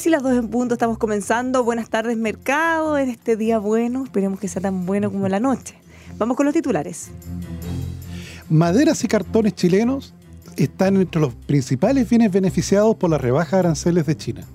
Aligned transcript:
Casi 0.00 0.08
las 0.08 0.22
dos 0.22 0.32
en 0.32 0.48
punto, 0.48 0.72
estamos 0.72 0.96
comenzando. 0.96 1.62
Buenas 1.62 1.90
tardes, 1.90 2.16
mercado, 2.16 2.96
en 2.96 3.10
este 3.10 3.36
día 3.36 3.58
bueno. 3.58 4.02
Esperemos 4.02 4.40
que 4.40 4.48
sea 4.48 4.62
tan 4.62 4.86
bueno 4.86 5.12
como 5.12 5.28
la 5.28 5.40
noche. 5.40 5.74
Vamos 6.16 6.38
con 6.38 6.46
los 6.46 6.54
titulares. 6.54 7.10
Maderas 8.48 9.04
y 9.04 9.08
cartones 9.08 9.54
chilenos 9.54 10.14
están 10.56 10.96
entre 10.96 11.20
los 11.20 11.34
principales 11.34 12.08
bienes 12.08 12.32
beneficiados 12.32 12.96
por 12.96 13.10
las 13.10 13.20
rebajas 13.20 13.52
aranceles 13.52 14.06
de 14.06 14.16
China. 14.16 14.46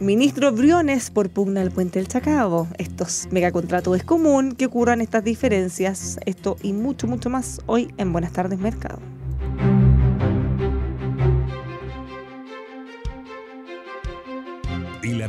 Ministro 0.00 0.50
Briones 0.52 1.10
por 1.10 1.28
pugna 1.28 1.60
al 1.60 1.72
puente 1.72 1.98
del 1.98 2.08
Chacabo. 2.08 2.68
Estos 2.78 3.28
megacontratos 3.32 3.98
es 3.98 4.04
común 4.04 4.54
que 4.54 4.64
ocurran 4.64 5.02
estas 5.02 5.22
diferencias. 5.22 6.18
Esto 6.24 6.56
y 6.62 6.72
mucho, 6.72 7.06
mucho 7.06 7.28
más 7.28 7.60
hoy 7.66 7.92
en 7.98 8.14
Buenas 8.14 8.32
tardes, 8.32 8.58
Mercado. 8.58 8.98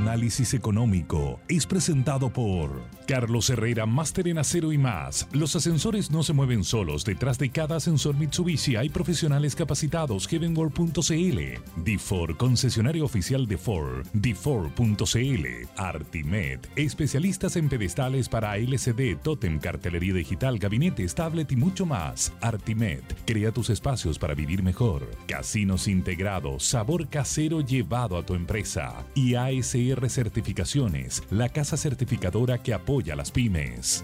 Análisis 0.08 0.54
económico 0.54 1.42
es 1.50 1.68
presentado 1.68 2.32
por 2.32 2.82
Carlos 3.08 3.50
Herrera, 3.50 3.86
máster 3.86 4.30
en 4.30 4.38
acero 4.38 4.72
y 4.72 4.78
más. 4.78 5.28
Los 5.34 5.56
ascensores 5.58 6.12
no 6.12 6.24
se 6.24 6.32
mueven 6.32 6.64
solos. 6.64 7.04
Detrás 7.04 7.38
de 7.38 7.50
cada 7.50 7.76
ascensor 7.76 8.16
Mitsubishi 8.16 8.78
hay 8.78 8.88
profesionales 8.90 9.54
capacitados. 9.54 10.28
Heavenworld.cl. 10.28 11.40
D4, 11.84 12.38
concesionario 12.38 13.04
oficial 13.04 13.48
de 13.48 13.58
Ford. 13.58 14.08
D4.cl. 14.14 15.70
Artimed, 15.76 16.60
especialistas 16.78 17.58
en 17.58 17.68
pedestales 17.68 18.30
para 18.30 18.58
LCD, 18.58 19.18
Totem, 19.22 19.60
cartelería 19.60 20.14
digital, 20.14 20.58
gabinetes, 20.58 21.16
tablet 21.16 21.52
y 21.52 21.58
mucho 21.58 21.86
más. 21.86 22.32
Artimed, 22.40 23.04
crea 23.26 23.52
tus 23.52 23.70
espacios 23.70 24.18
para 24.18 24.36
vivir 24.36 24.64
mejor. 24.64 25.10
Casinos 25.28 25.88
integrados, 25.90 26.64
sabor 26.64 27.10
casero 27.10 27.60
llevado 27.60 28.18
a 28.18 28.26
tu 28.26 28.36
empresa. 28.36 29.06
Y 29.16 29.36
ASR 29.36 29.97
Certificaciones, 29.98 31.24
la 31.32 31.50
casa 31.50 31.76
certificadora 31.76 32.62
que 32.62 32.72
apoya 32.72 33.14
a 33.14 33.16
las 33.16 33.32
pymes. 33.32 34.04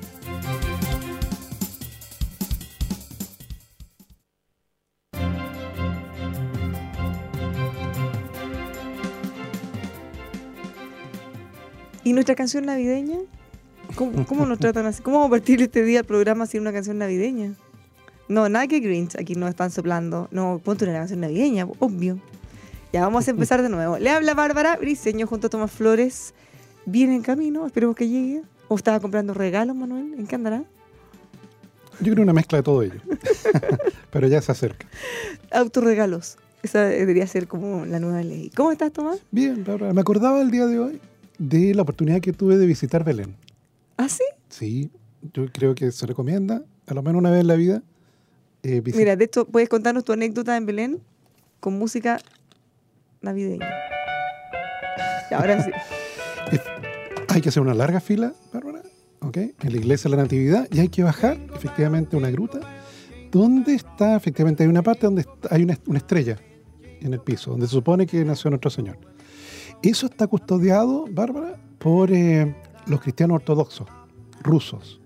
¿Y 12.04 12.12
nuestra 12.14 12.34
canción 12.34 12.66
navideña? 12.66 13.20
¿Cómo, 13.94 14.26
cómo 14.26 14.48
nos 14.48 14.58
tratan 14.58 14.88
así? 14.88 15.04
¿Cómo 15.04 15.18
vamos 15.18 15.28
a 15.28 15.38
partir 15.38 15.62
este 15.62 15.84
día 15.84 16.00
el 16.00 16.06
programa 16.06 16.48
sin 16.48 16.62
una 16.62 16.74
canción 16.74 16.98
navideña? 16.98 17.54
No, 18.28 18.50
nada 18.50 18.68
que 18.68 18.80
Grinch, 18.80 19.16
aquí 19.16 19.36
nos 19.36 19.52
están 19.52 19.70
soplando. 19.70 20.28
No, 20.32 20.60
ponte 20.64 20.86
una 20.86 20.94
canción 20.96 21.20
navideña, 21.20 21.68
obvio. 21.80 22.20
Ya 22.94 23.02
vamos 23.02 23.28
a 23.28 23.32
empezar 23.32 23.64
de 23.64 23.70
nuevo. 23.70 23.98
Le 23.98 24.12
habla 24.12 24.36
Bárbara 24.36 24.78
Briseño 24.78 25.26
junto 25.26 25.48
a 25.48 25.50
Tomás 25.50 25.72
Flores. 25.72 26.36
Viene 26.86 27.16
en 27.16 27.24
camino, 27.24 27.66
esperemos 27.66 27.96
que 27.96 28.08
llegue. 28.08 28.44
¿O 28.68 28.76
estaba 28.76 29.00
comprando 29.00 29.34
regalos, 29.34 29.76
Manuel? 29.76 30.14
¿En 30.14 30.28
qué 30.28 30.36
andará? 30.36 30.64
Yo 32.00 32.12
creo 32.14 32.24
una 32.24 32.34
mezcla 32.34 32.60
de 32.60 32.64
todo 32.64 32.84
ello. 32.84 33.02
Pero 34.12 34.28
ya 34.28 34.42
se 34.44 34.52
acerca. 34.52 34.86
Autorregalos. 35.52 36.38
Esa 36.62 36.86
debería 36.86 37.26
ser 37.26 37.48
como 37.48 37.84
la 37.88 38.00
nueva 38.00 38.22
ley. 38.22 38.52
¿Cómo 38.56 38.72
estás, 38.72 38.92
Tomás? 38.94 39.20
Bien, 39.32 39.64
Bárbara. 39.64 39.92
Me 39.92 40.02
acordaba 40.02 40.40
el 40.42 40.52
día 40.52 40.68
de 40.68 40.78
hoy 40.80 41.02
de 41.40 41.74
la 41.74 41.82
oportunidad 41.82 42.22
que 42.22 42.32
tuve 42.32 42.58
de 42.58 42.68
visitar 42.68 43.04
Belén. 43.04 43.36
¿Ah, 43.98 44.08
sí? 44.08 44.24
Sí, 44.50 44.92
yo 45.34 45.48
creo 45.52 45.74
que 45.74 45.92
se 45.92 46.06
recomienda, 46.06 46.62
a 46.86 46.94
lo 46.94 47.02
menos 47.02 47.20
una 47.20 47.32
vez 47.32 47.42
en 47.42 47.48
la 47.48 47.56
vida. 47.56 47.82
eh, 48.62 48.84
Mira, 48.94 49.16
de 49.16 49.26
esto, 49.26 49.46
¿puedes 49.46 49.68
contarnos 49.68 50.04
tu 50.06 50.14
anécdota 50.14 50.56
en 50.56 50.68
Belén 50.68 51.02
con 51.60 51.74
música 51.74 52.20
navideña? 53.24 53.68
Y 55.32 55.34
ahora 55.34 55.64
sí. 55.64 55.72
Hay 57.30 57.42
que 57.42 57.50
hacer 57.50 57.64
una 57.64 57.74
larga 57.74 58.00
fila, 58.00 58.34
Bárbara, 58.54 58.82
¿ok? 59.22 59.38
En 59.38 59.72
la 59.72 59.78
iglesia 59.78 60.10
de 60.12 60.16
la 60.18 60.24
Natividad 60.24 60.68
y 60.72 60.80
hay 60.80 60.90
que 60.90 61.02
bajar, 61.04 61.38
efectivamente, 61.56 62.16
una 62.16 62.30
gruta 62.30 62.60
donde 63.32 63.74
está, 63.74 64.16
efectivamente, 64.16 64.62
hay 64.64 64.70
una 64.70 64.84
parte 64.84 65.08
donde 65.08 65.26
hay 65.50 65.64
una, 65.64 65.76
una 65.88 65.98
estrella 65.98 66.38
en 67.02 67.12
el 67.14 67.20
piso, 67.22 67.52
donde 67.52 67.66
se 67.66 67.72
supone 67.72 68.06
que 68.06 68.24
nació 68.24 68.52
nuestro 68.52 68.70
Señor. 68.70 68.98
Eso 69.82 70.06
está 70.06 70.28
custodiado, 70.28 71.06
Bárbara, 71.10 71.56
por 71.80 72.12
eh, 72.12 72.54
los 72.86 73.02
cristianos 73.02 73.36
ortodoxos 73.38 73.88
rusos. 74.44 75.02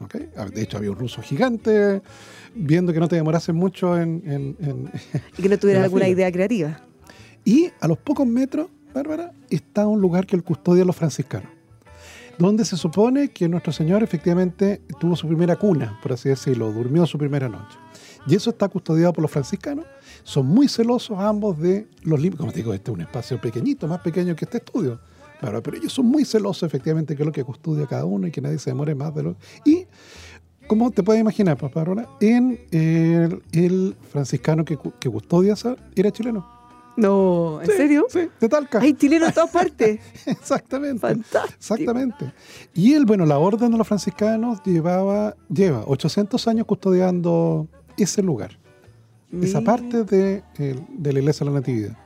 ¿ok? 0.00 0.16
Ah, 0.36 0.46
De 0.46 0.62
hecho, 0.62 0.78
había 0.78 0.90
un 0.90 0.98
ruso 0.98 1.22
gigante 1.22 2.02
viendo 2.54 2.92
que 2.92 2.98
no 3.00 3.06
te 3.08 3.14
demorases 3.16 3.54
mucho 3.54 3.96
en- 3.96 4.22
en- 4.26 4.56
en, 4.60 4.90
Y 5.38 5.42
que 5.42 5.48
no 5.48 5.58
tuviera 5.58 5.84
alguna 5.84 6.06
fila. 6.06 6.14
idea 6.14 6.32
creativa. 6.32 6.80
Y 7.48 7.70
a 7.80 7.88
los 7.88 7.96
pocos 7.96 8.26
metros, 8.26 8.68
Bárbara, 8.92 9.32
está 9.48 9.86
un 9.86 10.02
lugar 10.02 10.26
que 10.26 10.36
el 10.36 10.44
custodia 10.44 10.84
los 10.84 10.94
franciscanos, 10.94 11.50
donde 12.36 12.62
se 12.66 12.76
supone 12.76 13.28
que 13.30 13.48
nuestro 13.48 13.72
Señor 13.72 14.02
efectivamente 14.02 14.82
tuvo 15.00 15.16
su 15.16 15.26
primera 15.26 15.56
cuna, 15.56 15.98
por 16.02 16.12
así 16.12 16.28
decirlo, 16.28 16.70
durmió 16.70 17.06
su 17.06 17.16
primera 17.16 17.48
noche. 17.48 17.78
Y 18.26 18.34
eso 18.34 18.50
está 18.50 18.68
custodiado 18.68 19.14
por 19.14 19.22
los 19.22 19.30
franciscanos. 19.30 19.86
Son 20.24 20.44
muy 20.44 20.68
celosos 20.68 21.18
ambos 21.18 21.58
de 21.58 21.88
los 22.02 22.20
límites. 22.20 22.38
Como 22.38 22.52
te 22.52 22.58
digo, 22.58 22.74
este 22.74 22.90
es 22.90 22.94
un 22.94 23.00
espacio 23.00 23.40
pequeñito, 23.40 23.88
más 23.88 24.00
pequeño 24.00 24.36
que 24.36 24.44
este 24.44 24.58
estudio. 24.58 25.00
Bárbara, 25.40 25.62
pero 25.62 25.78
ellos 25.78 25.94
son 25.94 26.04
muy 26.04 26.26
celosos 26.26 26.64
efectivamente 26.64 27.16
que 27.16 27.22
es 27.22 27.26
lo 27.26 27.32
que 27.32 27.44
custodia 27.44 27.86
cada 27.86 28.04
uno 28.04 28.26
y 28.26 28.30
que 28.30 28.42
nadie 28.42 28.58
se 28.58 28.68
demore 28.68 28.94
más 28.94 29.14
de 29.14 29.22
lo... 29.22 29.36
Y 29.64 29.86
como 30.66 30.90
te 30.90 31.02
puedes 31.02 31.22
imaginar, 31.22 31.56
pues, 31.56 31.72
Bárbara, 31.72 32.10
en 32.20 32.60
el, 32.72 33.96
franciscano 34.12 34.66
que, 34.66 34.78
que 35.00 35.08
custodia 35.08 35.54
era 35.96 36.10
chileno. 36.10 36.57
No, 36.98 37.60
¿en 37.62 37.66
Sí, 37.70 37.72
serio? 37.76 38.06
Sí, 38.08 38.28
de 38.40 38.48
Talca. 38.48 38.80
Hay 38.80 38.92
chilenos 38.94 39.28
en 39.28 39.34
todas 39.34 39.50
partes. 39.50 40.00
Exactamente. 40.26 40.98
Fantástico. 41.00 41.54
Exactamente. 41.58 42.32
Y 42.74 42.94
él, 42.94 43.04
bueno, 43.06 43.24
la 43.24 43.38
orden 43.38 43.70
de 43.70 43.78
los 43.78 43.86
franciscanos 43.86 44.60
llevaba, 44.64 45.36
lleva 45.48 45.84
800 45.86 46.48
años 46.48 46.66
custodiando 46.66 47.68
ese 47.96 48.22
lugar, 48.22 48.58
esa 49.40 49.60
parte 49.60 50.04
de, 50.04 50.42
el- 50.56 50.82
de 50.88 51.12
la 51.12 51.18
iglesia 51.20 51.44
de 51.44 51.50
la 51.52 51.60
Natividad. 51.60 51.96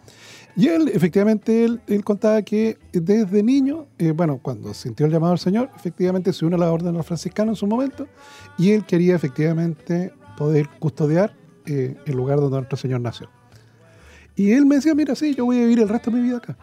Y 0.55 0.69
él, 0.69 0.91
efectivamente, 0.93 1.65
él, 1.65 1.81
él 1.87 2.05
contaba 2.05 2.43
que 2.43 2.77
desde 2.93 3.43
niño, 3.43 3.87
eh, 3.99 4.11
bueno, 4.11 4.39
cuando 4.43 4.75
sintió 4.75 5.07
el 5.07 5.13
llamado 5.13 5.33
del 5.33 5.39
Señor, 5.39 5.71
efectivamente 5.75 6.31
se 6.35 6.45
unió 6.45 6.57
a 6.57 6.61
la 6.61 6.71
orden 6.71 6.93
de 6.93 6.99
los 6.99 7.07
franciscanos 7.07 7.53
en 7.53 7.57
su 7.57 7.67
momento, 7.67 8.07
y 8.59 8.73
él 8.73 8.85
quería 8.85 9.17
efectivamente 9.17 10.13
poder 10.37 10.69
custodiar 10.79 11.35
eh, 11.65 11.97
el 12.05 12.15
lugar 12.17 12.39
donde 12.41 12.59
nuestro 12.59 12.77
Señor 12.77 13.01
nació. 13.01 13.31
Y 14.37 14.53
él 14.53 14.67
me 14.67 14.77
decía, 14.77 14.95
mira, 14.95 15.15
sí, 15.15 15.35
yo 15.35 15.45
voy 15.45 15.59
a 15.59 15.61
vivir 15.61 15.81
el 15.81 15.89
resto 15.89 16.11
de 16.11 16.17
mi 16.17 16.23
vida 16.23 16.39
acá. 16.39 16.57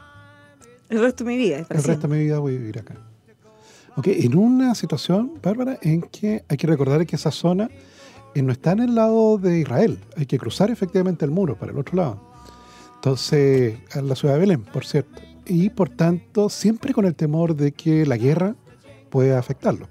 El 0.89 0.99
resto 1.01 1.23
de 1.23 1.29
mi 1.29 1.37
vida. 1.37 1.59
es 1.59 1.69
El 1.69 1.83
resto 1.83 2.07
de 2.07 2.17
mi 2.17 2.23
vida 2.23 2.39
voy 2.39 2.55
a 2.55 2.57
vivir 2.57 2.79
acá. 2.79 2.95
¿ok? 3.95 4.07
En 4.07 4.37
una 4.37 4.73
situación, 4.75 5.33
Bárbara, 5.41 5.77
en 5.81 6.01
que 6.01 6.43
hay 6.47 6.57
que 6.57 6.67
recordar 6.67 7.05
que 7.05 7.15
esa 7.15 7.31
zona 7.31 7.69
eh, 8.33 8.41
no 8.41 8.51
está 8.51 8.71
en 8.71 8.79
el 8.79 8.95
lado 8.95 9.37
de 9.37 9.59
Israel. 9.59 9.99
Hay 10.17 10.25
que 10.25 10.39
cruzar 10.39 10.71
efectivamente 10.71 11.25
el 11.25 11.31
muro 11.31 11.57
para 11.57 11.71
el 11.71 11.77
otro 11.77 11.95
lado. 11.95 12.19
Entonces, 12.95 13.77
a 13.93 14.01
la 14.01 14.15
ciudad 14.15 14.33
de 14.35 14.39
Belén, 14.41 14.63
por 14.63 14.85
cierto. 14.85 15.21
Y 15.45 15.69
por 15.69 15.89
tanto, 15.89 16.49
siempre 16.49 16.93
con 16.93 17.05
el 17.05 17.15
temor 17.15 17.55
de 17.55 17.71
que 17.71 18.05
la 18.05 18.17
guerra 18.17 18.55
pueda 19.09 19.39
afectarlo. 19.39 19.87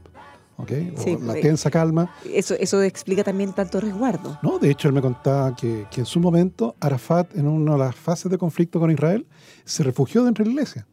¿Ok? 0.59 0.71
O 0.97 1.03
Sí, 1.03 1.17
la 1.23 1.39
eh, 1.39 1.41
tensa 1.41 1.71
calma. 1.71 2.15
Eso, 2.31 2.55
eso 2.55 2.83
explica 2.83 3.25
también 3.25 3.55
tanto 3.55 3.81
resguardo. 3.81 4.39
No, 4.43 4.59
de 4.59 4.71
hecho, 4.71 4.89
él 4.89 4.95
me 4.95 5.01
contaba 5.01 5.57
que, 5.57 5.87
que 5.91 6.01
en 6.01 6.07
su 6.07 6.21
momento 6.21 6.77
Arafat, 6.81 7.35
en 7.37 7.49
una 7.49 7.73
de 7.73 7.79
las 7.79 7.97
fases 7.97 8.31
de 8.31 8.37
conflicto 8.37 8.79
con 8.79 8.91
Israel, 8.91 9.27
se 9.65 9.83
refugió 9.83 10.25
dentro 10.25 10.45
de 10.45 10.51
la 10.51 10.53
iglesia. 10.53 10.87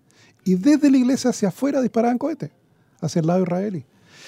Y 0.46 0.56
desde 0.56 0.90
la 0.90 0.98
iglesia 0.98 1.32
hacia 1.32 1.50
afuera 1.50 1.82
disparaban 1.82 2.18
cohetes, 2.18 2.52
hacia 3.02 3.20
el 3.20 3.28
lado 3.28 3.42
israelí. 3.44 3.84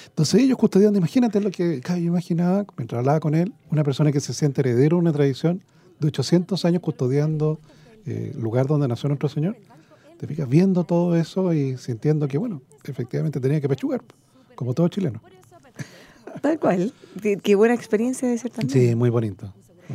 Entonces 0.08 0.40
ellos 0.42 0.58
custodiando, 0.58 0.98
imagínate 0.98 1.40
lo 1.40 1.50
que 1.50 1.80
yo 1.80 1.96
imaginaba, 1.96 2.66
mientras 2.76 2.98
hablaba 2.98 3.20
con 3.20 3.34
él, 3.34 3.54
una 3.70 3.84
persona 3.84 4.10
que 4.10 4.20
se 4.20 4.34
siente 4.34 4.60
heredero 4.60 4.96
de 4.96 5.00
una 5.00 5.12
tradición 5.12 5.62
de 6.00 6.08
800 6.08 6.64
años 6.64 6.82
custodiando 6.82 7.60
eh, 8.04 8.32
el 8.34 8.40
lugar 8.40 8.66
donde 8.66 8.88
nació 8.88 9.08
nuestro 9.08 9.28
Señor. 9.28 9.56
Te 10.18 10.26
fijas 10.26 10.48
viendo 10.48 10.84
todo 10.84 11.14
eso 11.14 11.52
y 11.52 11.76
sintiendo 11.76 12.26
que, 12.26 12.38
bueno, 12.38 12.62
efectivamente 12.84 13.38
tenía 13.38 13.60
que 13.60 13.68
pechugar, 13.68 14.02
como 14.58 14.74
todo 14.74 14.88
chileno. 14.88 15.22
Tal 16.42 16.58
cual. 16.58 16.92
Qué, 17.44 17.54
buena 17.54 17.74
experiencia 17.74 18.28
de 18.28 18.36
ser 18.38 18.50
también. 18.50 18.88
Sí, 18.88 18.94
muy 18.96 19.08
bonito, 19.08 19.54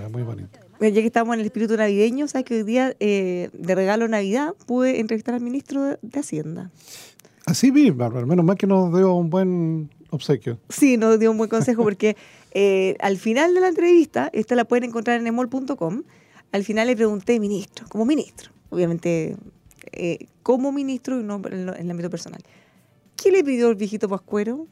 muy 0.10 0.24
bonito. 0.24 0.57
Ya 0.80 0.89
que 0.89 1.06
estamos 1.06 1.33
en 1.33 1.42
el 1.42 1.45
espíritu 1.48 1.75
navideño, 1.75 2.30
sabes 2.30 2.45
que 2.45 2.56
hoy 2.56 2.63
día 2.63 2.95
eh, 3.01 3.50
de 3.51 3.75
regalo 3.75 4.07
Navidad 4.07 4.54
pude 4.65 5.01
entrevistar 5.01 5.36
al 5.36 5.42
ministro 5.42 5.98
de, 6.01 6.19
Hacienda. 6.19 6.71
Así 7.45 7.71
vi, 7.71 7.89
Bárbara, 7.89 8.25
menos 8.25 8.45
mal 8.45 8.57
que 8.57 8.65
nos 8.65 8.95
dio 8.95 9.13
un 9.13 9.30
buen 9.30 9.89
obsequio. 10.12 10.57
Sí, 10.69 10.95
nos 10.95 11.19
dio 11.19 11.30
un 11.30 11.38
buen 11.38 11.50
consejo 11.50 11.83
porque 11.83 12.15
eh, 12.54 12.95
al 13.01 13.18
final 13.18 13.54
de 13.54 13.60
la 13.60 13.68
entrevista, 13.68 14.30
esta 14.31 14.56
la 14.56 14.63
pueden 14.63 14.86
encontrar 14.86 15.19
en 15.19 15.27
emol.com, 15.27 16.04
al 16.54 16.63
final 16.63 16.88
le 16.88 16.95
pregunté, 16.95 17.38
ministro, 17.42 17.86
como 17.89 18.06
ministro, 18.06 18.50
obviamente 18.69 19.36
eh, 19.92 20.27
como 20.42 20.71
ministro 20.71 21.19
y 21.19 21.24
no 21.24 21.42
en 21.45 21.68
el 21.68 21.92
ámbito 21.92 22.10
personal, 22.10 22.42
¿qué 23.23 23.31
le 23.31 23.43
pidió 23.43 23.69
el 23.69 23.75
viejito 23.75 24.09
Pascuero? 24.09 24.67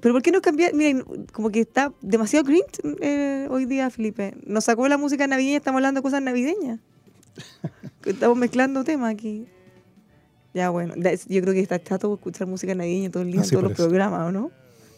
Pero 0.00 0.14
¿por 0.14 0.22
qué 0.22 0.30
no 0.32 0.42
cambiar? 0.42 0.74
Miren, 0.74 1.02
como 1.32 1.50
que 1.50 1.60
está 1.60 1.92
demasiado 2.02 2.44
cringe 2.44 2.66
eh, 3.00 3.46
hoy 3.50 3.64
día, 3.64 3.88
Felipe. 3.88 4.34
Nos 4.44 4.64
sacó 4.64 4.86
la 4.86 4.98
música 4.98 5.26
navideña, 5.26 5.56
estamos 5.56 5.78
hablando 5.78 6.00
de 6.00 6.02
cosas 6.02 6.22
navideñas. 6.22 6.78
Estamos 8.04 8.36
mezclando 8.36 8.84
temas 8.84 9.12
aquí. 9.12 9.46
Ya, 10.52 10.68
bueno, 10.70 10.94
yo 10.94 11.40
creo 11.40 11.54
que 11.54 11.60
está 11.60 11.82
chato 11.82 12.12
escuchar 12.14 12.46
música 12.46 12.74
navideña 12.74 13.10
todo 13.10 13.22
el 13.22 13.32
día 13.32 13.40
Ah, 13.40 13.44
en 13.44 13.50
todos 13.50 13.62
los 13.62 13.72
parece. 13.72 13.82
programas, 13.88 14.28
¿o 14.28 14.32
no? 14.32 14.50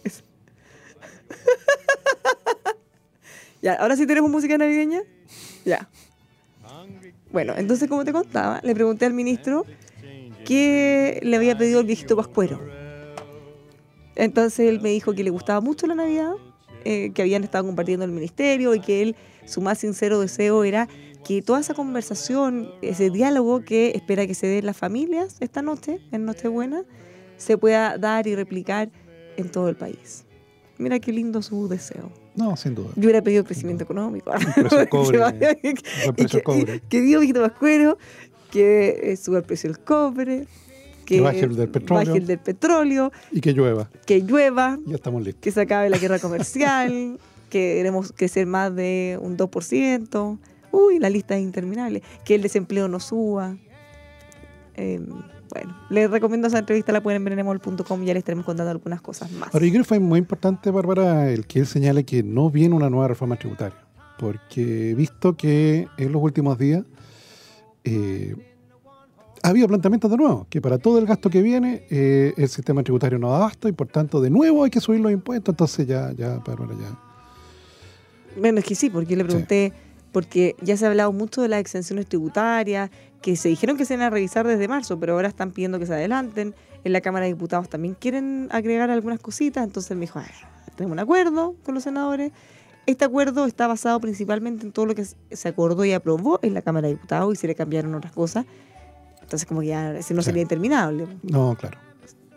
Es- 0.05 0.23
ya, 3.63 3.75
ahora 3.75 3.97
sí 3.97 4.07
tenemos 4.07 4.31
música 4.31 4.59
navideña. 4.59 5.01
Ya. 5.65 5.89
Bueno, 7.33 7.55
entonces, 7.57 7.89
como 7.89 8.05
te 8.05 8.13
contaba, 8.13 8.61
le 8.63 8.75
pregunté 8.75 9.07
al 9.07 9.15
ministro 9.15 9.65
qué 10.47 11.21
le 11.23 11.37
había 11.37 11.59
pedido 11.59 11.81
el 11.81 11.87
viejito 11.87 12.17
Pascuero. 12.17 12.59
Entonces 14.15 14.71
él 14.71 14.81
me 14.81 14.91
dijo 14.91 15.13
que 15.13 15.23
le 15.23 15.31
gustaba 15.31 15.61
mucho 15.61 15.87
la 15.87 15.95
Navidad, 15.95 16.33
eh, 16.85 17.11
que 17.13 17.21
habían 17.21 17.45
estado 17.45 17.67
compartiendo 17.67 18.07
el 18.07 18.13
ministerio 18.13 18.75
y 18.75 18.81
que 18.81 19.03
él, 19.03 19.17
su 19.45 19.61
más 19.61 19.79
sincero 19.79 20.21
deseo 20.21 20.65
era 20.65 20.89
que 21.27 21.43
toda 21.43 21.61
esa 21.61 21.75
conversación, 21.75 22.71
ese 22.81 23.11
diálogo 23.11 23.65
que 23.65 23.91
espera 23.95 24.27
que 24.27 24.35
se 24.35 24.47
dé 24.47 24.59
en 24.59 24.67
las 24.67 24.77
familias 24.77 25.37
esta 25.41 25.61
noche, 25.61 26.01
en 26.13 26.25
Nochebuena, 26.25 26.85
se 27.37 27.59
pueda 27.59 27.99
dar 27.99 28.27
y 28.27 28.35
replicar 28.37 28.91
en 29.37 29.51
todo 29.51 29.69
el 29.69 29.77
país. 29.77 30.25
Mira 30.79 31.01
qué 31.01 31.13
lindo 31.13 31.43
su 31.43 31.69
deseo. 31.69 32.13
No, 32.37 32.55
sin 32.57 32.75
duda. 32.75 32.91
Yo 32.97 33.05
hubiera 33.05 33.23
pedido 33.23 33.45
crecimiento 33.45 33.85
económico. 33.85 34.31
precio 34.55 34.79
del 34.79 34.89
cobre, 34.89 35.57
que, 35.61 36.13
precio 36.15 36.43
que, 36.43 36.83
que 36.87 37.01
Dios 37.01 37.21
viejito 37.23 37.41
Pascuero, 37.41 37.99
que 38.51 39.13
eh, 39.13 39.17
suba 39.17 39.39
el 39.39 39.45
precio 39.45 39.71
del 39.71 39.79
cobre, 39.81 40.47
que 41.05 41.21
baje 41.21 41.41
el 41.41 41.57
del 41.57 41.69
petróleo. 41.69 42.05
baje 42.07 42.19
el 42.19 42.27
del 42.27 42.39
petróleo, 42.39 43.13
Y 43.33 43.41
que 43.41 43.53
llueva. 43.53 43.89
que 44.07 44.21
llueva, 44.21 44.79
Ya 44.87 44.97
estamos 44.97 45.23
listos. 45.25 45.41
que 45.43 45.51
se 45.53 45.61
acabe 45.61 45.89
la 45.91 45.99
guerra 45.99 46.19
comercial, 46.19 47.19
que 47.51 47.75
queremos 47.77 48.13
crecer 48.17 48.47
más 48.47 48.75
de 48.75 49.19
un 49.21 49.37
2%. 49.37 50.39
Uy, 50.73 50.99
la 50.99 51.09
lista 51.11 51.37
es 51.37 51.43
interminable. 51.43 52.03
Que 52.25 52.35
el 52.35 52.43
desempleo 52.43 52.89
no 52.89 52.99
suba. 53.01 53.57
Eh, 54.75 55.01
bueno, 55.55 55.77
les 55.91 56.11
recomiendo 56.11 56.49
esa 56.49 56.59
entrevista, 56.59 56.93
la 56.93 57.03
pueden 57.03 57.23
ver 57.25 57.33
en 57.35 57.39
emol.com 57.39 58.03
y 58.03 58.07
ya 58.07 58.13
les 58.15 58.21
estaremos 58.21 58.45
contando 58.45 58.71
algunas 58.71 59.01
cosas 59.01 59.31
más. 59.33 59.55
Ahora, 59.55 59.65
yo 59.65 59.73
creo 59.73 59.83
que 59.85 59.89
fue 59.89 60.01
muy 60.01 60.19
importante, 60.19 60.71
Bárbara, 60.71 61.31
el 61.31 61.47
que 61.47 61.61
él 61.61 61.67
señale 61.67 62.05
que 62.05 62.23
no 62.23 62.51
viene 62.51 62.75
una 62.75 62.91
nueva 62.91 63.09
reforma 63.09 63.37
tributaria. 63.37 63.79
Porque 64.19 64.91
he 64.91 64.95
visto 64.95 65.37
que 65.37 65.87
en 65.99 66.13
los 66.13 66.21
últimos 66.23 66.59
días 66.59 66.83
eh, 67.87 68.35
ha 69.43 69.51
habido 69.51 69.69
planteamientos 69.69 70.11
de 70.11 70.17
nuevo, 70.17 70.47
que 70.51 70.61
para 70.61 70.79
todo 70.79 70.99
el 70.99 71.07
gasto 71.07 71.31
que 71.31 71.41
viene 71.41 71.85
eh, 71.89 72.35
el 72.37 72.49
sistema 72.49 72.83
tributario 72.83 73.19
no 73.19 73.31
da 73.31 73.37
abasto 73.37 73.69
y 73.69 73.73
por 73.73 73.87
tanto 73.87 74.21
de 74.21 74.29
nuevo 74.29 74.65
hay 74.65 74.71
que 74.71 74.81
subir 74.81 75.01
los 75.01 75.13
impuestos. 75.13 75.53
Entonces 75.53 75.87
ya, 75.87 76.13
ya, 76.13 76.39
Bárbara, 76.39 76.75
ya. 76.75 76.99
Bueno, 78.41 78.59
es 78.59 78.65
que 78.65 78.75
sí, 78.75 78.91
porque 78.91 79.13
yo 79.13 79.17
le 79.17 79.25
pregunté, 79.25 79.73
porque 80.11 80.57
ya 80.61 80.77
se 80.77 80.85
ha 80.85 80.89
hablado 80.89 81.13
mucho 81.13 81.43
de 81.43 81.49
las 81.49 81.61
exenciones 81.61 82.07
tributarias, 82.07 82.91
que 83.23 83.37
se 83.37 83.49
dijeron 83.49 83.77
que 83.77 83.85
se 83.85 83.95
iban 83.95 84.07
a 84.07 84.11
revisar 84.11 84.47
desde 84.47 84.67
marzo, 84.67 84.99
pero 84.99 85.15
ahora 85.15 85.29
están 85.29 85.53
pidiendo 85.53 85.79
que 85.79 85.87
se 85.87 85.95
adelanten. 85.95 86.55
En 86.85 86.93
la 86.93 87.01
Cámara 87.01 87.27
de 87.27 87.33
Diputados 87.33 87.69
también 87.69 87.95
quieren 87.95 88.49
agregar 88.51 88.91
algunas 88.91 89.21
cositas, 89.21 89.65
entonces 89.65 89.97
me 89.97 90.03
dijo, 90.03 90.19
"A 90.19 90.23
ver, 90.23 90.33
tenemos 90.77 90.93
un 90.93 90.99
acuerdo 90.99 91.55
con 91.65 91.75
los 91.75 91.85
senadores. 91.85 92.33
Este 92.87 93.05
acuerdo 93.05 93.47
está 93.47 93.67
basado 93.67 94.01
principalmente 94.01 94.65
en 94.65 94.73
todo 94.73 94.87
lo 94.87 94.95
que 94.95 95.05
se 95.05 95.49
acordó 95.49 95.85
y 95.85 95.93
aprobó 95.93 96.39
en 96.43 96.55
la 96.55 96.63
Cámara 96.63 96.87
de 96.89 96.95
Diputados 96.95 97.35
y 97.35 97.37
se 97.37 97.47
le 97.47 97.55
cambiaron 97.55 97.95
otras 97.95 98.13
cosas. 98.13 98.47
Entonces 99.23 99.47
como 99.47 99.61
que 99.61 99.69
ya 99.69 99.93
ese 99.99 100.15
no 100.15 100.23
Sí. 100.23 100.27
sería 100.27 100.43
interminable 100.43 101.09
No, 101.25 101.57
claro. 101.59 101.79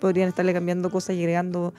podrían 0.01 0.27
estarle 0.29 0.53
cambiando 0.53 0.89
cosas 0.89 1.15
y 1.15 1.19
agregando 1.19 1.73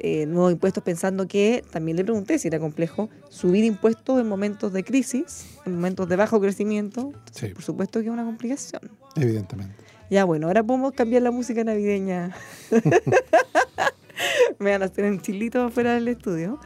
eh, 0.00 0.26
nuevos 0.26 0.52
impuestos, 0.52 0.82
pensando 0.84 1.26
que 1.26 1.64
también 1.72 1.96
le 1.96 2.04
pregunté 2.04 2.38
si 2.38 2.46
era 2.48 2.58
complejo 2.60 3.08
subir 3.30 3.64
impuestos 3.64 4.20
en 4.20 4.28
momentos 4.28 4.72
de 4.72 4.84
crisis, 4.84 5.46
en 5.66 5.74
momentos 5.74 6.08
de 6.08 6.14
bajo 6.16 6.40
crecimiento. 6.40 7.12
Sí. 7.32 7.48
Por 7.48 7.62
supuesto 7.62 7.98
que 8.00 8.06
es 8.06 8.12
una 8.12 8.24
complicación. 8.24 8.80
Evidentemente. 9.16 9.74
Ya 10.10 10.24
bueno, 10.24 10.46
ahora 10.46 10.62
podemos 10.62 10.92
cambiar 10.92 11.22
la 11.22 11.30
música 11.32 11.62
navideña. 11.64 12.32
Me 14.58 14.70
van 14.72 14.82
a 14.82 14.86
hacer 14.86 15.04
en 15.04 15.20
chilito 15.20 15.62
afuera 15.62 15.94
del 15.94 16.08
estudio. 16.08 16.58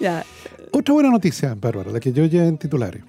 Ya, 0.00 0.24
Otra 0.72 0.94
buena 0.94 1.10
noticia, 1.10 1.54
Bárbara, 1.60 1.92
la 1.92 2.00
que 2.00 2.10
yo 2.12 2.24
ya 2.24 2.46
en 2.46 2.56
titulares. 2.56 3.02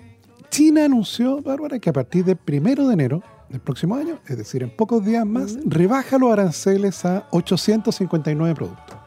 China 0.50 0.84
anunció, 0.84 1.42
Bárbara, 1.42 1.80
que 1.80 1.90
a 1.90 1.94
partir 1.94 2.26
del 2.26 2.36
primero 2.36 2.86
de 2.86 2.94
enero 2.94 3.24
del 3.48 3.62
próximo 3.62 3.96
año, 3.96 4.20
es 4.28 4.38
decir, 4.38 4.62
en 4.62 4.70
pocos 4.76 5.06
días 5.06 5.26
más, 5.26 5.58
rebaja 5.64 6.18
los 6.18 6.34
aranceles 6.34 7.06
a 7.06 7.28
859 7.32 8.56
productos. 8.56 8.98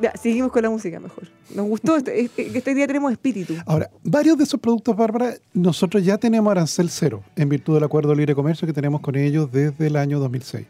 ya, 0.00 0.12
seguimos 0.16 0.52
con 0.52 0.62
la 0.62 0.70
música 0.70 1.00
mejor. 1.00 1.24
Nos 1.52 1.66
gustó, 1.66 1.96
este, 1.96 2.28
que 2.28 2.58
este 2.58 2.74
día 2.74 2.86
tenemos 2.86 3.10
espíritu. 3.10 3.54
Ahora, 3.66 3.90
varios 4.04 4.38
de 4.38 4.44
esos 4.44 4.60
productos, 4.60 4.94
Bárbara, 4.94 5.34
nosotros 5.52 6.04
ya 6.04 6.18
tenemos 6.18 6.48
arancel 6.48 6.88
cero, 6.90 7.24
en 7.34 7.48
virtud 7.48 7.74
del 7.74 7.84
acuerdo 7.84 8.10
de 8.10 8.16
libre 8.16 8.36
comercio 8.36 8.66
que 8.66 8.72
tenemos 8.72 9.00
con 9.00 9.16
ellos 9.16 9.50
desde 9.50 9.88
el 9.88 9.96
año 9.96 10.20
2006. 10.20 10.64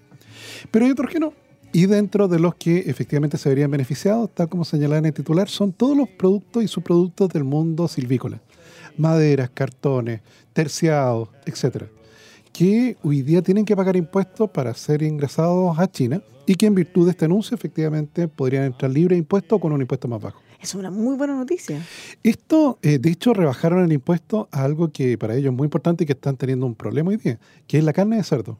Pero 0.70 0.86
hay 0.86 0.90
otros 0.90 1.10
que 1.10 1.20
no. 1.20 1.34
Y 1.72 1.86
dentro 1.86 2.28
de 2.28 2.38
los 2.38 2.54
que 2.54 2.78
efectivamente 2.86 3.38
se 3.38 3.48
verían 3.48 3.70
beneficiados, 3.70 4.34
tal 4.34 4.48
como 4.48 4.64
señalaba 4.64 4.98
en 4.98 5.06
el 5.06 5.12
titular, 5.12 5.48
son 5.48 5.72
todos 5.72 5.96
los 5.96 6.08
productos 6.08 6.62
y 6.62 6.68
subproductos 6.68 7.28
del 7.28 7.44
mundo 7.44 7.86
silvícola. 7.88 8.40
Maderas, 8.96 9.50
cartones, 9.50 10.20
terciados, 10.52 11.28
etcétera 11.44 11.88
que 12.56 12.96
hoy 13.02 13.20
día 13.20 13.42
tienen 13.42 13.66
que 13.66 13.76
pagar 13.76 13.96
impuestos 13.96 14.48
para 14.48 14.72
ser 14.72 15.02
ingresados 15.02 15.78
a 15.78 15.90
China 15.90 16.22
y 16.46 16.54
que 16.54 16.64
en 16.64 16.74
virtud 16.74 17.04
de 17.04 17.10
este 17.10 17.26
anuncio 17.26 17.54
efectivamente 17.54 18.28
podrían 18.28 18.64
entrar 18.64 18.90
libre 18.90 19.14
de 19.14 19.18
impuestos 19.18 19.58
o 19.58 19.60
con 19.60 19.72
un 19.72 19.82
impuesto 19.82 20.08
más 20.08 20.22
bajo. 20.22 20.40
Es 20.58 20.74
una 20.74 20.90
muy 20.90 21.16
buena 21.16 21.34
noticia. 21.34 21.84
Esto, 22.22 22.78
eh, 22.80 22.98
de 22.98 23.10
hecho, 23.10 23.34
rebajaron 23.34 23.84
el 23.84 23.92
impuesto 23.92 24.48
a 24.52 24.64
algo 24.64 24.90
que 24.90 25.18
para 25.18 25.34
ellos 25.34 25.52
es 25.52 25.56
muy 25.56 25.66
importante 25.66 26.04
y 26.04 26.06
que 26.06 26.14
están 26.14 26.38
teniendo 26.38 26.64
un 26.64 26.74
problema 26.74 27.10
hoy 27.10 27.18
día, 27.18 27.38
que 27.66 27.76
es 27.76 27.84
la 27.84 27.92
carne 27.92 28.16
de 28.16 28.24
cerdo. 28.24 28.56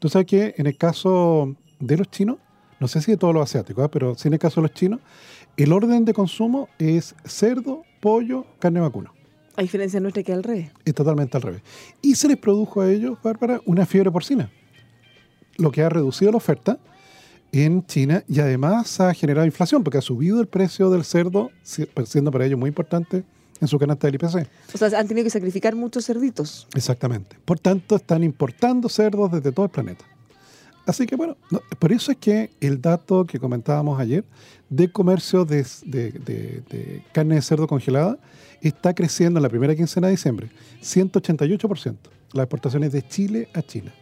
Tú 0.00 0.08
sabes 0.08 0.26
que 0.26 0.54
en 0.58 0.66
el 0.66 0.76
caso 0.76 1.54
de 1.80 1.96
los 1.96 2.10
chinos, 2.10 2.36
no 2.78 2.86
sé 2.88 3.00
si 3.02 3.10
de 3.10 3.16
todos 3.16 3.34
los 3.34 3.42
asiáticos, 3.42 3.84
¿ah? 3.84 3.90
pero 3.90 4.14
sí 4.14 4.28
en 4.28 4.34
el 4.34 4.38
caso 4.40 4.60
de 4.60 4.68
los 4.68 4.74
chinos, 4.76 5.00
el 5.56 5.72
orden 5.72 6.04
de 6.04 6.14
consumo 6.14 6.68
es 6.78 7.14
cerdo, 7.24 7.82
pollo, 8.00 8.46
carne 8.58 8.80
vacuna. 8.80 9.12
A 9.56 9.62
diferencia 9.62 10.00
nuestra 10.00 10.22
que 10.22 10.32
al 10.32 10.42
revés. 10.42 10.70
Es 10.84 10.94
totalmente 10.94 11.36
al 11.36 11.42
revés. 11.42 11.62
Y 12.00 12.14
se 12.14 12.28
les 12.28 12.36
produjo 12.38 12.80
a 12.80 12.90
ellos, 12.90 13.18
Bárbara, 13.22 13.60
una 13.66 13.84
fiebre 13.84 14.10
porcina, 14.10 14.50
lo 15.58 15.70
que 15.70 15.82
ha 15.82 15.88
reducido 15.88 16.30
la 16.30 16.36
oferta 16.38 16.78
en 17.52 17.84
China 17.86 18.22
y 18.28 18.38
además 18.40 19.00
ha 19.00 19.12
generado 19.12 19.44
inflación, 19.44 19.82
porque 19.82 19.98
ha 19.98 20.02
subido 20.02 20.40
el 20.40 20.46
precio 20.46 20.88
del 20.90 21.04
cerdo, 21.04 21.50
si- 21.62 21.86
siendo 22.06 22.30
para 22.30 22.46
ellos 22.46 22.58
muy 22.58 22.68
importante 22.68 23.24
en 23.60 23.68
su 23.68 23.78
canasta 23.78 24.06
del 24.06 24.14
IPC. 24.14 24.48
O 24.72 24.78
sea, 24.78 24.98
han 24.98 25.08
tenido 25.08 25.24
que 25.24 25.30
sacrificar 25.30 25.74
muchos 25.74 26.06
cerditos. 26.06 26.66
Exactamente. 26.74 27.36
Por 27.44 27.58
tanto, 27.58 27.96
están 27.96 28.22
importando 28.24 28.88
cerdos 28.88 29.32
desde 29.32 29.52
todo 29.52 29.66
el 29.66 29.70
planeta. 29.70 30.04
Así 30.90 31.06
que 31.06 31.14
bueno, 31.14 31.36
no, 31.52 31.62
por 31.78 31.92
eso 31.92 32.10
es 32.10 32.18
que 32.18 32.50
el 32.60 32.80
dato 32.80 33.24
que 33.24 33.38
comentábamos 33.38 34.00
ayer 34.00 34.24
de 34.68 34.90
comercio 34.90 35.44
de 35.44 35.64
carne 37.12 37.36
de 37.36 37.42
cerdo 37.42 37.68
congelada 37.68 38.18
está 38.60 38.92
creciendo 38.92 39.38
en 39.38 39.44
la 39.44 39.48
primera 39.48 39.76
quincena 39.76 40.08
de 40.08 40.14
diciembre, 40.14 40.50
188%, 40.82 41.96
las 42.32 42.42
exportaciones 42.42 42.90
de 42.90 43.06
Chile 43.06 43.48
a 43.54 43.62
China. 43.62 43.92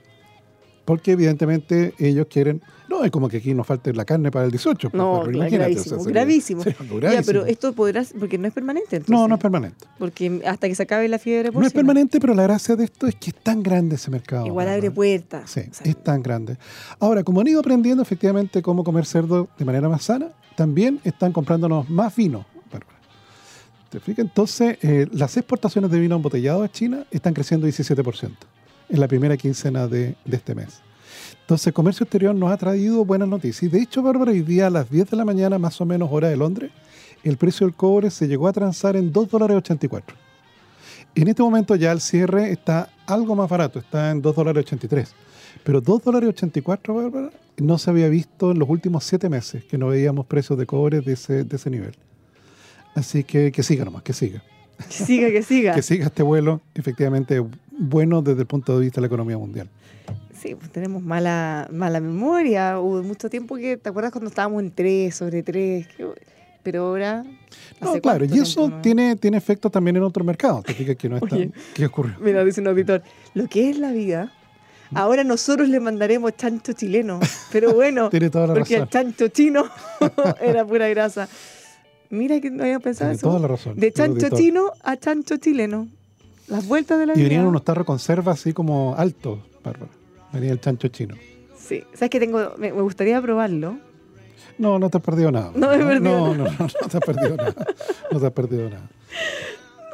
Porque 0.88 1.12
evidentemente 1.12 1.92
ellos 1.98 2.28
quieren, 2.30 2.62
no 2.88 3.04
es 3.04 3.10
como 3.10 3.28
que 3.28 3.36
aquí 3.36 3.52
nos 3.52 3.66
falte 3.66 3.92
la 3.92 4.06
carne 4.06 4.30
para 4.30 4.46
el 4.46 4.50
18. 4.50 4.88
pues, 4.88 4.98
No, 4.98 5.20
pero 5.22 5.38
gravísimo, 5.40 5.66
o 5.66 5.84
sea, 5.84 5.98
sería- 5.98 6.12
gravísimo. 6.22 6.62
sería 6.62 6.78
Ya, 6.80 6.96
gravísimo. 6.96 7.24
pero 7.26 7.44
esto 7.44 7.72
podrá, 7.74 8.02
porque 8.18 8.38
no 8.38 8.48
es 8.48 8.54
permanente 8.54 8.96
entonces. 8.96 9.10
No, 9.14 9.28
no 9.28 9.34
es 9.34 9.40
permanente. 9.42 9.84
Porque 9.98 10.40
hasta 10.46 10.66
que 10.66 10.74
se 10.74 10.82
acabe 10.84 11.06
la 11.08 11.18
fiebre 11.18 11.42
No 11.42 11.48
es 11.50 11.52
porcina. 11.52 11.74
permanente, 11.74 12.18
pero 12.20 12.32
la 12.32 12.44
gracia 12.44 12.74
de 12.74 12.84
esto 12.84 13.06
es 13.06 13.16
que 13.16 13.28
es 13.32 13.36
tan 13.36 13.62
grande 13.62 13.96
ese 13.96 14.10
mercado. 14.10 14.46
Igual 14.46 14.66
abre 14.66 14.90
puertas. 14.90 15.50
Sí, 15.50 15.60
O 15.70 15.74
sea, 15.74 15.86
es 15.92 16.02
tan 16.02 16.22
grande. 16.22 16.56
Ahora, 17.00 17.22
como 17.22 17.42
han 17.42 17.48
ido 17.48 17.60
aprendiendo 17.60 18.02
efectivamente 18.02 18.62
cómo 18.62 18.82
comer 18.82 19.04
cerdo 19.04 19.46
de 19.58 19.64
manera 19.66 19.90
más 19.90 20.04
sana, 20.04 20.28
también 20.56 21.00
están 21.04 21.32
comprándonos 21.34 21.90
más 21.90 22.16
vino. 22.16 22.46
¿Te 23.90 24.00
fijas? 24.00 24.18
Entonces, 24.24 24.78
eh, 24.82 25.06
las 25.12 25.36
exportaciones 25.36 25.90
de 25.90 25.98
vino 26.00 26.16
embotellado 26.16 26.62
a 26.62 26.68
China 26.70 27.04
están 27.10 27.32
creciendo 27.34 27.66
17% 27.66 28.46
en 28.88 29.00
la 29.00 29.08
primera 29.08 29.36
quincena 29.36 29.86
de, 29.86 30.16
de 30.24 30.36
este 30.36 30.54
mes. 30.54 30.80
Entonces, 31.40 31.72
comercio 31.72 32.04
exterior 32.04 32.34
nos 32.34 32.52
ha 32.52 32.56
traído 32.56 33.04
buenas 33.04 33.28
noticias. 33.28 33.62
Y 33.62 33.68
de 33.68 33.80
hecho, 33.80 34.02
Bárbara, 34.02 34.32
hoy 34.32 34.42
día 34.42 34.66
a 34.66 34.70
las 34.70 34.90
10 34.90 35.10
de 35.10 35.16
la 35.16 35.24
mañana, 35.24 35.58
más 35.58 35.80
o 35.80 35.86
menos 35.86 36.08
hora 36.12 36.28
de 36.28 36.36
Londres, 36.36 36.70
el 37.24 37.36
precio 37.36 37.66
del 37.66 37.74
cobre 37.74 38.10
se 38.10 38.28
llegó 38.28 38.48
a 38.48 38.52
transar 38.52 38.96
en 38.96 39.12
2 39.12 39.30
dólares 39.30 39.56
84. 39.56 40.16
En 41.14 41.28
este 41.28 41.42
momento 41.42 41.74
ya 41.74 41.90
el 41.92 42.00
cierre 42.00 42.52
está 42.52 42.90
algo 43.06 43.34
más 43.34 43.48
barato, 43.48 43.78
está 43.78 44.10
en 44.10 44.22
2 44.22 44.36
dólares 44.36 44.64
83. 44.66 45.14
Pero 45.64 45.80
2 45.80 46.04
dólares 46.04 46.28
84, 46.28 46.94
Bárbara, 46.94 47.30
no 47.56 47.78
se 47.78 47.90
había 47.90 48.08
visto 48.08 48.52
en 48.52 48.58
los 48.58 48.68
últimos 48.68 49.04
7 49.04 49.28
meses 49.28 49.64
que 49.64 49.78
no 49.78 49.88
veíamos 49.88 50.26
precios 50.26 50.58
de 50.58 50.66
cobre 50.66 51.00
de 51.00 51.14
ese, 51.14 51.44
de 51.44 51.56
ese 51.56 51.70
nivel. 51.70 51.94
Así 52.94 53.24
que 53.24 53.52
que 53.52 53.62
siga 53.62 53.84
nomás, 53.84 54.02
que 54.02 54.12
siga. 54.12 54.42
Que 54.76 54.92
siga, 54.92 55.28
que 55.30 55.42
siga. 55.42 55.74
Que 55.76 55.82
siga 55.82 56.06
este 56.06 56.22
vuelo, 56.22 56.60
efectivamente, 56.74 57.42
bueno 57.78 58.22
desde 58.22 58.40
el 58.42 58.46
punto 58.46 58.76
de 58.78 58.84
vista 58.84 58.96
de 58.96 59.02
la 59.02 59.06
economía 59.06 59.38
mundial. 59.38 59.68
Sí, 60.40 60.54
pues 60.54 60.70
tenemos 60.70 61.02
mala, 61.02 61.68
mala 61.72 62.00
memoria. 62.00 62.78
Hubo 62.78 63.02
mucho 63.02 63.28
tiempo 63.28 63.56
que, 63.56 63.76
¿te 63.76 63.88
acuerdas 63.88 64.12
cuando 64.12 64.28
estábamos 64.28 64.62
en 64.62 64.70
3 64.70 65.14
sobre 65.14 65.42
3? 65.42 65.86
Pero 66.62 66.86
ahora... 66.86 67.24
No, 67.80 67.90
¿hace 67.90 68.00
claro, 68.00 68.24
y 68.24 68.38
eso 68.38 68.68
no? 68.68 68.80
tiene, 68.80 69.16
tiene 69.16 69.36
efecto 69.36 69.70
también 69.70 69.96
en 69.96 70.02
otros 70.02 70.24
mercados. 70.26 70.64
Te 70.64 70.74
fijas 70.74 70.96
que 70.96 71.08
no 71.08 71.16
es 71.16 71.22
tan- 71.22 71.38
Oye. 71.38 71.50
¿Qué 71.74 71.86
ocurrió? 71.86 72.14
Mira, 72.20 72.44
dice 72.44 72.60
un 72.60 72.68
auditor, 72.68 73.02
lo 73.34 73.46
que 73.48 73.70
es 73.70 73.78
la 73.78 73.90
vida, 73.92 74.32
ahora 74.94 75.24
nosotros 75.24 75.68
le 75.68 75.80
mandaremos 75.80 76.36
chancho 76.36 76.72
chileno. 76.72 77.20
Pero 77.52 77.72
bueno, 77.74 78.08
Tiene 78.10 78.30
toda 78.30 78.48
la 78.48 78.54
porque 78.54 78.74
el 78.74 78.80
razón. 78.82 78.90
chancho 78.90 79.28
chino 79.28 79.64
era 80.40 80.64
pura 80.66 80.88
grasa. 80.88 81.28
Mira 82.10 82.40
que 82.40 82.50
no 82.50 82.62
había 82.64 82.80
pensado 82.80 83.10
Tiene 83.10 83.16
eso. 83.18 83.28
toda 83.28 83.40
la 83.40 83.48
razón. 83.48 83.76
De 83.76 83.86
el 83.88 83.92
chancho 83.92 84.28
chino 84.30 84.72
a 84.82 84.96
chancho 84.96 85.36
chileno. 85.36 85.88
Las 86.48 86.66
vueltas 86.66 86.98
de 86.98 87.06
la 87.06 87.12
Y 87.12 87.16
vida. 87.16 87.28
venían 87.28 87.46
unos 87.46 87.64
tarros 87.64 87.84
conserva 87.86 88.32
así 88.32 88.52
como 88.52 88.94
altos, 88.96 89.38
Bárbara. 89.64 89.90
Venía 90.32 90.52
el 90.52 90.60
chancho 90.60 90.88
chino. 90.88 91.14
Sí. 91.58 91.82
¿Sabes 91.94 92.10
que 92.10 92.20
tengo? 92.20 92.54
Me, 92.58 92.72
me 92.72 92.82
gustaría 92.82 93.20
probarlo. 93.20 93.78
No, 94.56 94.78
no 94.78 94.88
te 94.90 94.96
has 94.98 95.02
perdido 95.04 95.30
nada. 95.30 95.52
No 95.54 95.68
me 95.68 95.76
he 95.76 95.78
perdido 95.78 96.00
no, 96.00 96.34
no, 96.34 96.44
no, 96.44 96.50
no 96.58 96.88
te 96.88 96.96
has 96.96 97.04
perdido 97.04 97.36
nada. 97.36 97.54
No 98.10 98.18
te 98.20 98.26
has 98.26 98.32
perdido 98.32 98.68
nada. 98.70 98.88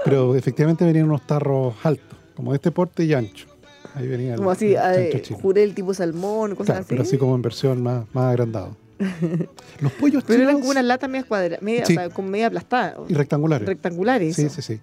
Pero 0.04 0.34
efectivamente 0.36 0.84
venían 0.84 1.06
unos 1.06 1.26
tarros 1.26 1.74
altos, 1.82 2.16
como 2.34 2.52
de 2.52 2.56
este 2.56 2.70
porte 2.70 3.04
y 3.04 3.14
ancho. 3.14 3.46
Ahí 3.94 4.06
venía 4.08 4.32
el, 4.32 4.38
Como 4.38 4.50
así, 4.50 4.68
el 4.68 4.74
chancho 4.74 5.00
eh, 5.18 5.22
chino. 5.22 5.38
juré 5.40 5.62
el 5.64 5.74
tipo 5.74 5.94
salmón, 5.94 6.50
cosas 6.54 6.66
Claro, 6.66 6.80
así. 6.80 6.88
pero 6.88 7.02
así 7.02 7.18
como 7.18 7.34
en 7.34 7.42
versión 7.42 7.82
más, 7.82 8.04
más 8.12 8.24
agrandado. 8.30 8.76
Los 9.80 9.92
pollos 9.92 10.24
Pero 10.26 10.42
eran 10.42 10.54
chinos 10.54 10.60
como 10.62 10.70
unas 10.70 10.84
latas 10.84 11.10
media 11.10 11.24
cuadradas, 11.26 11.62
media, 11.62 11.84
Sí. 11.86 11.92
o 11.94 11.96
sea, 11.96 12.08
con 12.10 12.30
media 12.30 12.46
aplastada. 12.46 12.96
y 13.08 13.14
rectangulares. 13.14 13.66
rectangulares. 13.68 14.36
Sí, 14.36 14.48
sí, 14.48 14.62
sí. 14.62 14.80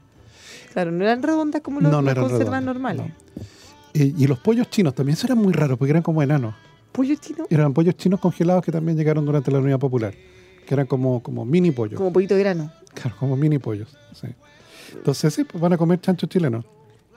Claro, 0.71 0.91
no 0.91 1.03
eran 1.03 1.21
redondas 1.21 1.61
como 1.61 1.81
los, 1.81 1.91
no, 1.91 1.97
no 2.01 2.03
los 2.03 2.11
eran 2.11 2.29
conservas 2.29 2.63
normales. 2.63 3.01
no. 3.07 3.11
Y, 3.93 4.25
los 4.25 4.39
pollos 4.39 4.69
chinos 4.69 4.95
también 4.95 5.15
eso 5.17 5.27
eran 5.27 5.37
muy 5.37 5.51
raros 5.51 5.77
porque 5.77 5.91
eran 5.91 6.01
como 6.03 6.21
enanos. 6.23 6.55
Pollo 6.93 7.13
chino, 7.15 7.45
Eran 7.49 7.73
pollos 7.73 7.95
chinos 7.97 8.19
congelados 8.21 8.63
que 8.63 8.71
también 8.71 8.97
llegaron 8.97 9.25
durante 9.25 9.51
la 9.51 9.59
Unidad 9.59 9.79
Popular. 9.79 10.13
Que 10.65 10.73
eran 10.73 10.87
como, 10.87 11.21
como 11.21 11.43
mini 11.45 11.71
pollos. 11.71 11.97
como 11.97 12.13
poquito 12.13 12.35
de 12.35 12.39
grano. 12.41 12.71
Claro, 12.93 13.15
como 13.19 13.35
mini 13.35 13.59
pollos. 13.59 13.89
sí. 14.13 14.27
Entonces 14.93 15.33
sí, 15.33 15.43
pues 15.45 15.61
van 15.61 15.73
a 15.73 15.77
comer 15.77 15.99
chancho 16.01 16.27
chileno. 16.27 16.63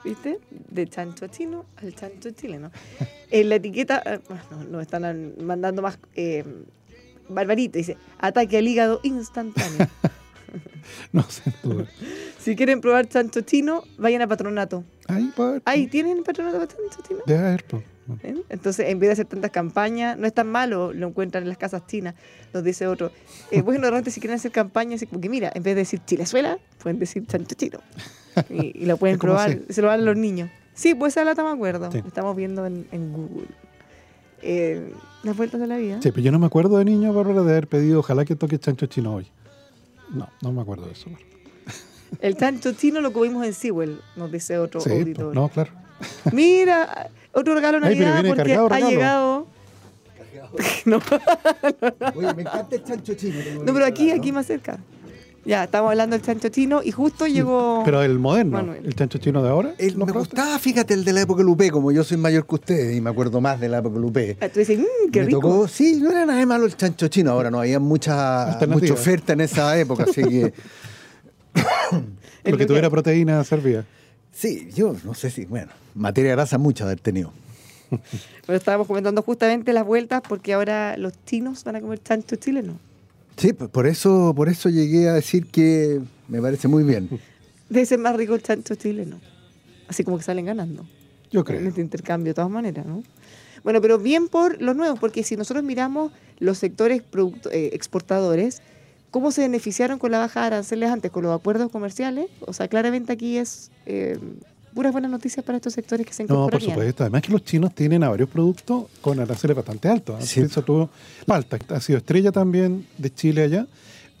¿Viste? 0.03 0.39
De 0.69 0.87
chancho 0.87 1.27
chino 1.27 1.65
al 1.77 1.93
chancho 1.95 2.31
chileno. 2.31 2.71
En 3.31 3.49
la 3.49 3.55
etiqueta, 3.55 4.01
eh, 4.05 4.19
bueno, 4.27 4.69
nos 4.71 4.81
están 4.81 5.03
an- 5.05 5.33
mandando 5.41 5.81
más. 5.81 5.97
Eh, 6.15 6.43
Barbarito 7.27 7.77
dice: 7.77 7.97
ataque 8.19 8.57
al 8.57 8.67
hígado 8.67 8.99
instantáneo. 9.03 9.87
No 11.11 11.23
sé, 11.23 11.53
duda. 11.63 11.85
si 12.39 12.55
quieren 12.55 12.81
probar 12.81 13.07
chancho 13.07 13.41
chino, 13.41 13.83
vayan 13.97 14.21
a 14.21 14.27
patronato. 14.27 14.83
Ahí, 15.07 15.31
pues, 15.35 15.61
Ahí 15.65 15.87
tienen 15.87 16.23
patronato 16.23 16.57
para 16.57 16.67
chancho 16.67 16.99
chino. 17.07 17.19
Debe 17.25 17.39
haber. 17.47 17.65
¿Ven? 18.21 18.43
Entonces, 18.49 18.87
en 18.89 18.99
vez 18.99 19.07
de 19.09 19.13
hacer 19.13 19.25
tantas 19.25 19.49
campañas, 19.49 20.15
no 20.17 20.27
es 20.27 20.33
tan 20.33 20.47
malo, 20.47 20.93
lo 20.93 21.07
encuentran 21.07 21.41
en 21.43 21.49
las 21.49 21.57
casas 21.57 21.87
chinas, 21.87 22.13
nos 22.53 22.63
dice 22.63 22.85
otro. 22.85 23.11
Eh, 23.49 23.61
bueno, 23.63 23.85
de 23.85 23.89
repente 23.91 24.11
si 24.11 24.19
quieren 24.19 24.35
hacer 24.35 24.51
campañas, 24.51 25.03
como 25.09 25.19
que 25.21 25.29
mira, 25.29 25.51
en 25.55 25.63
vez 25.63 25.73
de 25.75 25.81
decir 25.81 26.01
chilezuela, 26.05 26.59
pueden 26.83 26.99
decir 26.99 27.25
chancho 27.25 27.55
chino. 27.55 27.79
Y, 28.49 28.83
y 28.83 28.85
lo 28.85 28.97
pueden 28.97 29.17
probar, 29.19 29.49
así. 29.49 29.61
se 29.69 29.81
lo 29.81 29.87
dan 29.87 30.01
a 30.01 30.03
los 30.03 30.17
niños. 30.17 30.49
Sí, 30.75 30.93
pues 30.93 31.13
esa 31.13 31.23
lata 31.23 31.41
me 31.43 31.49
acuerdo, 31.51 31.91
Sí. 31.91 32.01
lo 32.01 32.07
estamos 32.07 32.35
viendo 32.35 32.65
en, 32.67 32.85
en 32.91 33.11
Google. 33.13 33.47
Eh, 34.41 34.91
las 35.23 35.35
vueltas 35.35 35.59
de 35.59 35.65
la 35.67 35.77
vida. 35.77 35.99
Sí, 36.03 36.11
pero 36.11 36.21
yo 36.21 36.31
no 36.31 36.37
me 36.37 36.45
acuerdo 36.45 36.77
de 36.77 36.85
niño, 36.85 37.11
Bárbara, 37.13 37.41
de 37.41 37.51
haber 37.51 37.67
pedido 37.67 37.99
ojalá 38.01 38.25
que 38.25 38.35
toque 38.35 38.59
chancho 38.59 38.85
chino 38.85 39.15
hoy. 39.15 39.25
No, 40.15 40.29
no 40.41 40.51
me 40.51 40.61
acuerdo 40.61 40.85
de 40.87 40.93
eso. 40.93 41.09
El 42.19 42.37
chancho 42.37 42.71
chino 42.73 43.01
lo 43.01 43.11
comimos 43.11 43.45
en 43.45 43.53
Sewell, 43.53 43.99
nos 44.15 44.31
dice 44.31 44.57
otro 44.57 44.79
Sí, 44.79 44.89
pues, 44.89 44.99
auditor. 45.01 45.35
no, 45.35 45.49
claro. 45.49 45.71
Mira, 46.31 47.09
otro 47.33 47.53
regalo 47.55 47.77
Ay, 47.77 47.95
Navidad 47.99 48.23
porque 48.27 48.35
cargado 48.43 48.65
ha 48.67 48.69
regalo. 48.69 48.89
llegado... 48.89 49.47
no, 50.85 50.99
Oye, 52.15 52.33
me 52.33 52.41
encanta 52.43 52.75
el 52.75 52.83
chancho 52.83 53.13
chino. 53.15 53.35
no, 53.65 53.73
pero 53.73 53.85
aquí, 53.85 54.11
aquí 54.11 54.31
más 54.31 54.45
cerca. 54.45 54.79
Ya, 55.45 55.65
estamos 55.65 55.91
hablando 55.91 56.15
del 56.17 56.25
chancho 56.25 56.49
chino 56.49 56.81
y 56.83 56.89
justo 56.91 57.27
llegó... 57.27 57.83
Pero 57.85 58.01
el 58.01 58.17
moderno, 58.17 58.57
Manuel. 58.57 58.83
el 58.83 58.95
chancho 58.95 59.19
chino 59.19 59.43
de 59.43 59.49
ahora. 59.49 59.75
El- 59.77 59.93
¿lo 59.93 60.07
me 60.07 60.11
gustaba, 60.11 60.57
fíjate, 60.57 60.95
el 60.95 61.05
de 61.05 61.13
la 61.13 61.21
época 61.21 61.43
Lupe, 61.43 61.69
como 61.69 61.91
yo 61.91 62.03
soy 62.03 62.17
mayor 62.17 62.47
que 62.47 62.55
ustedes 62.55 62.97
y 62.97 63.01
me 63.01 63.11
acuerdo 63.11 63.39
más 63.41 63.59
de 63.59 63.69
la 63.69 63.77
época 63.77 63.99
Lupe. 63.99 64.37
Ah, 64.41 64.49
Tú 64.49 64.57
dices, 64.59 64.79
mmm, 64.79 65.11
qué 65.11 65.19
me 65.19 65.25
rico. 65.27 65.39
tocó, 65.41 65.67
sí, 65.67 65.99
no 66.01 66.09
era 66.09 66.25
nada 66.25 66.39
de 66.39 66.45
malo 66.47 66.65
el 66.65 66.75
chancho 66.75 67.07
chino, 67.09 67.29
ahora 67.31 67.51
no 67.51 67.59
había 67.59 67.79
mucha, 67.79 68.57
mucha 68.67 68.93
oferta 68.93 69.33
en 69.33 69.41
esa 69.41 69.77
época, 69.79 70.05
así 70.09 70.23
que 70.23 70.53
Lo 72.43 72.57
que 72.57 72.65
tuviera 72.65 72.89
proteína 72.89 73.43
servía. 73.43 73.85
sí, 74.31 74.69
yo 74.73 74.95
no 75.03 75.13
sé 75.13 75.29
si, 75.29 75.45
bueno, 75.45 75.71
materia 75.93 76.31
grasa 76.31 76.57
mucha 76.57 76.85
de 76.85 76.91
haber 76.93 77.01
tenido. 77.01 77.31
Pero 78.47 78.57
estábamos 78.57 78.87
comentando 78.87 79.21
justamente 79.21 79.73
las 79.73 79.85
vueltas 79.85 80.21
porque 80.27 80.53
ahora 80.53 80.97
los 80.97 81.13
chinos 81.25 81.63
van 81.63 81.75
a 81.75 81.81
comer 81.81 82.01
chancho 82.01 82.35
chileno. 82.35 82.79
Sí, 83.37 83.53
pues 83.53 83.69
por 83.69 83.85
eso, 83.87 84.33
por 84.35 84.49
eso 84.49 84.69
llegué 84.69 85.09
a 85.09 85.13
decir 85.13 85.47
que 85.47 86.01
me 86.27 86.41
parece 86.41 86.67
muy 86.67 86.83
bien. 86.83 87.09
Debe 87.69 87.85
ser 87.85 87.99
más 87.99 88.15
rico 88.15 88.35
el 88.35 88.41
chancho 88.41 88.75
chileno. 88.75 89.19
Así 89.87 90.03
como 90.03 90.17
que 90.17 90.23
salen 90.23 90.45
ganando. 90.45 90.85
Yo 91.31 91.41
En 91.41 91.45
creo. 91.45 91.67
este 91.67 91.81
intercambio, 91.81 92.31
de 92.31 92.35
todas 92.35 92.49
maneras, 92.49 92.85
¿no? 92.85 93.03
Bueno, 93.63 93.81
pero 93.81 93.97
bien 93.97 94.27
por 94.27 94.61
los 94.61 94.75
nuevos, 94.75 94.99
porque 94.99 95.23
si 95.23 95.35
nosotros 95.35 95.63
miramos 95.63 96.11
los 96.39 96.57
sectores 96.59 97.01
producto- 97.01 97.49
eh, 97.51 97.71
exportadores, 97.73 98.61
¿cómo 99.11 99.31
se 99.31 99.41
beneficiaron 99.41 99.97
con 99.99 100.11
la 100.11 100.19
baja 100.19 100.41
de 100.41 100.47
aranceles 100.47 100.89
antes, 100.89 101.11
con 101.11 101.23
los 101.23 101.33
acuerdos 101.37 101.71
comerciales? 101.71 102.27
O 102.41 102.53
sea, 102.53 102.67
claramente 102.67 103.11
aquí 103.13 103.37
es 103.37 103.71
eh, 103.85 104.17
puras 104.75 104.91
buenas 104.91 105.09
noticias 105.09 105.43
para 105.43 105.57
estos 105.57 105.73
sectores 105.73 106.05
que 106.05 106.13
se 106.13 106.25
No, 106.25 106.47
por 106.47 106.61
supuesto. 106.61 107.03
Además 107.03 107.21
que 107.21 107.31
los 107.31 107.43
chinos 107.43 107.73
tienen 107.73 108.03
a 108.03 108.09
varios 108.09 108.29
productos 108.29 108.85
con 109.01 109.19
aranceles 109.19 109.55
bastante 109.55 109.87
altos. 109.87 110.21
¿eh? 110.37 110.47
Sí. 110.47 110.61
Palta, 111.25 111.57
ha 111.69 111.79
sido 111.79 111.97
estrella 111.97 112.31
también 112.31 112.85
de 112.97 113.13
Chile 113.13 113.43
allá. 113.43 113.65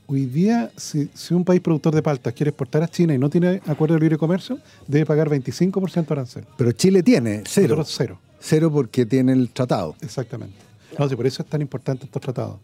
Hoy 0.07 0.25
día, 0.25 0.71
si, 0.77 1.09
si 1.13 1.33
un 1.33 1.43
país 1.43 1.59
productor 1.61 1.93
de 1.93 2.01
paltas 2.01 2.33
quiere 2.33 2.51
exportar 2.51 2.81
a 2.83 2.87
China 2.87 3.13
y 3.13 3.17
no 3.17 3.29
tiene 3.29 3.61
acuerdo 3.65 3.95
de 3.95 4.01
libre 4.01 4.17
comercio, 4.17 4.59
debe 4.87 5.05
pagar 5.05 5.29
25% 5.29 5.93
de 5.93 6.13
arancel. 6.13 6.45
Pero 6.57 6.71
Chile 6.71 7.03
tiene 7.03 7.43
cero. 7.45 7.75
Nosotros 7.75 7.95
cero, 7.97 8.19
Cero 8.39 8.71
porque 8.71 9.05
tiene 9.05 9.33
el 9.33 9.49
tratado. 9.49 9.95
exactamente. 10.01 10.55
No, 10.97 11.09
sí, 11.09 11.15
por 11.15 11.27
eso 11.27 11.43
es 11.43 11.49
tan 11.49 11.61
importante 11.61 12.05
estos 12.05 12.21
tratados. 12.21 12.57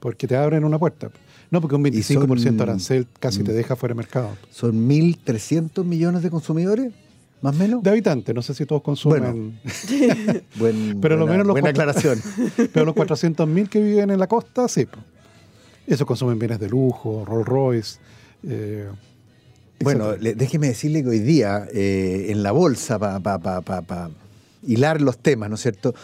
Porque 0.00 0.26
te 0.26 0.36
abren 0.36 0.64
una 0.64 0.78
puerta. 0.78 1.10
No, 1.54 1.60
porque 1.60 1.76
un 1.76 1.86
Y 1.86 2.02
son- 2.02 2.16
25% 2.26 2.56
de 2.56 2.62
arancel 2.64 3.06
casi 3.20 3.44
te 3.44 3.52
Mm. 3.52 3.54
deja 3.54 3.76
fuera 3.76 3.92
de 3.94 3.98
mercado. 3.98 4.30
Son 4.50 4.74
1.300 4.88 5.84
millones 5.84 6.22
de 6.24 6.30
consumidores, 6.30 6.92
más 7.42 7.54
o 7.54 7.58
menos. 7.60 7.80
De 7.82 7.90
habitantes, 7.90 8.34
no 8.34 8.42
sé 8.42 8.54
si 8.54 8.66
todos 8.66 8.82
consumen. 8.82 9.60
Buen- 10.56 10.98
Pero 11.00 11.16
lo 11.16 11.26
buena, 11.26 11.32
menos 11.32 11.46
los 11.46 11.54
buena 11.54 11.68
aclaración. 11.70 12.20
Pero 12.72 12.84
los 12.86 12.94
400.000 12.96 13.68
que 13.68 13.80
viven 13.80 14.10
en 14.10 14.18
la 14.18 14.26
costa, 14.26 14.66
sí. 14.66 14.86
po. 14.86 14.98
Esos 15.86 16.06
consumen 16.06 16.38
bienes 16.40 16.58
de 16.58 16.68
lujo, 16.68 17.24
Rolls 17.24 17.46
Royce. 17.46 17.98
eh, 18.42 18.88
Bueno, 19.80 20.16
le- 20.16 20.34
déjeme 20.34 20.66
decirle 20.68 21.02
que 21.04 21.10
hoy 21.10 21.18
día 21.20 21.66
eh, 21.72 22.26
en 22.30 22.42
la 22.42 22.50
bolsa, 22.52 22.98
para 22.98 24.10
hilar 24.66 25.00
los 25.00 25.18
temas, 25.18 25.48
¿no 25.50 25.54
es 25.54 25.60
cierto? 25.62 25.94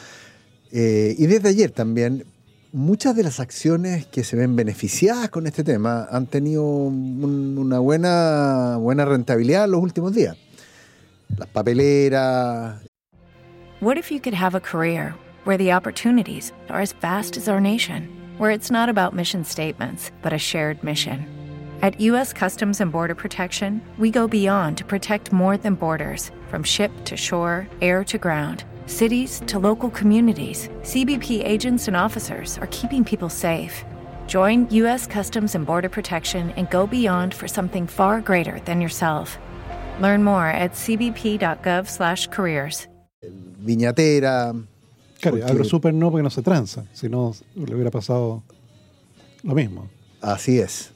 Eh, 0.71 1.15
y 1.19 1.27
desde 1.27 1.49
ayer 1.49 1.71
también, 1.73 2.25
muchas 2.73 3.17
de 3.17 3.23
las 3.23 3.41
acciones 3.41 4.07
que 4.07 4.25
se 4.25 4.37
ven 4.37 4.55
beneficiadas 4.57 5.29
con 5.31 5.47
este 5.47 5.65
tema 5.65 6.07
han 6.11 6.27
tenido 6.27 6.65
un- 6.65 7.57
una 7.59 7.79
buena, 7.79 8.77
buena 8.79 9.05
rentabilidad 9.05 9.65
en 9.65 9.71
los 9.73 9.83
últimos 9.83 10.15
días. 10.15 10.37
Las 11.37 11.49
papeleras, 11.49 12.81
What 13.81 13.97
if 13.97 14.11
you 14.11 14.21
could 14.21 14.35
have 14.35 14.55
a 14.55 14.61
career 14.61 15.15
where 15.47 15.57
the 15.57 15.73
opportunities 15.73 16.53
are 16.69 16.83
as 16.83 16.93
vast 17.01 17.37
as 17.39 17.49
our 17.49 17.61
nation, 17.61 18.09
where 18.39 18.51
it's 18.55 18.71
not 18.71 18.91
about 18.91 19.15
mission 19.15 19.43
statements, 19.45 20.13
but 20.23 20.33
a 20.35 20.39
shared 20.39 20.83
mission? 20.85 21.25
At 21.83 21.99
U.S. 21.99 22.35
Customs 22.35 22.83
and 22.83 22.93
Border 22.93 23.15
Protection, 23.15 23.81
we 23.99 24.11
go 24.11 24.29
beyond 24.29 24.77
to 24.77 24.85
protect 24.85 25.33
more 25.33 25.57
than 25.57 25.77
borders 25.77 26.31
from 26.51 26.63
ship 26.63 26.91
to 27.07 27.17
shore, 27.17 27.67
air 27.81 28.05
to 28.05 28.19
ground. 28.19 28.65
Cities 28.95 29.41
to 29.47 29.59
local 29.61 29.89
communities, 29.91 30.69
CBP 30.83 31.45
agents 31.47 31.87
and 31.87 31.97
officers 31.97 32.59
are 32.59 32.67
keeping 32.73 33.05
people 33.05 33.29
safe. 33.31 33.85
Join 34.27 34.67
U.S. 34.73 35.07
Customs 35.07 35.55
and 35.55 35.65
Border 35.65 35.89
Protection 35.89 36.51
and 36.57 36.69
go 36.71 36.89
beyond 36.89 37.33
for 37.33 37.47
something 37.47 37.87
far 37.87 38.21
greater 38.21 38.59
than 38.65 38.81
yourself. 38.81 39.39
Learn 40.01 40.25
more 40.25 40.49
at 40.49 40.73
cbp.gov/careers. 40.75 42.89
viñatera. 43.65 44.53
Claro, 45.21 45.37
Porque- 45.39 45.53
AgroSuper 45.53 45.95
no 45.95 46.11
porque 46.11 46.23
no 46.25 46.31
se 46.31 46.43
tranza, 46.43 46.85
si 46.93 47.09
no 47.09 47.33
le 47.55 47.73
hubiera 47.75 47.91
pasado 47.93 48.43
lo 49.45 49.55
mismo. 49.55 49.89
Así 50.21 50.59
es. 50.59 50.91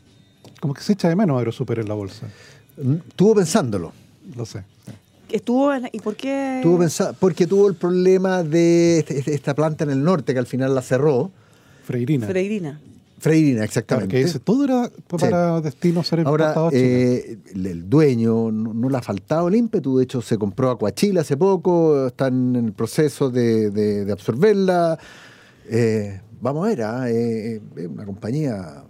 Como 0.60 0.74
que 0.74 0.82
se 0.82 0.94
echa 0.94 1.08
de 1.08 1.14
menos 1.16 1.38
AgroSuper 1.38 1.78
en 1.78 1.86
la 1.88 1.94
bolsa, 1.94 2.26
Estuvo 2.76 3.36
pensándolo. 3.36 3.92
lo 4.36 4.44
sé. 4.46 4.64
Estuvo 5.34 5.74
en- 5.74 5.88
¿Y 5.92 5.98
por 5.98 6.14
qué? 6.14 6.60
Tuvo 6.62 6.78
pensa- 6.78 7.12
porque 7.18 7.46
tuvo 7.46 7.66
el 7.68 7.74
problema 7.74 8.42
de 8.44 9.00
este- 9.00 9.34
esta 9.34 9.52
planta 9.54 9.82
en 9.84 9.90
el 9.90 10.02
norte 10.04 10.32
que 10.32 10.38
al 10.38 10.46
final 10.46 10.74
la 10.74 10.80
cerró. 10.80 11.32
Freirina. 11.84 12.26
Freirina. 12.26 12.80
Freirina, 13.18 13.54
Claro, 13.56 13.64
exactamente. 13.64 14.08
que 14.16 14.24
dice, 14.24 14.38
todo 14.38 14.64
era 14.64 14.90
para 15.08 15.60
destino 15.60 16.02
ser 16.04 16.20
Ahora, 16.26 16.54
eh, 16.72 17.38
el, 17.54 17.88
dueño 17.88 18.52
no, 18.52 18.74
no 18.74 18.88
le 18.90 18.96
ha 18.98 19.02
faltado 19.02 19.48
el 19.48 19.54
ímpetu, 19.54 19.96
de 19.98 20.04
hecho 20.04 20.20
se 20.22 20.36
compró 20.36 20.70
Aquachila 20.70 21.22
hace 21.22 21.36
poco, 21.36 22.06
están 22.08 22.54
en 22.54 22.66
el 22.66 22.72
proceso 22.72 23.30
de, 23.30 23.70
de- 23.70 24.04
de 24.04 24.12
absorberla. 24.12 24.98
Eh, 25.70 26.20
vamos 26.40 26.66
a 26.66 26.68
ver, 26.68 26.82
ah, 26.82 27.10
eh, 27.10 27.60
es 27.76 27.86
una 27.86 28.04
compañía 28.04 28.84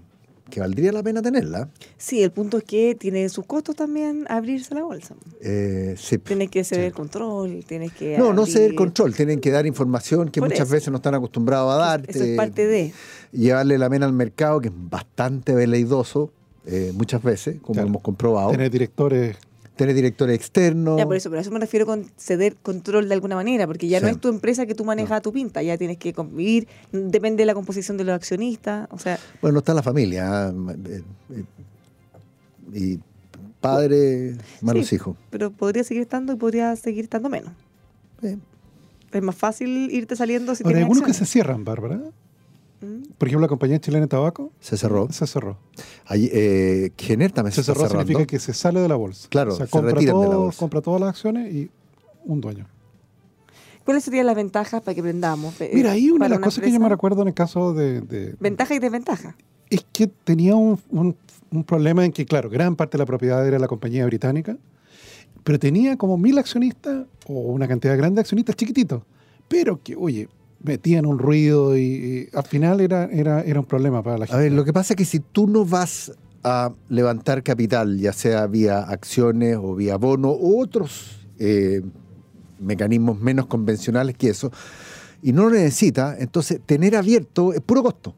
que 0.51 0.61
valdría 0.61 0.93
la 0.93 1.03
pena 1.03 1.23
tenerla. 1.23 1.69
Sí, 1.97 2.23
el 2.23 2.31
punto 2.31 2.59
es 2.59 2.65
que 2.65 2.95
tiene 2.95 3.29
sus 3.29 3.47
costos 3.47 3.75
también 3.77 4.27
abrirse 4.29 4.75
la 4.75 4.83
bolsa. 4.85 5.15
Eh, 5.41 5.95
sí. 5.99 6.19
Tienes 6.19 6.51
que 6.51 6.65
ceder 6.65 6.85
el 6.87 6.93
control, 6.93 7.65
tienes 7.67 7.93
que. 7.93 8.19
No, 8.19 8.33
no 8.33 8.45
ceder 8.47 8.71
abrir- 8.71 8.77
control, 8.77 9.15
tienen 9.15 9.41
que 9.41 9.51
dar 9.51 9.67
información 9.67 10.31
que 10.31 10.41
Por 10.41 10.51
muchas 10.51 10.67
eso. 10.67 10.73
veces 10.75 10.91
no 10.91 10.97
están 10.97 11.15
acostumbrados 11.15 11.73
a 11.73 11.77
dar. 11.77 12.05
Eso 12.09 12.23
es 12.25 12.37
parte 12.37 12.67
de. 12.67 12.93
Llevarle 13.33 13.79
la 13.79 13.89
pena 13.91 14.07
al 14.07 14.13
mercado, 14.13 14.61
que 14.61 14.69
es 14.69 14.75
bastante 14.77 15.55
veleidoso, 15.55 16.31
eh, 16.67 16.93
muchas 16.95 17.23
veces, 17.23 17.57
como 17.61 17.75
Claro. 17.75 17.89
hemos 17.89 18.03
comprobado. 18.03 18.51
Tener 18.51 18.71
directores, 18.71 19.37
Tener 19.77 19.95
directores 19.95 20.37
externos. 20.37 20.97
Ya 20.99 21.05
por 21.05 21.17
eso, 21.17 21.31
pero 21.31 21.39
a 21.39 21.43
eso 21.43 21.51
me 21.51 21.59
refiero 21.59 21.85
con 21.85 22.05
ceder 22.17 22.55
control 22.57 23.09
de 23.09 23.15
alguna 23.15 23.35
manera, 23.35 23.67
porque 23.67 23.89
ya 23.89 24.01
no 24.01 24.07
es 24.09 24.21
tu 24.21 24.29
empresa 24.29 24.67
que 24.67 24.75
tú 24.75 24.85
manejas 24.85 25.19
a 25.19 25.21
tu 25.21 25.33
pinta, 25.33 25.63
ya 25.63 25.77
tienes 25.77 25.97
que 25.99 26.13
convivir, 26.13 26.69
depende 26.93 27.43
de 27.43 27.47
la 27.47 27.55
composición 27.55 27.97
de 27.97 28.05
los 28.05 28.15
accionistas, 28.15 28.87
o 28.93 28.99
sea, 29.01 29.19
Bueno, 29.43 29.59
está 29.59 29.75
la 29.75 29.83
familia. 29.83 30.53
eh, 30.87 31.03
eh, 31.31 31.45
y 32.73 32.99
padre, 33.61 34.37
malos 34.61 34.87
sí, 34.87 34.97
hijos. 34.97 35.17
pero 35.31 35.51
podría 35.51 35.83
seguir 35.85 36.03
estando 36.03 36.33
y 36.33 36.37
podría 36.37 36.77
seguir 36.77 37.05
estando 37.05 37.29
menos. 37.29 37.53
Eh, 38.23 38.37
Es 39.13 39.23
más 39.23 39.37
fácil 39.37 39.91
irte 39.91 40.17
saliendo 40.17 40.55
si 40.55 40.63
Ahora, 40.65 40.77
hay 40.79 40.83
tienes 40.85 40.97
algunos 40.97 41.07
que 41.07 41.15
se 41.15 41.27
cierran, 41.27 41.65
Bárbara. 41.65 42.01
Por 43.19 43.29
ejemplo, 43.29 43.43
la 43.43 43.49
compañía 43.49 43.79
chilena 43.81 44.03
de 44.03 44.09
tabaco 44.09 44.53
se 44.61 44.77
cerró. 44.77 45.09
se 45.11 45.27
cerró. 45.27 45.59
Ahí, 46.07 46.29
eh, 46.33 46.93
Gener 46.99 47.33
también 47.33 47.53
se, 47.53 47.63
cerró 47.63 47.89
significa 47.89 48.27
que 48.27 48.39
se 48.39 48.53
sale 48.55 48.81
de 48.81 48.89
la 48.89 48.97
bolsa. 48.97 49.29
Claro, 49.29 49.53
o 49.53 49.57
sea, 49.57 49.67
se 49.67 49.71
compra, 49.71 49.93
retiran 49.93 50.21
de 50.21 50.29
la 50.29 50.37
bolsa. 50.37 50.59
compra 50.59 50.81
todas 50.81 51.01
las 51.01 51.11
acciones 51.11 51.53
y 51.55 51.71
un 52.25 52.41
dueño. 52.41 52.67
¿Cuáles 53.85 54.05
serían 54.05 54.27
las 54.27 54.35
ventajas 54.37 54.81
para 54.83 54.95
que 54.95 55.01
aprendamos? 55.01 55.61
eh, 55.61 55.71
Mira, 55.75 55.93
ahí 55.93 56.11
una 56.11 56.25
de 56.27 56.31
las 56.31 56.39
cosas 56.41 56.65
que 56.65 56.73
yo 56.73 56.81
me 56.81 56.89
recuerdo 56.89 57.23
en 57.23 57.29
el 57.29 57.35
caso 57.35 57.75
de, 57.75 58.01
de- 58.01 58.35
Ventaja 58.41 58.75
y 58.75 58.79
desventaja. 58.79 59.37
es 59.69 59.85
que 59.93 60.07
tenía 60.07 60.55
un, 60.57 60.81
un- 60.91 61.17
un 61.51 61.65
problema 61.65 62.05
en 62.05 62.13
que, 62.13 62.25
claro, 62.25 62.49
gran 62.49 62.77
parte 62.77 62.97
de 62.97 63.03
la 63.03 63.07
propiedad 63.07 63.47
era 63.47 63.59
la 63.59 63.69
compañía 63.69 64.07
británica, 64.07 64.57
pero 65.45 65.59
tenía 65.59 65.97
como 65.99 66.17
mil 66.17 66.39
accionistas 66.39 67.07
o 67.27 67.33
una 67.35 67.69
cantidad 67.69 67.97
grande 67.97 68.17
de 68.17 68.21
accionistas 68.23 68.57
chiquititos, 68.57 69.03
pero 69.49 69.81
que, 69.83 69.95
oye, 69.95 70.29
metían 70.65 71.07
un 71.07 71.19
ruido 71.19 71.77
y, 71.77 71.83
y 71.83 72.29
al 72.37 72.45
final 72.45 72.81
era, 72.81 73.05
era, 73.05 73.43
era 73.43 73.61
un 73.61 73.67
problema 73.67 74.03
para 74.03 74.19
la 74.19 74.27
gente. 74.27 74.37
A 74.37 74.43
ver, 74.43 74.53
lo 74.53 74.65
que 74.65 74.73
pasa 74.73 74.95
es 74.95 74.97
que 74.97 75.05
si 75.05 75.21
tú 75.21 75.47
no 75.47 75.65
vas 75.65 76.13
a 76.43 76.73
levantar 76.89 77.43
capital, 77.43 77.99
ya 77.99 78.13
sea 78.13 78.47
vía 78.47 78.81
acciones 78.81 79.57
o 79.61 79.75
vía 79.75 79.97
bono 79.97 80.33
u 80.33 80.61
otros 80.61 81.21
eh, 81.39 81.83
mecanismos 82.59 83.21
menos 83.21 83.47
convencionales 83.47 84.17
que 84.17 84.31
eso, 84.31 84.51
y 85.23 85.33
no 85.33 85.45
lo 85.45 85.51
necesitas, 85.51 86.21
entonces 86.21 86.61
tener 86.65 86.97
abierto 86.97 87.53
es 87.53 87.61
puro 87.61 87.83
costo 87.83 88.15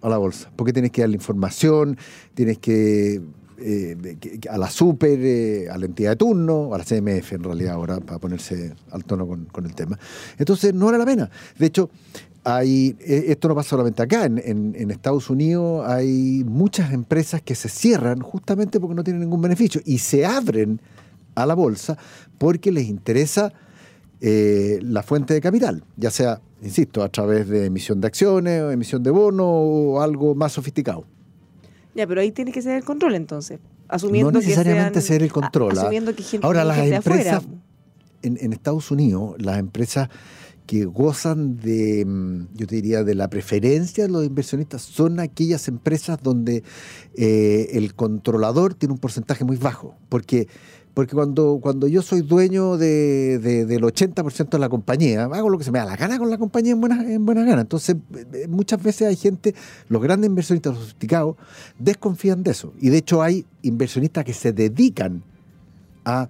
a 0.00 0.08
la 0.08 0.18
bolsa, 0.18 0.50
porque 0.56 0.72
tienes 0.72 0.90
que 0.90 1.00
darle 1.02 1.16
información, 1.16 1.96
tienes 2.34 2.58
que 2.58 3.22
eh, 3.58 4.16
a 4.50 4.58
la 4.58 4.68
super, 4.68 5.18
eh, 5.20 5.68
a 5.70 5.78
la 5.78 5.86
entidad 5.86 6.10
de 6.10 6.16
turno, 6.16 6.74
a 6.74 6.78
la 6.78 6.84
CMF 6.84 7.32
en 7.32 7.44
realidad 7.44 7.74
ahora, 7.74 8.00
para 8.00 8.18
ponerse 8.18 8.74
al 8.90 9.04
tono 9.04 9.26
con, 9.26 9.44
con 9.46 9.64
el 9.64 9.74
tema. 9.74 9.98
Entonces 10.38 10.74
no 10.74 10.86
vale 10.86 10.98
la 10.98 11.06
pena. 11.06 11.30
De 11.58 11.66
hecho, 11.66 11.90
hay, 12.42 12.96
eh, 13.00 13.26
esto 13.28 13.48
no 13.48 13.54
pasa 13.54 13.70
solamente 13.70 14.02
acá, 14.02 14.24
en, 14.24 14.90
Estados 14.90 15.30
Unidos 15.30 15.86
hay 15.88 16.44
muchas 16.44 16.92
empresas 16.92 17.42
que 17.42 17.54
se 17.54 17.68
cierran 17.68 18.20
justamente 18.20 18.80
porque 18.80 18.94
no 18.94 19.04
tienen 19.04 19.20
ningún 19.22 19.40
beneficio 19.40 19.80
y 19.84 19.98
se 19.98 20.26
abren 20.26 20.80
a 21.34 21.46
la 21.46 21.54
bolsa 21.54 21.96
porque 22.38 22.70
les 22.70 22.88
interesa 22.88 23.52
la 24.20 25.02
fuente 25.02 25.34
de 25.34 25.40
capital, 25.42 25.84
ya 25.98 26.10
sea, 26.10 26.40
insisto, 26.62 27.02
a 27.02 27.10
través 27.10 27.46
de 27.46 27.66
emisión 27.66 28.00
de 28.00 28.06
acciones 28.06 28.62
o 28.62 28.70
emisión 28.70 29.02
de 29.02 29.10
bonos 29.10 29.46
o 29.46 30.00
algo 30.00 30.34
más 30.34 30.52
sofisticado. 30.52 31.04
Ya, 31.94 32.06
pero 32.06 32.20
ahí 32.20 32.32
tienes 32.32 32.52
que 32.54 32.62
ceder 32.62 32.76
el 32.78 32.84
control 32.84 33.14
entonces. 33.14 33.60
Asumiendo 33.88 34.32
No 34.32 34.38
necesariamente 34.40 34.94
que 34.94 35.00
sean- 35.00 35.06
ceder 35.08 35.22
el 35.22 35.32
control, 35.32 35.70
a- 35.78 35.80
ah. 35.80 35.82
Asumiendo 35.84 36.14
que 36.14 36.22
gente, 36.22 36.46
Ahora, 36.46 36.64
las 36.64 36.76
gente 36.78 36.96
empresas- 36.96 37.34
afuera. 37.38 37.58
en, 38.22 38.38
en 38.40 38.52
Estados 38.52 38.90
Unidos, 38.90 39.34
las 39.38 39.58
empresas 39.58 40.08
que 40.66 40.86
gozan 40.86 41.58
de, 41.58 42.04
mm, 42.06 42.46
yo 42.54 42.66
te 42.66 42.76
diría, 42.76 43.04
de 43.04 43.14
la 43.14 43.28
preferencia 43.28 44.04
de 44.04 44.10
los 44.10 44.24
inversionistas 44.24 44.80
son 44.80 45.20
aquellas 45.20 45.68
empresas 45.68 46.18
donde 46.22 46.62
eh, 47.16 47.68
el 47.72 47.94
controlador 47.94 48.74
tiene 48.74 48.94
un 48.94 48.98
porcentaje 48.98 49.44
muy 49.44 49.56
bajo. 49.58 49.94
Porque, 50.08 50.48
porque 50.94 51.14
cuando, 51.14 51.58
cuando 51.60 51.88
yo 51.88 52.02
soy 52.02 52.22
dueño 52.22 52.76
de, 52.76 53.38
de- 53.40 53.66
del 53.66 53.82
80% 53.82 54.48
de 54.50 54.58
la 54.58 54.68
compañía, 54.68 55.24
hago 55.24 55.50
lo 55.50 55.58
que 55.58 55.64
se 55.64 55.72
me 55.72 55.80
da 55.80 55.84
la 55.84 55.96
gana 55.96 56.18
con 56.18 56.30
la 56.30 56.38
compañía 56.38 56.72
en 56.72 56.80
buena, 56.80 57.02
en 57.12 57.26
buena 57.26 57.44
gana. 57.44 57.62
Entonces, 57.62 57.96
eh, 58.32 58.46
muchas 58.48 58.80
veces 58.82 59.08
hay 59.08 59.16
gente, 59.16 59.54
los 59.88 60.00
grandes 60.00 60.28
inversionistas 60.28 60.76
sofisticados, 60.76 61.36
desconfían 61.80 62.42
de 62.44 62.52
eso. 62.52 62.72
Y 62.80 62.90
de 62.90 62.98
hecho 62.98 63.22
hay 63.22 63.44
inversionistas 63.62 64.24
que 64.24 64.32
se 64.32 64.52
dedican 64.52 65.24
a 66.04 66.28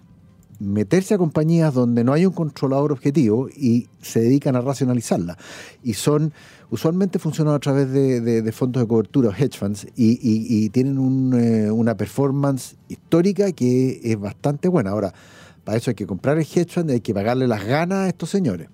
meterse 0.60 1.12
a 1.14 1.18
compañías 1.18 1.74
donde 1.74 2.02
no 2.04 2.12
hay 2.12 2.24
un 2.24 2.32
controlador 2.32 2.92
objetivo 2.92 3.48
y 3.50 3.88
se 4.00 4.20
dedican 4.20 4.56
a 4.56 4.60
racionalizarla. 4.62 5.36
Y 5.82 5.94
son, 5.94 6.32
usualmente 6.74 7.20
funcionan 7.20 7.54
a 7.54 7.60
través 7.60 7.92
de, 7.92 8.50
fondos 8.52 8.82
de 8.82 8.88
cobertura, 8.88 9.30
hedge 9.30 9.56
funds, 9.56 9.86
y, 9.94 10.68
tienen 10.70 11.32
eh, 11.32 11.70
una 11.70 11.96
performance 11.96 12.74
histórica 12.88 13.52
que 13.52 14.00
es 14.02 14.18
bastante 14.18 14.66
buena. 14.66 14.90
Ahora, 14.90 15.14
para 15.62 15.78
eso 15.78 15.92
hay 15.92 15.94
que 15.94 16.04
comprar 16.04 16.36
el 16.36 16.42
hedge 16.42 16.72
fund 16.72 16.90
y 16.90 16.94
hay 16.94 17.00
que 17.00 17.14
pagarle 17.14 17.46
las 17.46 17.64
ganas 17.64 17.98
a 17.98 18.08
estos 18.08 18.28
señores. 18.28 18.68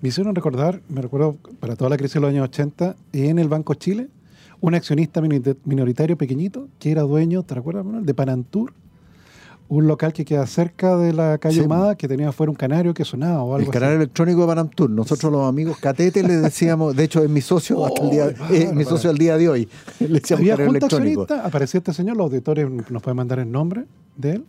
Me 0.00 0.08
hicieron 0.08 0.34
recordar, 0.34 0.80
me 0.88 1.02
recuerdo 1.02 1.36
para 1.60 1.76
toda 1.76 1.90
la 1.90 1.98
crisis 1.98 2.14
de 2.14 2.20
los 2.20 2.30
años 2.30 2.44
80, 2.44 2.96
en 3.12 3.38
el 3.38 3.48
Banco 3.48 3.74
Chile, 3.74 4.08
un 4.62 4.74
accionista 4.74 5.20
minori- 5.20 5.58
minoritario 5.66 6.16
pequeñito 6.16 6.68
que 6.78 6.90
era 6.90 7.02
dueño, 7.02 7.42
¿te 7.42 7.54
recuerdas, 7.54 7.84
Manuel? 7.84 8.06
De 8.06 8.14
Panantur, 8.14 8.72
un 9.70 9.86
local 9.86 10.12
que 10.12 10.24
queda 10.24 10.46
cerca 10.46 10.96
de 10.96 11.12
la 11.12 11.38
calle 11.38 11.54
Sí. 11.54 11.60
Humada 11.60 11.94
que 11.94 12.08
tenía 12.08 12.28
afuera 12.30 12.50
un 12.50 12.56
canario 12.56 12.92
que 12.92 13.04
sonaba 13.04 13.42
o 13.44 13.54
El 13.54 13.60
algo 13.62 13.72
canal 13.72 13.90
así. 13.90 13.96
electrónico 13.96 14.40
de 14.42 14.46
Panamtur. 14.48 14.90
Nosotros 14.90 15.30
los 15.32 15.48
amigos 15.48 15.78
Catete 15.78 16.22
le 16.24 16.36
decíamos, 16.38 16.96
de 16.96 17.04
hecho 17.04 17.22
es 17.22 17.30
mi 17.30 17.40
socio 17.40 17.86
hasta 17.86 18.02
el 18.02 18.10
día, 18.10 18.34
¡Ay, 18.40 18.56
eh, 18.62 18.70
mi 18.74 18.84
socio 18.84 19.10
al 19.10 19.16
día 19.16 19.36
de 19.38 19.48
hoy. 19.48 19.68
Le 20.00 20.08
decíamos 20.20 20.40
Había 20.42 20.56
junta 20.56 20.70
electrónico. 20.78 21.22
accionista, 21.22 21.46
aparecía 21.46 21.78
este 21.78 21.92
señor, 21.94 22.16
los 22.16 22.24
auditores 22.24 22.68
nos 22.90 23.00
pueden 23.02 23.16
mandar 23.16 23.38
el 23.38 23.50
nombre 23.50 23.84
de 24.16 24.32
él, 24.32 24.44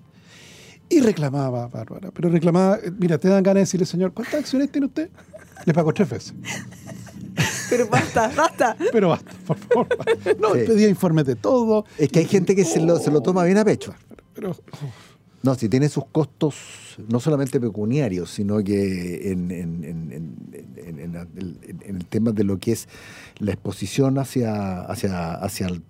y 0.89 0.99
reclamaba, 1.01 1.67
Bárbara, 1.67 2.09
pero 2.11 2.27
reclamaba, 2.29 2.77
eh, 2.83 2.91
mira, 2.99 3.17
te 3.17 3.29
dan 3.29 3.43
ganas 3.43 3.55
de 3.55 3.59
decirle, 3.61 3.85
señor, 3.85 4.11
¿cuántas 4.13 4.41
acciones 4.41 4.71
tiene 4.71 4.87
usted? 4.87 5.09
Le 5.65 5.73
pagó 5.73 5.93
tres 5.93 6.09
veces. 6.09 6.33
Pero 7.69 7.87
basta, 7.87 8.29
basta. 8.35 8.75
Pero 8.91 9.07
basta, 9.09 9.31
por 9.47 9.57
favor. 9.57 9.87
basta. 9.97 10.33
No, 10.41 10.53
Sí. 10.53 10.61
pedía 10.67 10.89
informes 10.89 11.25
de 11.25 11.35
todo. 11.37 11.85
Es 11.97 12.09
que 12.09 12.19
hay 12.19 12.25
gente 12.25 12.55
que 12.55 12.65
se 12.65 12.81
lo, 12.81 12.97
se 12.99 13.09
lo 13.11 13.21
toma 13.21 13.45
bien 13.45 13.57
a 13.59 13.63
pecho. 13.63 13.93
Pero, 14.33 14.53
No, 15.43 15.55
si 15.55 15.67
tiene 15.69 15.89
sus 15.89 16.05
costos 16.05 16.55
no 17.09 17.19
solamente 17.19 17.59
pecuniarios, 17.59 18.29
sino 18.29 18.63
que 18.63 19.31
en, 19.31 19.49
en- 19.51 19.83
en- 19.83 20.11
en- 20.11 20.69
en- 20.77 20.99
en- 20.99 21.15
en- 21.15 21.81
en 21.83 21.95
el 21.95 22.05
tema 22.05 22.31
de 22.31 22.43
lo 22.43 22.59
que 22.59 22.73
es 22.73 22.87
la 23.39 23.51
exposición 23.53 24.19
hacia, 24.19 24.81
hacia, 24.83 25.33
hacia 25.33 25.67
el, 25.67 25.81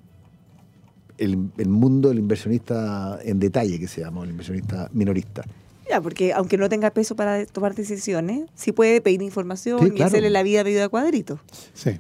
el- 1.18 1.50
el 1.58 1.68
mundo 1.70 2.10
del 2.10 2.20
inversionista 2.20 3.20
en 3.24 3.40
detalle, 3.40 3.78
que 3.80 3.88
se 3.88 4.02
llama, 4.02 4.24
el 4.24 4.30
inversionista 4.30 4.90
minorista. 4.94 5.44
Ya, 5.90 6.00
porque 6.00 6.32
aunque 6.32 6.58
no 6.58 6.70
tenga 6.70 6.90
peso 6.92 7.18
para 7.18 7.46
tomar 7.46 7.76
decisiones, 7.76 8.46
sí 8.56 8.72
puede 8.72 9.02
pedir 9.02 9.22
información 9.22 9.80
Sí, 9.80 9.94
y 9.98 10.02
hacerle 10.02 10.30
la 10.30 10.44
vida 10.44 10.64
medio 10.64 10.80
de 10.80 10.88
cuadrito. 10.88 11.40
Sí. 11.74 12.00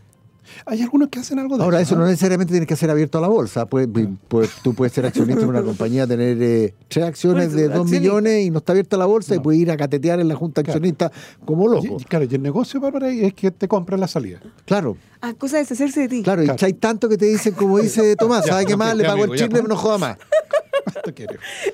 Hay 0.65 0.81
algunos 0.81 1.09
que 1.09 1.19
hacen 1.19 1.39
algo 1.39 1.57
de 1.57 1.63
Ahora, 1.63 1.81
eso 1.81 1.95
no 1.95 2.01
¿no? 2.01 2.07
necesariamente 2.07 2.51
tiene 2.51 2.65
que 2.67 2.75
ser 2.75 2.89
abierto 2.89 3.17
a 3.17 3.21
la 3.21 3.27
bolsa. 3.27 3.65
Puede- 3.65 3.87
puede- 3.87 4.49
tú 4.63 4.73
puedes 4.73 4.93
ser 4.93 5.05
accionista 5.05 5.41
en 5.43 5.49
una 5.49 5.63
compañía, 5.63 6.05
tener 6.07 6.37
eh, 6.41 6.73
tres 6.87 7.05
acciones 7.05 7.53
de 7.53 7.67
dos 7.69 7.87
millones 7.89 8.45
y 8.45 8.49
no 8.51 8.59
está 8.59 8.73
abierta 8.73 8.95
a 8.95 8.99
la 8.99 9.05
bolsa 9.05 9.33
y 9.33 9.37
No. 9.37 9.43
puedes 9.43 9.59
ir 9.61 9.71
a 9.71 9.77
catetear 9.77 10.19
en 10.19 10.27
la 10.27 10.35
junta 10.35 10.63
Claro. 10.63 10.77
accionista 10.77 11.11
como 11.45 11.67
loco. 11.67 11.97
Y- 11.99 12.03
claro, 12.05 12.25
y 12.29 12.35
el 12.35 12.41
negocio, 12.41 12.79
Bárbara, 12.79 13.09
es 13.09 13.33
que 13.33 13.51
te 13.51 13.67
compran 13.67 13.99
la 13.99 14.07
salida. 14.07 14.39
Claro, 14.65 14.97
Ah, 15.23 15.33
cosa 15.37 15.57
de 15.57 15.63
deshacerse 15.63 15.99
de 16.01 16.07
ti. 16.07 16.23
claro. 16.23 16.43
Y 16.43 16.49
hay 16.49 16.73
tanto 16.73 17.07
que 17.07 17.17
te 17.17 17.25
dicen, 17.25 17.53
como 17.53 17.77
dice 17.79 18.15
Tomás, 18.15 18.43
Ya, 18.45 18.53
¿sabe 18.53 18.65
qué 18.65 18.71
no, 18.71 18.77
más? 18.79 18.95
Le 18.95 19.03
pago 19.03 19.23
el 19.25 19.29
pues. 19.29 19.67
no 19.67 19.75
joda 19.75 19.97
más. 19.99 20.17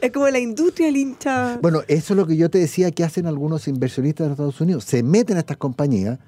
Es 0.01 0.11
como 0.11 0.27
la 0.29 0.39
industria 0.39 0.87
del 0.87 0.97
hincha. 0.97 1.57
Bueno, 1.61 1.81
eso 1.87 2.13
es 2.13 2.17
lo 2.17 2.27
que 2.27 2.35
yo 2.35 2.49
te 2.49 2.57
decía 2.59 2.91
que 2.91 3.03
hacen 3.03 3.25
algunos 3.25 3.67
inversionistas 3.67 4.25
de 4.25 4.29
los 4.29 4.35
Estados 4.35 4.61
Unidos. 4.61 4.83
Se 4.83 5.01
meten 5.03 5.37
a 5.37 5.39
estas 5.41 5.57
compañías 5.57 6.19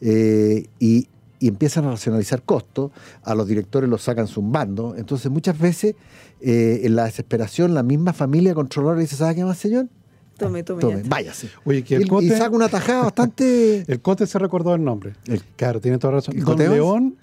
eh, 0.00 0.66
y, 0.78 1.08
y 1.40 1.48
empiezan 1.48 1.84
a 1.86 1.90
racionalizar 1.90 2.42
costos. 2.42 2.90
A 3.22 3.34
los 3.34 3.46
directores 3.46 3.88
los 3.88 4.02
sacan 4.02 4.26
zumbando. 4.26 4.94
Entonces, 4.96 5.30
muchas 5.30 5.58
veces, 5.58 5.94
eh, 6.40 6.80
en 6.84 6.96
la 6.96 7.04
desesperación, 7.04 7.74
la 7.74 7.82
misma 7.82 8.12
familia 8.12 8.54
controladora 8.54 9.00
dice: 9.00 9.16
¿Sabe 9.16 9.36
qué 9.36 9.44
más, 9.44 9.58
señor? 9.58 9.86
Tome, 10.36 10.62
tome. 10.62 10.80
Tome, 10.80 11.02
ya. 11.02 11.08
váyase. 11.08 11.48
Oye, 11.64 11.82
que 11.82 11.94
Y, 11.94 11.96
el 11.96 12.02
y 12.04 12.08
Cote, 12.08 12.28
saca 12.38 12.50
una 12.50 12.68
tajada 12.68 13.02
bastante. 13.04 13.84
el 13.88 14.00
Cote 14.00 14.26
se 14.26 14.38
recordó 14.38 14.74
el 14.74 14.84
nombre. 14.84 15.14
El- 15.26 15.42
claro, 15.56 15.80
tiene 15.80 15.98
toda 15.98 16.14
razón. 16.14 16.34
¿El 16.36 16.44
Don 16.44 16.52
Cote 16.54 16.64
Evans? 16.64 16.76
León 16.78 17.16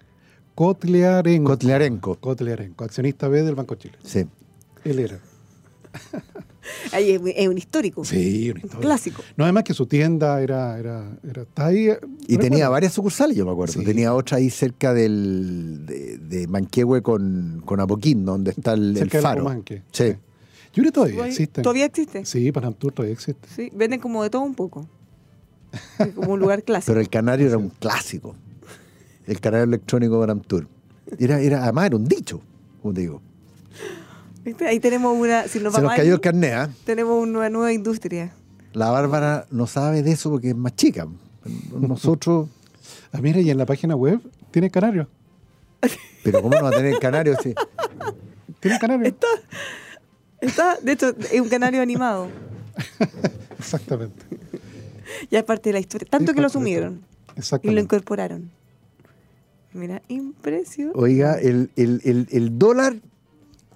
Cotlearenco. 0.55 1.51
Cotlearenco. 1.51 2.15
Cotlearenco, 2.15 2.83
accionista 2.85 3.27
B 3.27 3.43
del 3.43 3.55
Banco 3.55 3.75
Chile. 3.75 3.95
Sí. 4.03 4.25
Él 4.85 4.99
era. 4.99 5.19
Ahí 6.91 7.11
es, 7.11 7.21
es 7.35 7.47
un 7.47 7.57
histórico. 7.57 8.03
Sí, 8.03 8.49
una 8.51 8.59
historia. 8.59 8.79
Clásico. 8.81 9.21
No, 9.37 9.43
además 9.43 9.63
que 9.63 9.73
su 9.75 9.85
tienda 9.85 10.41
era, 10.41 10.79
era, 10.79 11.15
era 11.29 11.43
está 11.43 11.67
ahí. 11.67 11.89
eh, 11.89 11.99
Y 12.27 12.33
recuerdo. 12.33 12.39
tenía 12.41 12.69
varias 12.69 12.93
sucursales, 12.93 13.37
yo 13.37 13.45
me 13.45 13.51
acuerdo. 13.51 13.73
Sí. 13.73 13.83
Tenía 13.83 14.13
otra 14.13 14.37
ahí 14.37 14.49
cerca 14.49 14.93
del, 14.93 15.85
de, 15.85 16.17
de 16.17 16.47
Manquehue 16.47 17.01
con, 17.03 17.61
con 17.65 17.79
Apoquindo, 17.79 18.31
donde 18.31 18.51
está 18.51 18.73
el, 18.73 18.97
Cerca 18.97 19.21
faro. 19.21 19.41
Romanque. 19.43 19.83
Sí. 19.91 20.05
Yo 20.73 20.81
creo 20.81 20.85
que 20.85 20.91
todavía 20.91 21.15
Todavía- 21.15 21.31
existen. 21.33 21.61
¿Todavía 21.63 21.85
existe? 21.85 22.25
Sí, 22.25 22.51
Panamtur 22.51 22.91
todavía 22.93 23.13
existe. 23.13 23.47
Sí, 23.55 23.69
venden 23.73 23.99
como 23.99 24.23
de 24.23 24.29
todo 24.31 24.41
un 24.41 24.55
poco. 24.55 24.87
Como 26.15 26.33
un 26.33 26.39
lugar 26.39 26.63
clásico. 26.63 26.91
Pero 26.91 27.01
el 27.01 27.09
canario 27.09 27.47
era 27.47 27.57
un 27.57 27.69
clásico. 27.69 28.35
El 29.27 29.39
canario 29.39 29.65
electrónico 29.65 30.17
Baram 30.19 30.39
Tour. 30.41 30.67
Era, 31.19 31.39
era, 31.41 31.63
además 31.63 31.85
era 31.87 31.95
un 31.97 32.05
dicho, 32.05 32.41
como 32.81 32.93
te 32.93 33.01
digo. 33.01 33.21
¿Viste? 34.45 34.67
Ahí 34.67 34.79
tenemos 34.79 35.17
una. 35.17 35.47
Si 35.47 35.59
nos 35.59 35.73
Se 35.73 35.81
nos 35.81 35.91
cayó 35.91 36.03
ahí, 36.03 36.09
el 36.09 36.21
carnet, 36.21 36.69
tenemos 36.85 37.21
una 37.21 37.49
nueva 37.49 37.73
industria. 37.73 38.31
La 38.73 38.91
Bárbara 38.91 39.47
no 39.51 39.65
sabe 39.67 40.03
de 40.03 40.11
eso 40.11 40.29
porque 40.29 40.49
es 40.49 40.55
más 40.55 40.75
chica. 40.75 41.07
Nosotros, 41.77 42.47
Ah, 43.11 43.19
mira, 43.21 43.39
y 43.39 43.49
en 43.49 43.57
la 43.57 43.65
página 43.65 43.95
web 43.95 44.19
tiene 44.51 44.69
canario. 44.69 45.07
pero 46.23 46.41
¿cómo 46.41 46.55
no 46.55 46.63
va 46.63 46.69
a 46.69 46.73
tener 46.73 46.97
canario? 46.99 47.35
si- 47.41 47.53
Tiene 48.59 48.77
canario. 48.79 49.15
Está, 50.41 50.77
de 50.81 50.91
hecho, 50.91 51.15
es 51.31 51.39
un 51.41 51.49
canario 51.49 51.81
animado. 51.81 52.27
Exactamente. 53.57 54.23
Ya 55.31 55.39
es 55.39 55.45
parte 55.45 55.69
de 55.69 55.73
la 55.73 55.79
historia. 55.79 56.07
Tanto 56.09 56.31
Sí, 56.31 56.35
que 56.35 56.41
lo 56.41 56.47
asumieron 56.47 56.93
esto. 56.95 57.05
y 57.27 57.31
lo 57.35 57.39
Exactamente. 57.39 57.81
incorporaron. 57.81 58.51
Mira, 59.73 60.01
impresión. 60.07 60.91
Oiga, 60.95 61.35
el, 61.39 61.69
el, 61.75 62.01
el, 62.03 62.27
el 62.31 62.57
dólar, 62.59 62.95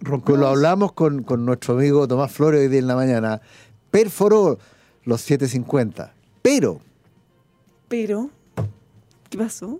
Rompió 0.01 0.37
lo 0.37 0.47
hablamos 0.47 0.93
con, 0.93 1.23
con 1.23 1.45
nuestro 1.45 1.75
amigo 1.75 2.07
Tomás 2.07 2.31
Flores 2.31 2.61
hoy 2.61 2.67
día 2.69 2.79
en 2.79 2.87
la 2.87 2.95
mañana, 2.95 3.41
perforó 3.91 4.57
los 5.03 5.21
750. 5.21 6.13
Pero 6.41 6.79
Pero, 7.87 8.29
¿qué 9.29 9.37
pasó? 9.37 9.79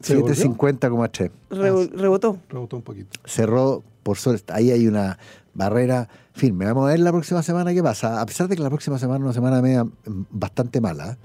¿Se 0.00 0.14
devolvió? 0.14 0.34
750,3. 0.36 1.30
Rebo- 1.50 1.90
rebotó. 1.90 2.38
Rebotó 2.48 2.76
un 2.76 2.82
poquito. 2.82 3.18
cerró 3.24 3.82
por 4.02 4.18
suerte. 4.18 4.52
Ahí 4.52 4.70
hay 4.70 4.86
una 4.86 5.18
barrera 5.54 6.08
firme. 6.32 6.66
Vamos 6.66 6.84
a 6.84 6.90
ver 6.90 7.00
la 7.00 7.10
próxima 7.10 7.42
semana 7.42 7.72
qué 7.74 7.82
pasa. 7.82 8.20
A 8.20 8.26
pesar 8.26 8.46
de 8.46 8.56
que 8.56 8.62
la 8.62 8.68
próxima 8.70 8.98
semana 8.98 9.18
es 9.18 9.22
una 9.24 9.32
semana 9.32 9.62
media 9.62 9.84
mm, 9.84 9.90
bastante 10.30 10.80
mala, 10.80 11.16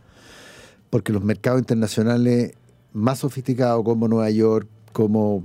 porque 0.90 1.12
los 1.14 1.24
mercados 1.24 1.60
internacionales 1.60 2.54
más 2.94 3.20
sofisticados 3.20 3.84
como 3.84 4.08
Nueva 4.08 4.30
York, 4.32 4.68
como 4.94 5.44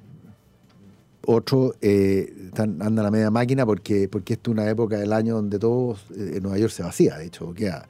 otros, 1.27 1.75
eh, 1.81 2.33
están, 2.47 2.81
andan 2.83 3.01
a 3.01 3.03
la 3.03 3.11
media 3.11 3.31
máquina 3.31 3.67
porque, 3.67 4.09
porque 4.09 4.35
esta 4.35 4.51
es 4.51 4.53
una 4.53 4.71
época 4.71 4.99
del 4.99 5.13
año 5.13 5.35
donde 5.35 5.59
todo 5.59 5.97
eh, 6.17 6.35
en 6.37 6.43
Nueva 6.43 6.59
York 6.59 6.73
se 6.73 6.83
vacía. 6.83 7.19
De 7.19 7.27
hecho, 7.27 7.53
queda 7.53 7.89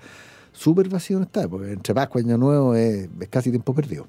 súper 0.53 0.89
vacío 0.89 1.19
en 1.19 1.25
esta 1.25 1.43
época. 1.43 1.71
Entre 1.71 1.95
Pascua 1.95 2.21
y 2.21 2.25
Año 2.25 2.39
Nuevo 2.39 2.75
es, 2.75 3.09
es 3.21 3.29
casi 3.29 3.51
tiempo 3.51 3.75
perdido. 3.75 4.07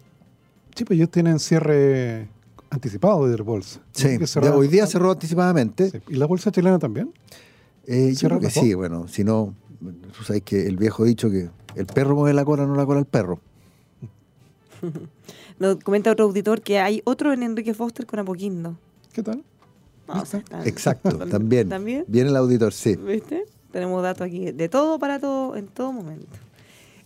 Sí, 0.75 0.85
pues 0.85 0.97
ellos 0.97 1.11
tienen 1.11 1.39
cierre 1.39 2.29
anticipado 2.69 3.27
de 3.27 3.37
la 3.37 3.43
bolsa. 3.43 3.81
Sí, 3.91 4.17
hoy 4.53 4.67
día 4.67 4.87
cerró 4.87 5.11
anticipadamente. 5.11 5.89
Sí. 5.89 5.99
¿Y 6.09 6.15
la 6.15 6.25
bolsa 6.25 6.51
chilena 6.51 6.79
también? 6.79 7.13
Eh, 7.85 8.13
yo 8.13 8.27
creo 8.27 8.39
que 8.39 8.49
sí, 8.49 8.73
bueno, 8.73 9.07
si 9.07 9.23
no, 9.23 9.55
tú 9.79 10.23
sabes 10.23 10.43
que 10.43 10.67
el 10.67 10.75
viejo 10.77 11.05
dicho 11.05 11.29
que 11.29 11.49
el 11.75 11.85
perro 11.85 12.15
mueve 12.15 12.33
la 12.33 12.43
cola, 12.43 12.65
no 12.65 12.75
la 12.75 12.85
cola 12.85 12.99
el 12.99 13.05
perro. 13.05 13.39
Nos 15.59 15.77
comenta 15.77 16.11
otro 16.11 16.25
auditor 16.25 16.61
que 16.61 16.79
hay 16.79 17.01
otro 17.05 17.33
en 17.33 17.43
Enrique 17.43 17.73
Foster 17.73 18.05
con 18.05 18.19
Apoquindo. 18.19 18.77
¿Qué 19.17 19.23
tal? 19.23 19.43
No, 20.07 20.21
o 20.21 20.25
sea, 20.27 20.41
está- 20.41 20.63
Exacto, 20.67 21.09
también. 21.27 21.69
¿También? 21.69 22.05
Viene 22.07 22.29
el 22.29 22.35
auditor, 22.35 22.71
sí. 22.71 22.95
¿Viste? 22.95 23.45
Tenemos 23.71 24.03
datos 24.03 24.27
aquí 24.27 24.51
de 24.51 24.69
todo 24.69 24.99
para 24.99 25.19
todo, 25.19 25.55
en 25.57 25.65
todo 25.69 25.91
momento. 25.91 26.37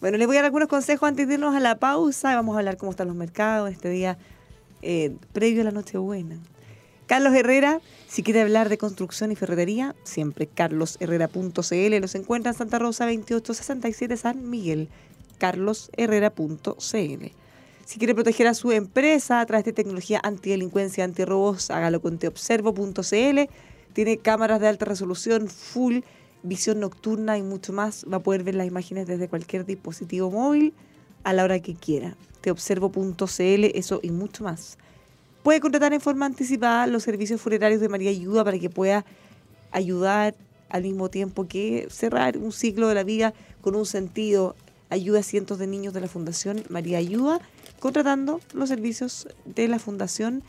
Bueno, 0.02 0.18
les 0.18 0.28
voy 0.28 0.36
a 0.36 0.40
dar 0.40 0.46
algunos 0.48 0.68
consejos 0.68 1.08
antes 1.08 1.26
de 1.30 1.36
irnos 1.36 1.56
a 1.56 1.62
la 1.62 1.78
pausa. 1.80 2.36
Vamos 2.36 2.58
a 2.58 2.60
hablar 2.60 2.76
cómo 2.76 2.92
están 2.92 3.08
los 3.08 3.16
mercados 3.16 3.72
este 3.72 3.88
día 3.90 4.18
eh, 4.82 5.16
previo 5.32 5.62
a 5.62 5.64
la 5.64 5.72
Nochebuena. 5.72 6.38
Carlos 7.08 7.34
Herrera, 7.34 7.80
si 8.10 8.24
quiere 8.24 8.42
hablar 8.42 8.68
de 8.68 8.78
construcción 8.78 9.32
y 9.32 9.38
ferretería, 9.38 9.96
siempre 10.04 10.48
carlosherrera.cl. 10.48 12.02
Los 12.02 12.16
encuentra 12.16 12.52
en 12.52 12.58
Santa 12.58 12.78
Rosa 12.78 13.06
2867 13.06 14.18
San 14.18 14.50
Miguel. 14.50 14.90
carlosherrera.cl. 15.38 17.26
Si 17.92 18.00
quiere 18.00 18.16
proteger 18.16 18.48
a 18.48 18.54
su 18.54 18.72
empresa 18.72 19.42
a 19.42 19.46
través 19.46 19.66
de 19.66 19.74
tecnología 19.74 20.22
antidelincuencia, 20.24 21.04
antirrobos, 21.04 21.70
hágalo 21.72 22.02
con 22.02 22.20
teobservo.cl. 22.20 23.50
Tiene 23.92 24.18
cámaras 24.18 24.62
de 24.62 24.70
alta 24.70 24.86
resolución, 24.86 25.50
full, 25.50 26.00
visión 26.42 26.80
nocturna 26.80 27.38
y 27.38 27.42
mucho 27.42 27.74
más. 27.74 28.06
Va 28.10 28.16
a 28.16 28.20
poder 28.22 28.44
ver 28.44 28.56
las 28.56 28.66
imágenes 28.66 29.08
desde 29.08 29.28
cualquier 29.28 29.66
dispositivo 29.66 30.32
móvil 30.32 30.74
a 31.26 31.34
la 31.34 31.44
hora 31.44 31.60
que 31.60 31.76
quiera. 31.76 32.16
Teobservo.cl, 32.40 33.66
eso 33.76 34.00
y 34.02 34.12
mucho 34.12 34.46
más. 34.46 34.78
Puede 35.44 35.60
contratar 35.60 35.92
en 35.92 36.00
forma 36.00 36.26
anticipada 36.26 36.88
los 36.88 37.04
servicios 37.04 37.42
funerarios 37.42 37.82
de 37.82 37.90
María 37.90 38.12
Ayuda 38.12 38.46
para 38.46 38.58
que 38.58 38.70
pueda 38.70 39.04
ayudar 39.74 40.34
al 40.70 40.84
mismo 40.84 41.10
tiempo 41.10 41.46
que 41.46 41.88
cerrar 41.90 42.38
un 42.38 42.54
ciclo 42.54 42.88
de 42.88 42.96
la 42.96 43.04
vida 43.04 43.34
con 43.60 43.76
un 43.76 43.86
sentido. 43.86 44.56
Ayuda 44.90 45.20
a 45.20 45.24
cientos 45.24 45.60
de 45.60 45.68
niños 45.68 45.94
de 45.94 46.00
la 46.02 46.08
Fundación 46.08 46.64
María 46.70 46.98
Ayuda, 46.98 47.42
contratando 47.82 48.40
los 48.54 48.70
servicios 48.70 49.28
de 49.44 49.68
la 49.68 49.80
Fundación 49.80 50.44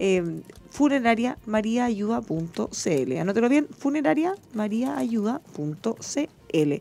eh, 0.00 0.42
Funeraria 0.70 1.38
mariaayuda.cl. 1.46 3.16
Anótelo 3.18 3.48
bien, 3.48 3.68
funeraria 3.68 4.34
mariaayuda.cl. 4.54 6.74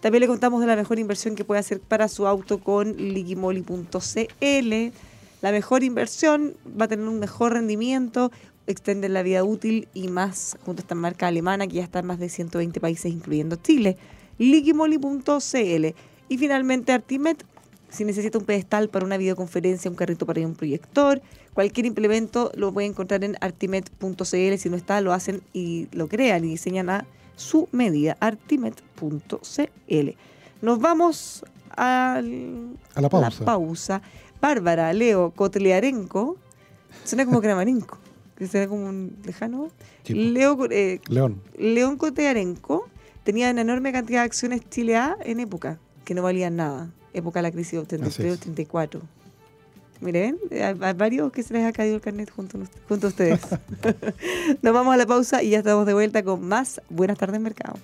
También 0.00 0.20
le 0.20 0.26
contamos 0.26 0.60
de 0.60 0.66
la 0.66 0.76
mejor 0.76 0.98
inversión 0.98 1.34
que 1.34 1.44
puede 1.44 1.60
hacer 1.60 1.80
para 1.80 2.08
su 2.08 2.26
auto 2.26 2.58
con 2.58 2.94
ligimoli.cl. 2.96 4.74
La 5.40 5.50
mejor 5.50 5.82
inversión 5.82 6.54
va 6.78 6.84
a 6.84 6.88
tener 6.88 7.08
un 7.08 7.18
mejor 7.18 7.54
rendimiento, 7.54 8.30
extender 8.66 9.12
la 9.12 9.22
vida 9.22 9.44
útil 9.44 9.88
y 9.94 10.08
más 10.08 10.58
junto 10.64 10.80
a 10.80 10.82
esta 10.82 10.94
marca 10.94 11.26
alemana 11.26 11.66
que 11.66 11.76
ya 11.76 11.84
está 11.84 12.00
en 12.00 12.06
más 12.06 12.18
de 12.18 12.28
120 12.28 12.80
países, 12.80 13.10
incluyendo 13.10 13.56
Chile. 13.56 13.96
Ligimoli.cl. 14.36 15.86
Y 16.28 16.38
finalmente 16.38 16.92
Artimet, 16.92 17.44
si 17.94 18.04
necesita 18.04 18.38
un 18.38 18.44
pedestal 18.44 18.88
para 18.88 19.06
una 19.06 19.16
videoconferencia, 19.16 19.90
un 19.90 19.96
carrito 19.96 20.26
para 20.26 20.40
un 20.46 20.54
proyector, 20.54 21.22
cualquier 21.54 21.86
implemento 21.86 22.50
lo 22.54 22.72
puede 22.72 22.86
encontrar 22.88 23.24
en 23.24 23.36
artimet.cl. 23.40 24.56
Si 24.58 24.68
no 24.70 24.76
está, 24.76 25.00
lo 25.00 25.12
hacen 25.12 25.42
y 25.52 25.88
lo 25.92 26.08
crean 26.08 26.44
y 26.44 26.48
diseñan 26.48 26.90
a 26.90 27.06
su 27.36 27.68
medida, 27.72 28.16
artimet.cl. 28.20 30.10
Nos 30.62 30.78
vamos 30.80 31.44
al- 31.70 32.76
A 32.94 33.00
la 33.00 33.08
pausa. 33.08 33.44
pausa. 33.44 34.02
Bárbara, 34.40 34.92
Leo, 34.92 35.30
Cotlearenco, 35.30 36.36
suena 37.04 37.24
como 37.24 37.40
Cramarenco, 37.40 37.98
que 38.36 38.46
suena 38.46 38.68
como 38.68 38.86
un 38.88 39.16
lejano. 39.24 39.68
Leo, 40.06 40.58
eh, 40.70 41.00
León. 41.08 41.40
León 41.58 41.96
Cotearenco 41.96 42.88
tenía 43.24 43.50
una 43.50 43.62
enorme 43.62 43.90
cantidad 43.92 44.20
de 44.20 44.26
acciones 44.26 44.60
Chile 44.68 44.96
A 44.96 45.16
en 45.24 45.40
época, 45.40 45.78
que 46.04 46.14
no 46.14 46.22
valían 46.22 46.56
nada. 46.56 46.90
Época 47.14 47.38
de 47.38 47.44
la 47.44 47.50
crisis 47.50 47.72
de 47.72 47.78
Así 47.78 47.94
83 47.96 48.32
es. 48.32 48.40
84. 48.40 49.00
Miren, 50.00 50.38
hay, 50.50 50.92
varios 50.92 51.32
que 51.32 51.42
se 51.42 51.54
les 51.54 51.64
ha 51.64 51.72
caído 51.72 51.94
el 51.94 52.00
carnet 52.00 52.30
junto, 52.30 52.58
junto 52.88 53.06
a 53.06 53.10
ustedes. 53.10 53.40
Nos 54.62 54.74
vamos 54.74 54.92
a 54.92 54.96
la 54.96 55.06
pausa 55.06 55.42
y 55.42 55.50
ya 55.50 55.58
estamos 55.58 55.86
de 55.86 55.94
vuelta 55.94 56.22
con 56.22 56.46
más 56.46 56.82
Buenas 56.90 57.16
tardes, 57.16 57.40
Mercado. 57.40 57.78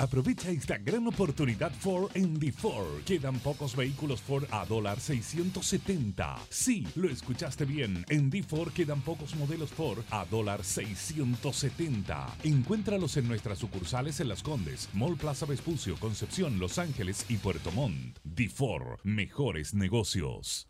Aprovecha 0.00 0.50
esta 0.50 0.78
gran 0.78 1.06
oportunidad 1.08 1.70
Ford 1.72 2.10
en 2.14 2.40
The 2.40 2.52
Ford. 2.52 3.04
Quedan 3.04 3.38
pocos 3.38 3.76
vehículos 3.76 4.22
Ford 4.22 4.44
a 4.50 4.64
dólar 4.64 4.98
670. 4.98 6.38
Sí, 6.48 6.86
lo 6.94 7.10
escuchaste 7.10 7.66
bien. 7.66 8.06
En 8.08 8.30
The 8.30 8.42
Ford 8.42 8.72
quedan 8.72 9.02
pocos 9.02 9.36
modelos 9.36 9.68
Ford 9.68 10.02
a 10.10 10.24
dólar 10.24 10.64
670. 10.64 12.34
Encuéntralos 12.44 13.18
en 13.18 13.28
nuestras 13.28 13.58
sucursales 13.58 14.20
en 14.20 14.28
Las 14.28 14.42
Condes, 14.42 14.88
Mall 14.94 15.18
Plaza 15.18 15.44
Vespucio, 15.44 15.96
Concepción, 16.00 16.58
Los 16.58 16.78
Ángeles 16.78 17.26
y 17.28 17.36
Puerto 17.36 17.70
Montt. 17.70 18.20
The 18.34 18.48
Ford, 18.48 19.00
mejores 19.04 19.74
negocios. 19.74 20.69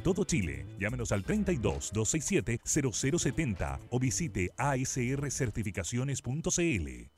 todo 0.01 0.23
Chile. 0.23 0.65
Llámenos 0.79 1.11
al 1.11 1.23
32 1.23 1.91
267 1.93 2.61
0070 2.63 3.79
o 3.89 3.99
visite 3.99 4.51
asrcertificaciones.cl. 4.57 7.11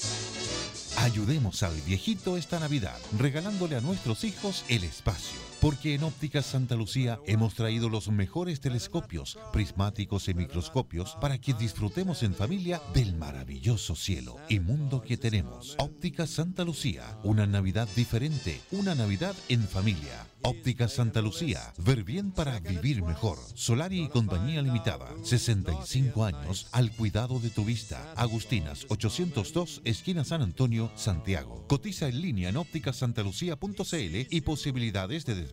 Ayudemos 0.98 1.64
al 1.64 1.74
viejito 1.82 2.38
esta 2.38 2.60
Navidad, 2.60 3.00
regalándole 3.18 3.76
a 3.76 3.82
nuestros 3.82 4.24
hijos 4.24 4.64
el 4.70 4.84
espacio. 4.84 5.53
Porque 5.64 5.96
en 5.96 6.04
Ópticas 6.04 6.48
Santa 6.48 6.76
Lucía 6.76 7.22
hemos 7.26 7.54
traído 7.54 7.88
los 7.88 8.10
mejores 8.10 8.60
telescopios, 8.60 9.40
prismáticos 9.54 10.28
y 10.28 10.34
microscopios 10.34 11.16
para 11.22 11.38
que 11.38 11.54
disfrutemos 11.54 12.22
en 12.24 12.36
familia 12.36 12.82
del 12.94 13.16
maravilloso 13.16 13.96
cielo 13.96 14.36
y 14.50 14.60
mundo 14.60 15.02
que 15.02 15.16
tenemos. 15.16 15.78
Ópticas 15.80 16.32
Santa 16.32 16.66
Lucía, 16.66 17.18
una 17.24 17.48
Navidad 17.48 17.88
diferente, 17.96 18.60
una 18.72 18.94
Navidad 18.94 19.38
en 19.48 19.66
familia. 19.66 20.28
Ópticas 20.42 20.92
Santa 20.92 21.22
Lucía, 21.22 21.74
ver 21.78 22.04
bien 22.04 22.32
para 22.32 22.60
vivir 22.60 23.02
mejor. 23.02 23.38
Solari 23.54 24.04
y 24.04 24.10
Compañía 24.10 24.62
Limitada, 24.62 25.14
65 25.24 26.26
años 26.26 26.68
al 26.74 26.92
cuidado 26.92 27.40
de 27.40 27.50
tu 27.50 27.64
vista. 27.64 28.12
Agustinas 28.18 28.86
802, 28.90 29.82
esquina 29.86 30.26
San 30.26 30.42
Antonio, 30.42 30.92
Santiago. 30.98 31.66
Cotiza 31.70 32.10
en 32.10 32.22
línea 32.22 32.50
en 32.50 32.58
ópticasantalucía.cl 32.58 34.28
y 34.30 34.42
posibilidades 34.42 35.26
de 35.26 35.53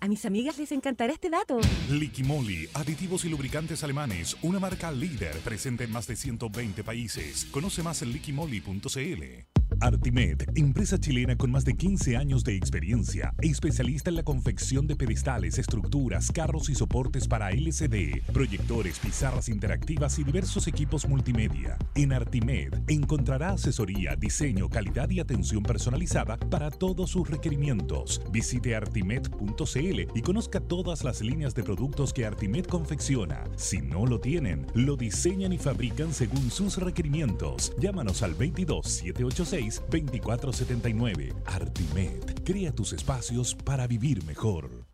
A 0.00 0.08
mis 0.08 0.24
amigas 0.24 0.58
les 0.58 0.72
encantará 0.72 1.12
este 1.12 1.28
dato. 1.28 1.58
Liquimoli, 1.90 2.68
aditivos 2.74 3.24
y 3.24 3.28
lubricantes 3.28 3.82
alemanes, 3.82 4.36
una 4.42 4.58
marca 4.58 4.92
líder 4.92 5.36
presente 5.40 5.84
en 5.84 5.92
más 5.92 6.06
de 6.06 6.16
120 6.16 6.84
países. 6.84 7.46
Conoce 7.46 7.82
más 7.82 8.02
en 8.02 8.12
liquimoli.cl. 8.12 9.67
Artimed, 9.80 10.42
empresa 10.56 10.98
chilena 10.98 11.36
con 11.36 11.52
más 11.52 11.64
de 11.64 11.76
15 11.76 12.16
años 12.16 12.42
de 12.42 12.56
experiencia, 12.56 13.32
especialista 13.40 14.10
en 14.10 14.16
la 14.16 14.24
confección 14.24 14.88
de 14.88 14.96
pedestales, 14.96 15.56
estructuras, 15.58 16.32
carros 16.32 16.68
y 16.68 16.74
soportes 16.74 17.28
para 17.28 17.50
LCD, 17.50 18.22
proyectores, 18.32 18.98
pizarras 18.98 19.48
interactivas 19.48 20.18
y 20.18 20.24
diversos 20.24 20.66
equipos 20.66 21.08
multimedia. 21.08 21.78
En 21.94 22.12
Artimed 22.12 22.74
encontrará 22.88 23.50
asesoría, 23.50 24.16
diseño, 24.16 24.68
calidad 24.68 25.10
y 25.10 25.20
atención 25.20 25.62
personalizada 25.62 26.36
para 26.36 26.70
todos 26.70 27.10
sus 27.10 27.30
requerimientos. 27.30 28.20
Visite 28.32 28.74
artimed.cl 28.74 30.00
y 30.14 30.22
conozca 30.22 30.58
todas 30.58 31.04
las 31.04 31.20
líneas 31.20 31.54
de 31.54 31.62
productos 31.62 32.12
que 32.12 32.26
Artimed 32.26 32.66
confecciona. 32.66 33.44
Si 33.56 33.80
no 33.80 34.06
lo 34.06 34.18
tienen, 34.20 34.66
lo 34.74 34.96
diseñan 34.96 35.52
y 35.52 35.58
fabrican 35.58 36.12
según 36.12 36.50
sus 36.50 36.78
requerimientos. 36.78 37.72
Llámanos 37.78 38.24
al 38.24 38.34
22 38.34 38.84
786 38.84 39.67
2479. 39.90 41.34
Artimed, 41.46 42.44
crea 42.44 42.72
tus 42.72 42.92
espacios 42.92 43.54
para 43.54 43.86
vivir 43.86 44.24
mejor. 44.24 44.86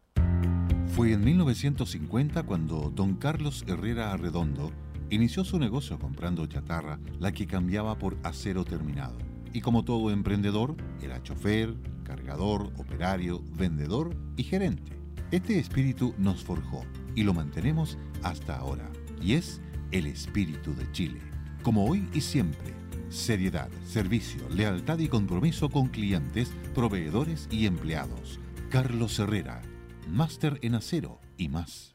Fue 0.95 1.13
en 1.13 1.25
1950 1.25 2.45
cuando 2.45 2.91
don 2.95 3.17
Carlos 3.17 3.65
Herrera 3.67 4.13
Arredondo 4.13 4.71
inició 5.11 5.45
su 5.45 5.59
negocio 5.59 5.99
comprando 5.99 6.47
chatarra, 6.47 7.01
la 7.19 7.33
que 7.33 7.47
cambiaba 7.47 7.99
por 7.99 8.17
acero 8.23 8.65
terminado. 8.65 9.19
Y 9.53 9.61
como 9.61 9.85
todo 9.85 10.11
emprendedor, 10.11 10.77
era 11.03 11.23
chofer, 11.23 11.75
cargador, 12.05 12.73
operario, 12.77 13.43
vendedor 13.57 14.17
y 14.37 14.45
gerente. 14.45 14.93
Este 15.31 15.59
espíritu 15.59 16.15
nos 16.19 16.45
forjó 16.45 16.83
y 17.15 17.23
lo 17.23 17.35
mantenemos 17.35 17.99
hasta 18.23 18.57
ahora. 18.57 18.89
Y 19.21 19.35
es 19.35 19.61
el 19.91 20.07
espíritu 20.07 20.75
de 20.75 20.91
Chile. 20.93 21.21
Como 21.63 21.87
hoy 21.87 22.09
y 22.13 22.21
siempre, 22.21 22.75
seriedad, 23.15 23.71
servicio, 23.87 24.49
lealtad 24.51 24.99
y 24.99 25.09
compromiso 25.09 25.69
con 25.71 25.89
clientes, 25.89 26.51
proveedores 26.75 27.49
y 27.51 27.67
empleados. 27.67 28.41
Carlos 28.71 29.19
Herrera, 29.19 29.63
máster 30.09 30.59
en 30.63 30.75
acero 30.75 31.21
y 31.37 31.49
más. 31.49 31.94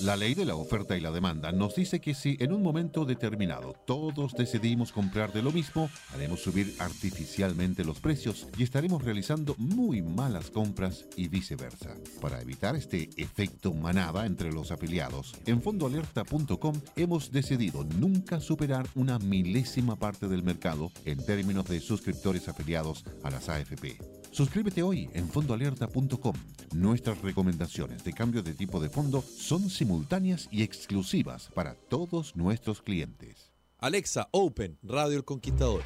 La 0.00 0.16
ley 0.16 0.34
de 0.34 0.44
la 0.44 0.56
oferta 0.56 0.96
y 0.96 1.00
la 1.00 1.10
demanda 1.10 1.52
nos 1.52 1.76
dice 1.76 2.00
que 2.00 2.14
si 2.14 2.36
en 2.40 2.52
un 2.52 2.62
momento 2.62 3.04
determinado 3.04 3.74
todos 3.86 4.34
decidimos 4.34 4.92
comprar 4.92 5.32
de 5.32 5.42
lo 5.42 5.52
mismo, 5.52 5.88
haremos 6.12 6.42
subir 6.42 6.74
artificialmente 6.78 7.84
los 7.84 8.00
precios 8.00 8.48
y 8.58 8.64
estaremos 8.64 9.04
realizando 9.04 9.54
muy 9.56 10.02
malas 10.02 10.50
compras 10.50 11.06
y 11.16 11.28
viceversa. 11.28 11.94
Para 12.20 12.40
evitar 12.40 12.76
este 12.76 13.08
efecto 13.16 13.72
manada 13.72 14.26
entre 14.26 14.52
los 14.52 14.72
afiliados, 14.72 15.34
en 15.46 15.62
fondoalerta.com 15.62 16.74
hemos 16.96 17.30
decidido 17.30 17.84
nunca 17.84 18.40
superar 18.40 18.86
una 18.94 19.18
milésima 19.18 19.96
parte 19.96 20.28
del 20.28 20.42
mercado 20.42 20.90
en 21.04 21.24
términos 21.24 21.66
de 21.66 21.80
suscriptores 21.80 22.48
afiliados 22.48 23.04
a 23.22 23.30
las 23.30 23.48
AFP. 23.48 23.98
Suscríbete 24.34 24.82
hoy 24.82 25.08
en 25.14 25.28
fondoalerta.com. 25.28 26.34
Nuestras 26.74 27.22
recomendaciones 27.22 28.02
de 28.02 28.12
cambio 28.12 28.42
de 28.42 28.52
tipo 28.52 28.80
de 28.80 28.88
fondo 28.88 29.22
son 29.22 29.70
simultáneas 29.84 30.48
y 30.50 30.62
exclusivas 30.62 31.50
para 31.54 31.74
todos 31.74 32.34
nuestros 32.34 32.80
clientes. 32.80 33.52
Alexa, 33.78 34.28
Open, 34.30 34.78
Radio 34.82 35.18
El 35.18 35.24
Conquistador. 35.26 35.82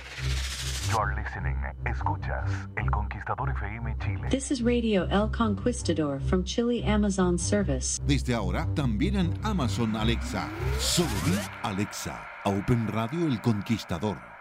You're 0.92 1.16
listening. 1.16 1.56
Escuchas 1.84 2.48
El 2.76 2.88
Conquistador 2.92 3.50
FM 3.50 3.96
Chile. 3.98 4.28
This 4.30 4.52
is 4.52 4.62
Radio 4.62 5.08
El 5.10 5.28
Conquistador 5.32 6.20
from 6.20 6.44
Chile 6.44 6.84
Amazon 6.86 7.36
Service. 7.38 8.00
Desde 8.06 8.34
ahora, 8.34 8.68
también 8.76 9.16
en 9.16 9.34
Amazon 9.42 9.96
Alexa. 9.96 10.48
Solo 10.78 11.08
Alexa. 11.64 12.24
Open 12.44 12.86
Radio 12.86 13.26
El 13.26 13.40
Conquistador. 13.40 14.37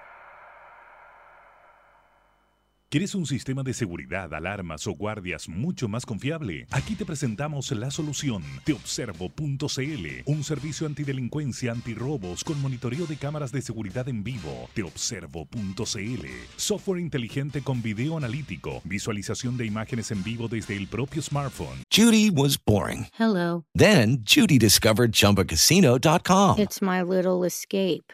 ¿Quieres 2.89 3.15
un 3.15 3.25
sistema 3.25 3.63
de 3.63 3.73
seguridad, 3.73 4.33
alarmas 4.33 4.87
o 4.87 4.93
guardias 4.93 5.49
mucho 5.49 5.89
más 5.89 6.05
confiable? 6.05 6.67
Aquí 6.71 6.95
te 6.95 7.03
presentamos 7.03 7.69
la 7.73 7.91
solución. 7.91 8.43
Teobservo.cl, 8.63 10.07
un 10.25 10.43
servicio 10.45 10.87
antidelincuencia, 10.87 11.73
antirrobos 11.73 12.45
con 12.45 12.61
monitoreo 12.61 13.05
de 13.05 13.17
cámaras 13.17 13.51
de 13.51 13.61
seguridad 13.61 14.07
en 14.07 14.23
vivo. 14.23 14.69
Teobservo.cl, 14.73 16.27
software 16.55 16.99
inteligente 17.01 17.61
con 17.61 17.81
video 17.81 18.15
analítico, 18.15 18.79
visualización 18.85 19.57
de 19.57 19.65
imágenes 19.65 20.11
en 20.11 20.23
vivo 20.23 20.47
desde 20.47 20.77
el 20.77 20.87
propio 20.87 21.21
smartphone. 21.21 21.83
Judy 21.93 22.29
was 22.29 22.57
boring. 22.57 23.07
Hello. 23.19 23.65
Then 23.75 24.19
Judy 24.23 24.57
discovered 24.57 25.11
ChumbaCasino.com. 25.11 26.57
It's 26.57 26.81
my 26.81 27.01
little 27.01 27.45
escape. 27.45 28.13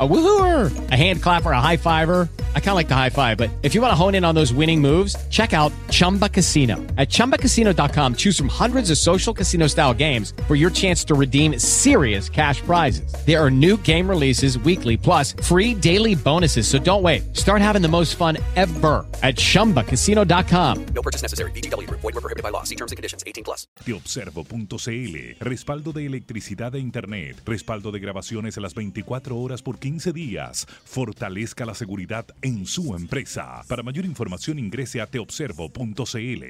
A 0.00 0.08
woohooer, 0.08 0.90
a 0.90 0.96
hand 0.96 1.22
clapper, 1.22 1.50
a 1.50 1.60
high 1.60 1.76
fiver. 1.76 2.26
I 2.54 2.60
kind 2.60 2.70
of 2.70 2.76
like 2.76 2.88
the 2.88 2.94
high 2.94 3.10
five, 3.10 3.36
but 3.36 3.50
if 3.62 3.74
you 3.74 3.82
want 3.82 3.92
to 3.92 3.94
hone 3.94 4.14
in 4.14 4.24
on 4.24 4.34
those 4.34 4.50
winning 4.50 4.80
moves, 4.80 5.14
check 5.28 5.52
out 5.52 5.72
Chumba 5.90 6.26
Casino. 6.26 6.76
At 6.96 7.10
ChumbaCasino.com, 7.10 8.14
choose 8.14 8.38
from 8.38 8.48
hundreds 8.48 8.90
of 8.90 8.96
social 8.96 9.34
casino 9.34 9.66
style 9.66 9.92
games 9.92 10.32
for 10.48 10.54
your 10.54 10.70
chance 10.70 11.04
to 11.04 11.14
redeem 11.14 11.58
serious 11.58 12.30
cash 12.30 12.62
prizes. 12.62 13.12
There 13.26 13.38
are 13.38 13.50
new 13.50 13.76
game 13.76 14.08
releases 14.08 14.58
weekly, 14.60 14.96
plus 14.96 15.34
free 15.42 15.74
daily 15.74 16.14
bonuses. 16.14 16.66
So 16.66 16.78
don't 16.78 17.02
wait. 17.02 17.36
Start 17.36 17.60
having 17.60 17.82
the 17.82 17.88
most 17.88 18.14
fun 18.14 18.38
ever 18.56 19.04
at 19.22 19.34
ChumbaCasino.com. 19.34 20.86
No 20.94 21.02
purchase 21.02 21.20
necessary. 21.20 21.50
BGW. 21.50 21.90
Void 21.90 22.04
were 22.04 22.22
prohibited 22.22 22.42
by 22.42 22.48
law. 22.48 22.62
See 22.62 22.76
terms 22.76 22.92
and 22.92 22.96
conditions. 22.96 23.22
18 23.26 23.44
plus. 23.44 23.66
Teobservo.cl. 23.84 25.44
Respaldo 25.44 25.92
de 25.92 26.06
electricidad 26.06 26.74
e 26.74 26.78
internet. 26.78 27.42
Respaldo 27.44 27.92
de 27.92 28.00
grabaciones 28.00 28.56
a 28.56 28.62
las 28.62 28.72
24 28.72 29.36
horas 29.36 29.60
por 29.60 29.78
15 29.78 29.89
días. 29.98 30.66
Fortalezca 30.84 31.66
la 31.66 31.74
seguridad 31.74 32.26
en 32.42 32.66
su 32.66 32.94
empresa. 32.94 33.62
Para 33.68 33.82
mayor 33.82 34.04
información 34.04 34.58
ingrese 34.58 35.00
a 35.00 35.06
teobservo.cl. 35.06 36.44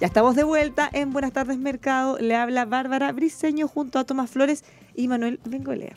Ya 0.00 0.06
estamos 0.06 0.34
de 0.34 0.42
vuelta 0.42 0.90
en 0.92 1.12
Buenas 1.12 1.32
tardes 1.32 1.58
Mercado. 1.58 2.18
Le 2.18 2.34
habla 2.34 2.64
Bárbara 2.64 3.12
Briseño 3.12 3.68
junto 3.68 4.00
a 4.00 4.04
Tomás 4.04 4.30
Flores 4.30 4.64
y 4.96 5.06
Manuel 5.06 5.38
Bengolea. 5.44 5.96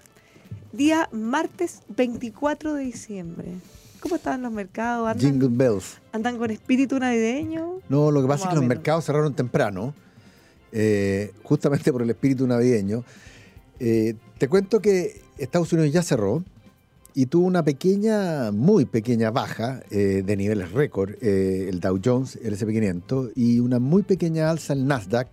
Día 0.75 1.07
martes 1.13 1.83
24 1.95 2.73
de 2.73 2.83
diciembre. 2.83 3.47
¿Cómo 4.01 4.17
están 4.17 4.41
los 4.41 4.51
mercados? 4.51 5.07
¿Andan, 5.07 5.31
Jingle 5.31 5.47
Bells. 5.49 6.01
¿Andan 6.11 6.37
con 6.37 6.51
espíritu 6.51 6.99
navideño? 6.99 7.79
No, 7.87 8.11
lo 8.11 8.21
que 8.21 8.27
pasa 8.27 8.43
es 8.43 8.49
que 8.49 8.55
los 8.55 8.65
mercados 8.65 9.05
cerraron 9.05 9.33
temprano, 9.33 9.93
eh, 10.73 11.31
justamente 11.43 11.93
por 11.93 12.01
el 12.01 12.09
espíritu 12.09 12.45
navideño. 12.45 13.05
Eh, 13.79 14.15
te 14.37 14.49
cuento 14.49 14.81
que 14.81 15.21
Estados 15.37 15.71
Unidos 15.71 15.93
ya 15.93 16.03
cerró 16.03 16.43
y 17.13 17.27
tuvo 17.27 17.47
una 17.47 17.63
pequeña, 17.63 18.51
muy 18.51 18.83
pequeña 18.83 19.31
baja 19.31 19.81
eh, 19.91 20.23
de 20.25 20.35
niveles 20.35 20.73
récord, 20.73 21.11
el 21.23 21.79
Dow 21.79 22.01
Jones, 22.03 22.37
el 22.43 22.53
SP500, 22.53 23.31
y 23.33 23.59
una 23.59 23.79
muy 23.79 24.03
pequeña 24.03 24.49
alza 24.49 24.73
el 24.73 24.85
Nasdaq 24.85 25.29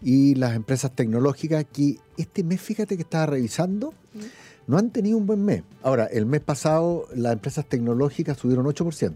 y 0.00 0.36
las 0.36 0.54
empresas 0.54 0.94
tecnológicas 0.94 1.66
que 1.72 1.96
este 2.16 2.44
mes, 2.44 2.60
fíjate 2.60 2.94
que 2.94 3.02
estaba 3.02 3.26
revisando, 3.26 3.94
no 4.70 4.78
han 4.78 4.90
tenido 4.90 5.18
un 5.18 5.26
buen 5.26 5.44
mes. 5.44 5.62
Ahora, 5.82 6.06
el 6.06 6.24
mes 6.26 6.40
pasado 6.40 7.06
las 7.14 7.32
empresas 7.32 7.66
tecnológicas 7.66 8.38
subieron 8.38 8.64
8%. 8.66 9.14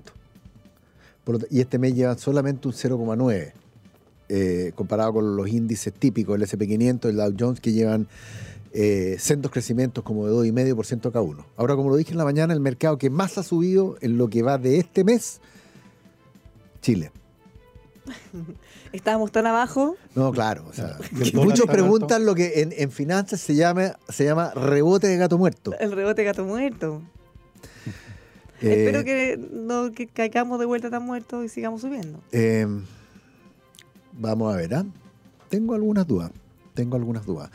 Por 1.24 1.34
lo 1.34 1.38
t- 1.38 1.46
y 1.50 1.60
este 1.60 1.78
mes 1.78 1.94
llevan 1.94 2.18
solamente 2.18 2.68
un 2.68 2.74
0,9 2.74 3.52
eh, 4.28 4.72
comparado 4.74 5.14
con 5.14 5.36
los 5.36 5.48
índices 5.48 5.92
típicos, 5.92 6.36
el 6.36 6.42
SP500, 6.42 7.08
el 7.08 7.16
Dow 7.16 7.34
Jones, 7.38 7.60
que 7.60 7.72
llevan 7.72 8.08
eh, 8.72 9.16
sendos 9.18 9.52
crecimientos 9.52 10.02
como 10.02 10.26
de 10.26 10.32
2,5% 10.52 11.12
cada 11.12 11.22
uno. 11.22 11.46
Ahora, 11.56 11.76
como 11.76 11.90
lo 11.90 11.96
dije 11.96 12.10
en 12.12 12.18
la 12.18 12.24
mañana, 12.24 12.52
el 12.52 12.60
mercado 12.60 12.98
que 12.98 13.08
más 13.08 13.38
ha 13.38 13.42
subido 13.42 13.96
en 14.00 14.18
lo 14.18 14.28
que 14.28 14.42
va 14.42 14.58
de 14.58 14.78
este 14.78 15.04
mes, 15.04 15.40
Chile. 16.82 17.10
Estábamos 18.92 19.32
tan 19.32 19.46
abajo. 19.46 19.96
No, 20.14 20.32
claro. 20.32 20.64
o 20.68 20.72
sea, 20.72 20.98
muchos 21.34 21.66
tan 21.66 21.74
preguntan 21.74 22.24
lo 22.26 22.34
que 22.34 22.60
en, 22.60 22.72
en 22.76 22.90
finanzas 22.90 23.40
se 23.40 23.54
llama, 23.54 23.96
se 24.08 24.24
llama 24.24 24.50
rebote 24.54 25.06
de 25.06 25.16
gato 25.16 25.38
muerto. 25.38 25.72
El 25.78 25.92
rebote 25.92 26.22
de 26.22 26.26
gato 26.26 26.44
muerto. 26.44 27.02
Eh, 28.60 28.84
Espero 28.86 29.04
que 29.04 29.36
no 29.52 29.92
que 29.92 30.06
caigamos 30.06 30.58
de 30.58 30.66
vuelta 30.66 30.88
tan 30.90 31.02
muertos 31.02 31.44
y 31.44 31.48
sigamos 31.48 31.80
subiendo. 31.80 32.20
Eh, 32.32 32.66
vamos 34.12 34.54
a 34.54 34.56
ver, 34.56 34.74
¿ah? 34.74 34.84
Tengo 35.48 35.74
algunas 35.74 36.06
dudas. 36.06 36.30
Tengo 36.74 36.96
algunas 36.96 37.26
dudas. 37.26 37.50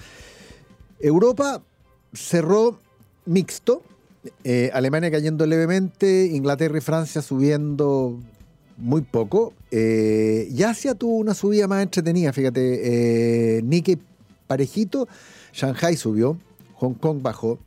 Europa 0.99 1.62
cerró 2.13 2.79
mixto. 3.25 3.81
eh, 4.43 4.69
Alemania 4.73 5.09
cayendo 5.09 5.45
levemente. 5.45 6.25
Inglaterra 6.27 6.77
y 6.77 6.81
Francia 6.81 7.21
subiendo 7.21 8.19
muy 8.79 9.01
poco. 9.01 9.53
Eh, 9.71 10.47
y 10.49 10.63
Asia 10.63 10.95
tuvo 10.95 11.17
una 11.17 11.33
subida 11.33 11.67
más 11.67 11.83
entretenida, 11.83 12.33
fíjate. 12.33 13.57
Eh, 13.57 13.61
Nikkei 13.63 13.97
parejito. 14.47 15.07
Shanghai 15.53 15.95
subió. 15.97 16.37
Hong 16.75 16.93
Kong 16.93 17.21
bajó. 17.21 17.59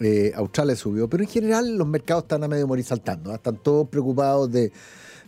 eh, 0.00 0.32
Australia 0.34 0.74
subió, 0.74 1.08
pero 1.08 1.22
en 1.22 1.28
general 1.28 1.76
los 1.76 1.86
mercados 1.86 2.24
están 2.24 2.42
a 2.44 2.48
medio 2.48 2.66
morir 2.66 2.84
saltando. 2.84 3.30
¿ah? 3.30 3.36
Están 3.36 3.56
todos 3.62 3.88
preocupados 3.88 4.50
de, 4.50 4.72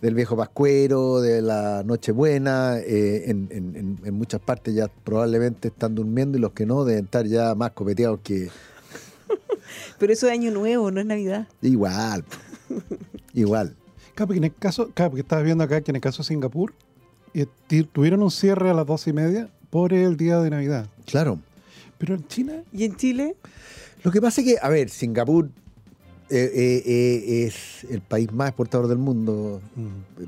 del 0.02 0.14
viejo 0.14 0.37
pascuero, 0.37 1.20
de 1.20 1.40
la 1.40 1.83
Nochebuena. 1.85 2.79
eh, 2.81 3.31
en, 3.31 3.46
en- 3.52 3.98
en- 4.05 4.14
muchas 4.14 4.40
partes 4.40 4.74
ya 4.74 4.88
probablemente 5.05 5.68
están 5.68 5.94
durmiendo 5.94 6.37
y 6.37 6.40
los 6.40 6.50
que 6.52 6.66
no 6.66 6.85
deben 6.85 7.05
estar 7.05 7.24
ya 7.26 7.55
más 7.55 7.70
copeteados 7.72 8.18
que 8.24 8.48
Pero 9.98 10.12
eso 10.12 10.26
de 10.26 10.33
año 10.33 10.50
nuevo, 10.50 10.90
no 10.90 11.00
es 11.00 11.07
Navidad. 11.07 11.46
igual. 11.62 12.24
igual. 13.35 13.76
Claro, 14.16 14.26
porque 14.26 14.38
en 14.38 14.44
el 14.44 14.55
caso, 14.55 14.90
claro, 14.92 15.11
porque 15.12 15.20
estaba 15.20 15.42
viendo 15.42 15.62
acá 15.62 15.81
que 15.83 15.92
en 15.92 15.96
el 15.96 16.02
caso 16.02 16.22
de 16.22 16.26
Singapur 16.29 16.72
eh, 17.35 17.46
tuvieron 17.92 18.22
un 18.22 18.31
cierre 18.33 18.70
a 18.70 18.74
las 18.74 18.87
dos 18.87 19.07
y 19.07 19.12
media 19.12 19.48
por 19.70 19.92
el 19.92 20.16
día 20.16 20.40
de 20.40 20.50
Navidad. 20.50 20.88
Claro. 21.05 21.38
Pero 21.98 22.14
en 22.14 22.26
China, 22.26 22.55
¿Y 22.72 22.85
en 22.85 22.96
Chile? 22.96 23.37
Lo 24.02 24.11
que 24.11 24.20
pasa 24.20 24.40
es 24.40 24.46
que, 24.46 24.57
a 24.61 24.68
ver, 24.68 24.88
Singapur 24.90 25.48
eh, 26.29 26.50
eh, 26.55 26.83
eh, 26.87 27.46
es 27.46 27.85
el 27.90 28.00
país 28.00 28.33
más 28.33 28.48
exportador 28.48 28.88
del 28.88 28.98
mundo. 28.98 29.61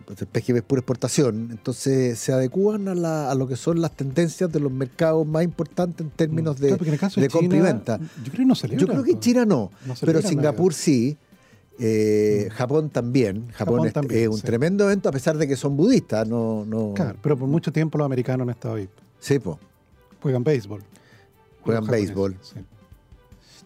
Pues 0.07 0.21
El 0.23 0.29
PGB 0.29 0.57
es 0.59 0.63
pura 0.63 0.81
exportación. 0.81 1.49
Entonces 1.51 2.19
se 2.19 2.33
adecúan 2.33 2.89
a, 2.89 2.95
la- 2.95 3.31
a 3.31 3.35
lo 3.35 3.49
que 3.49 3.57
son 3.57 3.81
las 3.81 3.97
tendencias 3.97 4.51
de 4.53 4.61
los 4.61 4.71
mercados 4.71 5.27
más 5.27 5.43
importantes 5.45 6.07
en 6.07 6.11
términos 6.13 6.57
de, 6.61 6.69
claro, 6.69 6.79
porque 6.79 6.91
en 6.91 6.95
el 6.95 7.01
caso 7.01 7.21
de 7.21 7.27
de, 7.27 7.31
compra 7.33 7.59
y 7.59 7.61
venta. 7.61 7.99
yo 7.99 8.31
creo 8.33 8.37
que 8.37 8.45
no 8.45 8.55
celebran. 8.55 8.87
Yo 8.87 8.93
creo 8.93 9.03
que 9.05 9.11
en 9.13 9.21
China 9.21 9.45
no, 9.45 9.71
No 9.87 9.95
pero 10.03 10.23
Singapur 10.23 10.73
sí. 10.75 11.17
Eh, 11.79 12.49
Japón 12.53 12.91
también. 12.91 13.47
Japón, 13.53 13.75
Japón 13.77 13.87
es, 13.87 13.93
también, 13.93 14.23
es 14.23 14.29
un 14.29 14.37
sí. 14.37 14.43
tremendo 14.43 14.85
evento 14.85 15.09
a 15.09 15.13
pesar 15.13 15.37
de 15.37 15.47
que 15.47 15.57
son 15.57 15.77
budistas. 15.77 16.27
No, 16.29 16.65
no, 16.65 16.93
Claro, 16.95 17.17
pero 17.23 17.37
por 17.37 17.49
mucho 17.49 17.73
tiempo 17.73 17.99
los 17.99 18.05
americanos 18.07 18.45
han 18.47 18.51
estado 18.51 18.75
ahí. 18.77 18.89
Sí, 19.21 19.39
po. 19.39 19.59
Juegan 20.23 20.43
béisbol. 20.45 20.83
Juegan 21.63 21.87
béisbol. 21.87 22.37
sí. 22.43 22.57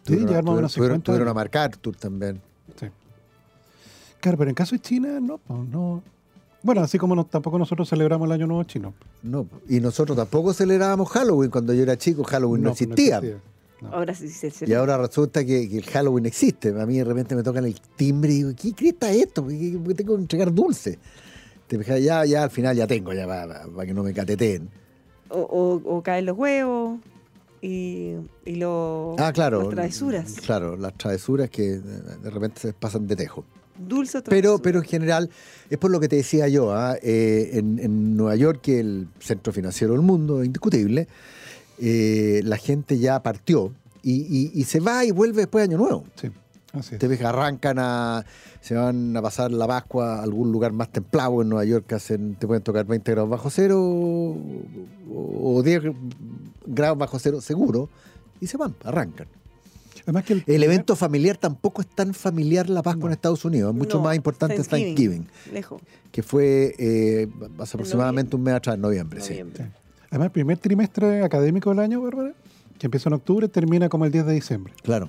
Sí, 0.04 0.16
Tuvieron, 0.16 0.26
menos 0.56 0.74
tuvieron- 0.74 0.98
50 0.98 1.04
tuvieron 1.04 1.28
a 1.28 1.30
años. 1.30 1.34
MacArthur 1.44 1.94
también. 1.96 2.40
Sí. 2.78 2.86
Claro, 4.20 4.36
pero 4.38 4.50
en 4.50 4.54
caso 4.54 4.74
de 4.74 4.80
China, 4.80 5.20
no, 5.20 5.38
no. 5.48 6.02
Bueno, 6.64 6.80
así 6.80 6.98
como 6.98 7.14
no- 7.14 7.24
tampoco 7.24 7.58
nosotros 7.58 7.88
celebramos 7.88 8.26
el 8.26 8.32
Año 8.32 8.46
Nuevo 8.48 8.64
Chino. 8.64 8.94
No, 9.22 9.46
y 9.68 9.78
nosotros 9.80 10.16
tampoco 10.16 10.52
celebrábamos 10.52 11.08
Halloween 11.10 11.50
cuando 11.50 11.72
yo 11.72 11.82
era 11.82 11.96
chico. 11.96 12.24
Halloween 12.24 12.62
no, 12.62 12.70
No, 12.70 12.74
pues, 12.74 12.88
no 12.88 12.94
existía. 12.94 13.20
Existía. 13.84 13.96
Ahora 13.98 14.14
sí 14.14 14.28
se 14.28 14.70
Y 14.70 14.72
ahora 14.74 14.98
resulta 14.98 15.44
que, 15.44 15.68
que 15.68 15.78
el 15.78 15.84
Halloween 15.84 16.26
existe. 16.26 16.68
A 16.80 16.86
mí 16.86 16.98
de 16.98 17.04
repente 17.04 17.34
me 17.34 17.42
tocan 17.42 17.64
el 17.64 17.74
timbre 17.96 18.32
y 18.32 18.36
digo, 18.36 18.50
¿qué 18.60 18.72
cresta 18.72 19.10
es 19.10 19.22
esto? 19.26 19.42
¿Por 19.42 19.52
qué, 19.52 19.72
por 19.78 19.88
qué 19.88 19.94
tengo 19.94 20.14
que 20.16 20.22
entregar 20.22 20.52
dulce? 20.52 20.98
Te 21.66 21.78
fijas, 21.78 22.02
ya, 22.02 22.24
ya 22.24 22.42
al 22.44 22.50
final 22.50 22.76
ya 22.76 22.86
tengo, 22.86 23.12
ya 23.12 23.26
para 23.26 23.86
que 23.86 23.94
no 23.94 24.02
me 24.02 24.12
cateteen. 24.12 24.68
O, 25.30 25.40
o- 25.40 25.96
o 25.96 26.02
caen 26.02 26.26
los 26.26 26.36
huevos 26.36 26.98
y, 27.62 28.14
y 28.44 28.56
lo- 28.56 29.16
Ah, 29.18 29.32
claro. 29.32 29.62
las 29.62 29.70
travesuras. 29.70 30.34
Claro, 30.44 30.76
las 30.76 30.94
travesuras 30.98 31.48
que 31.48 31.78
de 31.78 32.30
repente 32.30 32.60
se 32.60 32.72
pasan 32.74 33.06
de 33.06 33.16
tejo. 33.16 33.44
Dulce 33.78 34.18
o 34.18 34.22
Pero, 34.24 34.30
travesura. 34.58 34.62
pero 34.62 34.78
en 34.80 34.84
general, 34.84 35.30
es 35.70 35.78
por 35.78 35.90
lo 35.90 35.98
que 35.98 36.08
te 36.08 36.16
decía 36.16 36.46
yo, 36.48 36.74
¿ah? 36.74 36.96
Eh, 37.02 37.50
en, 37.54 37.78
en 37.78 38.16
Nueva 38.16 38.36
York, 38.36 38.60
que 38.62 38.80
el 38.80 39.08
centro 39.18 39.52
financiero 39.52 39.94
del 39.94 40.02
mundo, 40.02 40.44
indiscutible, 40.44 41.08
eh, 41.78 42.40
la 42.44 42.56
gente 42.56 42.98
ya 42.98 43.22
partió 43.22 43.72
y, 44.02 44.12
y- 44.22 44.50
y 44.54 44.64
se 44.64 44.80
va 44.80 45.04
y 45.04 45.10
vuelve 45.10 45.42
después 45.42 45.62
de 45.68 45.74
Año 45.74 45.78
Nuevo. 45.82 46.04
Sí, 46.20 46.28
así 46.72 46.94
es. 46.94 46.98
Te 47.00 47.08
ves, 47.08 47.22
arrancan 47.22 47.78
a. 47.78 48.24
Se 48.60 48.74
van 48.74 49.16
a 49.16 49.22
pasar 49.22 49.50
la 49.50 49.66
Pascua 49.66 50.16
a 50.20 50.22
algún 50.22 50.52
lugar 50.52 50.72
más 50.72 50.90
templado 50.92 51.42
en 51.42 51.48
Nueva 51.48 51.64
York, 51.64 51.84
que 51.86 51.96
hacen, 51.96 52.36
te 52.36 52.46
pueden 52.46 52.62
tocar 52.62 52.84
20 52.86 53.10
grados 53.10 53.28
bajo 53.30 53.50
cero 53.50 53.80
o, 53.80 54.36
o 55.58 55.62
10 55.62 55.82
grados 56.66 56.98
bajo 56.98 57.18
cero 57.18 57.40
seguro, 57.40 57.88
y 58.40 58.46
se 58.46 58.56
van, 58.56 58.74
arrancan. 58.84 59.26
Además 60.04 60.24
que 60.24 60.32
el, 60.32 60.44
El 60.46 60.62
evento 60.64 60.96
familiar 60.96 61.36
tampoco 61.36 61.80
es 61.80 61.86
tan 61.88 62.12
familiar 62.14 62.68
la 62.68 62.82
Pascua 62.82 63.06
en 63.06 63.12
Estados 63.12 63.44
Unidos, 63.44 63.72
es 63.72 63.78
mucho 63.78 63.98
No, 63.98 64.04
más 64.04 64.16
importante 64.16 64.56
Thanksgiving. 64.56 65.24
Thanksgiving, 65.24 65.26
Lejos. 65.52 65.82
que 66.10 66.22
fue 66.24 66.74
eh, 66.78 67.28
hace 67.58 67.76
aproximadamente 67.76 68.34
un 68.36 68.42
mes 68.42 68.54
atrás, 68.54 68.74
en 68.76 68.80
noviembre. 68.82 69.20
sí. 69.20 69.30
Noviembre. 69.30 69.70
Además, 70.12 70.26
el 70.26 70.32
primer 70.32 70.58
trimestre 70.58 71.24
académico 71.24 71.70
del 71.70 71.80
año, 71.80 72.00
Bárbara, 72.00 72.32
que 72.78 72.86
empieza 72.86 73.08
en 73.08 73.14
octubre, 73.14 73.48
termina 73.48 73.88
como 73.88 74.04
el 74.04 74.12
10 74.12 74.26
de 74.26 74.32
diciembre. 74.34 74.72
Claro. 74.82 75.08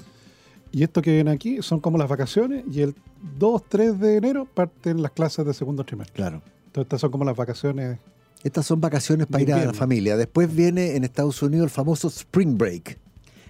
Y 0.71 0.81
esto 0.83 1.01
que 1.03 1.11
ven 1.17 1.27
aquí 1.27 1.61
son 1.61 1.79
como 1.79 1.99
las 1.99 2.09
vacaciones 2.09 2.63
y 2.71 2.81
el 2.81 2.95
2, 3.37 3.63
3 3.69 3.99
de 3.99 4.17
enero 4.17 4.45
parten 4.51 5.01
las 5.03 5.11
clases 5.11 5.45
de 5.45 5.53
segundo 5.53 5.83
trimestre. 5.83 6.15
Claro. 6.15 6.41
Entonces 6.65 6.83
estas 6.85 7.01
son 7.01 7.11
como 7.11 7.23
las 7.25 7.35
vacaciones. 7.35 7.99
Estas 8.43 8.65
son 8.65 8.81
vacaciones 8.81 9.27
para 9.27 9.43
ir 9.43 9.53
a 9.53 9.65
la 9.65 9.73
familia. 9.73 10.17
Después 10.17 10.53
viene 10.53 10.95
en 10.95 11.03
Estados 11.03 11.41
Unidos 11.43 11.65
el 11.65 11.69
famoso 11.69 12.07
Spring 12.07 12.57
Break. 12.57 12.97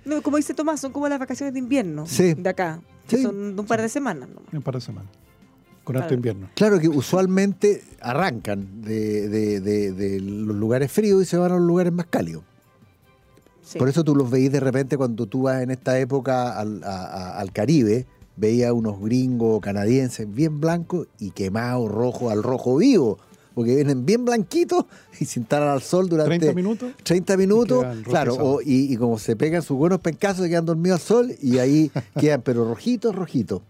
No, 0.05 0.21
como 0.21 0.35
dice 0.37 0.53
Tomás, 0.53 0.81
son 0.81 0.91
como 0.91 1.07
las 1.07 1.17
vacaciones 1.17 1.53
de 1.53 1.59
invierno 1.59 2.05
Sí. 2.05 2.33
de 2.33 2.49
acá. 2.49 2.81
que 3.07 3.17
Sí. 3.17 3.23
Son 3.23 3.55
de 3.55 3.61
un 3.61 3.67
par 3.67 3.81
de 3.81 3.89
semanas. 3.89 4.29
¿no? 4.29 4.41
En 4.51 4.57
un 4.57 4.63
par 4.63 4.75
de 4.75 4.81
semanas. 4.81 5.09
Con 5.83 5.93
Claro. 5.93 6.03
alto 6.05 6.13
invierno. 6.13 6.49
Claro 6.55 6.79
que 6.79 6.87
usualmente 6.87 7.83
arrancan 7.99 8.81
de, 8.83 9.27
de- 9.27 9.59
de- 9.59 9.91
de 9.91 10.19
los 10.21 10.55
lugares 10.55 10.91
fríos 10.91 11.21
y 11.21 11.25
se 11.25 11.35
van 11.37 11.51
a 11.51 11.55
los 11.57 11.65
lugares 11.67 11.91
más 11.91 12.05
cálidos. 12.09 12.43
Sí. 13.65 13.79
Por 13.79 13.89
eso 13.89 14.03
tú 14.03 14.15
los 14.15 14.29
veís 14.29 14.51
de 14.51 14.59
repente 14.59 14.97
cuando 14.97 15.25
tú 15.25 15.43
vas 15.43 15.61
en 15.61 15.71
esta 15.71 15.97
época 15.99 16.57
al, 16.57 16.83
a- 16.83 16.87
a- 17.05 17.39
al 17.39 17.51
Caribe, 17.51 18.05
veías 18.35 18.71
unos 18.71 18.99
gringos 18.99 19.61
canadienses 19.61 20.33
bien 20.33 20.59
blancos 20.59 21.07
y 21.19 21.31
quemados 21.31 21.89
rojo 21.91 22.29
al 22.29 22.43
rojo 22.43 22.77
vivo. 22.77 23.19
Porque 23.55 23.75
vienen 23.75 24.05
bien 24.05 24.25
blanquitos 24.25 24.85
y 25.19 25.25
se 25.25 25.39
instalan 25.39 25.69
al 25.69 25.81
sol 25.81 26.09
durante 26.09 26.37
30 26.39 26.55
minutos. 26.55 26.91
30 27.03 27.37
minutos, 27.37 27.85
Y 27.99 28.03
claro, 28.03 28.35
o- 28.35 28.61
y, 28.61 28.91
y 28.93 28.97
como 28.97 29.19
se 29.19 29.35
pegan 29.35 29.61
sus 29.61 29.77
buenos 29.77 29.99
pencazos, 29.99 30.43
se 30.45 30.49
quedan 30.49 30.65
dormidos 30.65 31.01
al 31.01 31.05
sol 31.07 31.35
y 31.41 31.57
ahí 31.59 31.91
quedan, 32.19 32.41
pero 32.41 32.65
rojitos, 32.67 33.13
rojitos. 33.15 33.61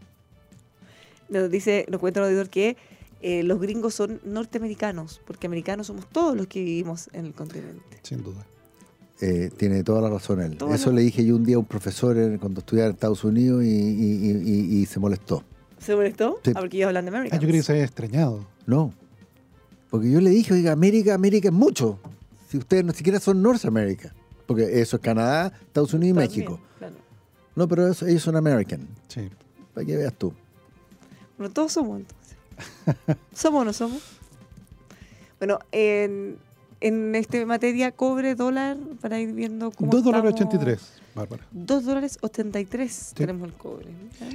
Nos 1.34 1.50
dice, 1.52 1.86
nos 1.90 2.00
cuenta 2.00 2.20
el 2.22 2.28
auditor 2.28 2.50
que 2.50 2.78
eh, 3.22 3.44
los 3.44 3.60
gringos 3.60 3.94
son 3.94 4.20
norteamericanos, 4.26 5.22
porque 5.26 5.48
americanos 5.48 5.88
somos 5.88 6.08
todos 6.10 6.36
los 6.38 6.48
que 6.48 6.60
vivimos 6.64 7.10
en 7.14 7.26
el 7.26 7.34
continente. 7.34 8.00
Sin 8.04 8.24
duda. 8.24 8.46
Eh, 9.22 9.50
tiene 9.56 9.84
toda 9.84 10.02
la 10.02 10.10
razón 10.10 10.42
él. 10.42 10.58
Eso 10.74 10.92
le 10.92 11.02
dije 11.02 11.24
yo 11.24 11.36
un 11.36 11.46
día 11.46 11.56
a 11.56 11.60
un 11.60 11.66
profesor 11.66 12.18
en- 12.18 12.38
cuando 12.38 12.60
estudiaba 12.60 12.88
en 12.90 12.94
Estados 12.96 13.24
Unidos 13.24 13.64
y, 13.64 13.68
y- 13.68 13.72
y- 13.72 14.50
y- 14.78 14.82
y 14.82 14.86
se 14.86 15.00
molestó. 15.00 15.44
¿Se 15.80 15.96
molestó? 15.96 16.40
Sí. 16.44 16.52
Ah, 16.56 16.60
porque 16.60 16.78
ellos 16.78 16.88
hablan 16.88 17.06
de 17.06 17.12
Ah, 17.12 17.16
América. 17.18 17.38
yo 17.38 17.48
creí 17.48 17.60
que 17.60 17.64
se 17.64 17.72
había 17.74 17.86
extrañado. 17.86 18.46
No. 18.66 18.94
Porque 19.90 20.12
yo 20.12 20.20
le 20.20 20.30
dije, 20.32 20.54
oiga, 20.54 20.72
América, 20.72 21.14
América 21.14 21.50
es 21.50 21.54
mucho. 21.54 22.00
Si 22.50 22.58
ustedes 22.58 22.84
ni 22.84 22.94
siquiera 22.94 23.20
son 23.20 23.42
North 23.42 23.64
America. 23.66 24.14
Porque 24.46 24.82
eso 24.82 24.98
es 24.98 25.02
Canadá, 25.02 25.54
Estados 25.62 25.94
Unidos 25.94 26.18
y 26.18 26.20
México. 26.28 26.60
Claro. 26.80 26.96
No, 27.56 27.68
pero 27.68 27.88
eso- 27.88 28.06
ellos 28.06 28.24
son 28.24 28.36
American. 28.36 28.88
Sí. 29.08 29.30
Para 29.74 29.86
que 29.86 29.96
veas 29.96 30.14
tú. 30.14 30.34
Bueno, 31.38 31.54
todos 31.54 31.72
somos 31.74 32.00
entonces. 32.02 32.36
¿Somos 33.34 33.62
o 33.62 33.66
no 33.66 33.74
somos? 33.74 34.02
Bueno, 35.40 35.60
en, 35.72 36.38
en 36.82 37.16
este 37.16 37.46
materia, 37.46 37.92
cobre, 37.92 38.36
dólar, 38.36 38.78
para 39.02 39.20
ir 39.20 39.34
viendo 39.34 39.72
cómo 39.72 39.92
2 39.92 40.04
dólares 40.04 40.34
estamos. 40.34 40.54
83, 40.56 41.02
Bárbara. 41.16 41.44
2 41.52 41.86
dólares 41.86 42.18
83 42.22 43.12
tenemos 43.16 43.48
el 43.50 43.54
cobre. 43.56 43.88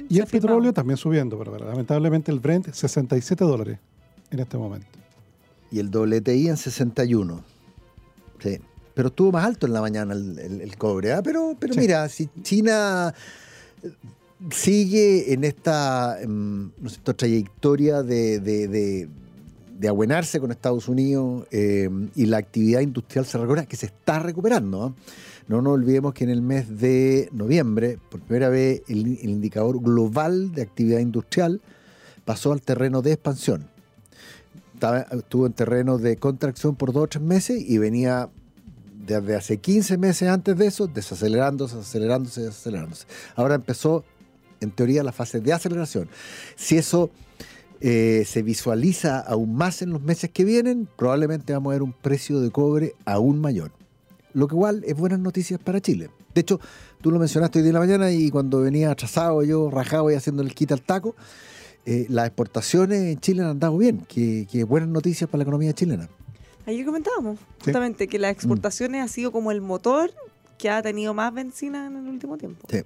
Y 0.09 0.15
Se 0.15 0.21
el 0.21 0.27
petróleo 0.27 0.73
también 0.73 0.97
subiendo, 0.97 1.37
Bárbara. 1.37 1.65
Lamentablemente 1.65 2.31
el 2.31 2.39
Brent 2.39 2.71
67 2.73 3.43
dólares 3.43 3.79
en 4.31 4.39
este 4.39 4.57
momento. 4.57 4.87
Y 5.71 5.79
el 5.79 5.89
WTI 5.89 6.49
en 6.49 6.57
61. 6.57 7.43
Sí. 8.39 8.59
Pero 8.93 9.07
estuvo 9.09 9.31
más 9.31 9.45
alto 9.45 9.65
en 9.65 9.73
la 9.73 9.81
mañana 9.81 10.13
el, 10.13 10.37
el- 10.39 10.61
el 10.61 10.77
cobre. 10.77 11.13
¿ah? 11.13 11.21
Pero, 11.23 11.55
pero 11.59 11.73
Sí. 11.73 11.79
mira, 11.79 12.07
si 12.09 12.27
China 12.41 13.13
eh, 13.83 13.91
sigue 14.51 15.33
en 15.33 15.43
esta, 15.43 16.21
em, 16.21 16.71
trayectoria 17.15 18.03
de, 18.03 18.39
de, 18.39 19.07
abuenarse 19.87 20.39
con 20.39 20.51
Estados 20.51 20.87
Unidos 20.87 21.47
em, 21.51 22.09
y 22.15 22.25
la 22.25 22.37
actividad 22.37 22.81
industrial 22.81 23.25
se 23.25 23.37
recupera, 23.37 23.65
que 23.65 23.77
se 23.77 23.87
está 23.87 24.19
recuperando. 24.19 24.83
¿ah? 24.83 24.93
No 25.47 25.61
nos 25.61 25.73
olvidemos 25.73 26.13
que 26.13 26.25
en 26.25 26.29
el 26.29 26.41
mes 26.41 26.79
de 26.79 27.29
noviembre, 27.31 27.97
por 28.09 28.19
primera 28.21 28.49
vez, 28.49 28.83
el, 28.87 29.07
indicador 29.23 29.81
global 29.81 30.53
de 30.53 30.61
actividad 30.61 30.99
industrial 30.99 31.61
pasó 32.25 32.51
al 32.51 32.61
terreno 32.61 33.01
de 33.01 33.13
expansión 33.13 33.67
estuvo 35.11 35.45
en 35.45 35.53
terreno 35.53 35.97
de 35.97 36.17
contracción 36.17 36.75
por 36.75 36.93
dos 36.93 37.03
o 37.03 37.07
tres 37.07 37.23
meses 37.23 37.61
y 37.61 37.77
venía 37.77 38.29
desde 39.05 39.35
hace 39.35 39.57
15 39.57 39.97
meses 39.97 40.29
antes 40.29 40.57
de 40.57 40.67
eso, 40.67 40.87
desacelerándose, 40.87 41.77
desacelerándose, 41.77 42.41
desacelerándose. 42.41 43.05
Ahora 43.35 43.55
empezó, 43.55 44.03
en 44.61 44.71
teoría, 44.71 45.03
la 45.03 45.11
fase 45.11 45.39
de 45.39 45.53
aceleración. 45.53 46.09
Si 46.55 46.77
eso 46.77 47.09
eh, 47.81 48.23
se 48.27 48.41
visualiza 48.41 49.19
aún 49.19 49.55
más 49.55 49.81
en 49.81 49.91
los 49.91 50.01
meses 50.01 50.29
que 50.31 50.43
vienen, 50.43 50.87
probablemente 50.97 51.53
vamos 51.53 51.71
a 51.71 51.73
ver 51.75 51.83
un 51.83 51.93
precio 51.93 52.39
de 52.41 52.51
cobre 52.51 52.93
aún 53.05 53.39
mayor. 53.39 53.71
Lo 54.33 54.47
que 54.47 54.55
igual 54.55 54.83
es 54.85 54.95
buenas 54.95 55.19
noticias 55.19 55.59
para 55.59 55.79
Chile. 55.79 56.09
De 56.33 56.41
hecho, 56.41 56.59
tú 57.01 57.11
lo 57.11 57.19
mencionaste 57.19 57.59
hoy 57.59 57.63
día 57.63 57.69
en 57.69 57.73
la 57.73 57.79
mañana 57.79 58.11
y 58.11 58.29
cuando 58.29 58.61
venía 58.61 58.91
atrasado 58.91 59.43
yo, 59.43 59.69
rajado 59.69 60.11
y 60.11 60.15
haciendo 60.15 60.43
el 60.43 60.53
quita 60.53 60.73
al 60.73 60.81
taco, 60.81 61.15
eh, 61.85 62.05
las 62.09 62.27
exportaciones 62.27 63.01
en 63.01 63.19
Chile 63.19 63.41
han 63.41 63.49
andado 63.49 63.77
bien, 63.77 64.05
que, 64.07 64.45
que 64.51 64.63
buenas 64.63 64.89
noticias 64.89 65.29
para 65.29 65.39
la 65.39 65.43
economía 65.43 65.73
chilena. 65.73 66.09
Ayer 66.65 66.85
comentábamos 66.85 67.39
justamente 67.63 68.07
que 68.07 68.19
las 68.19 68.31
exportaciones 68.31 69.03
ha 69.03 69.07
sido 69.07 69.31
como 69.31 69.51
el 69.51 69.61
motor 69.61 70.11
que 70.57 70.69
ha 70.69 70.81
tenido 70.81 71.13
más 71.13 71.33
benzina 71.33 71.87
en 71.87 71.95
el 71.95 72.07
último 72.07 72.37
tiempo. 72.37 72.67
Sí. 72.69 72.83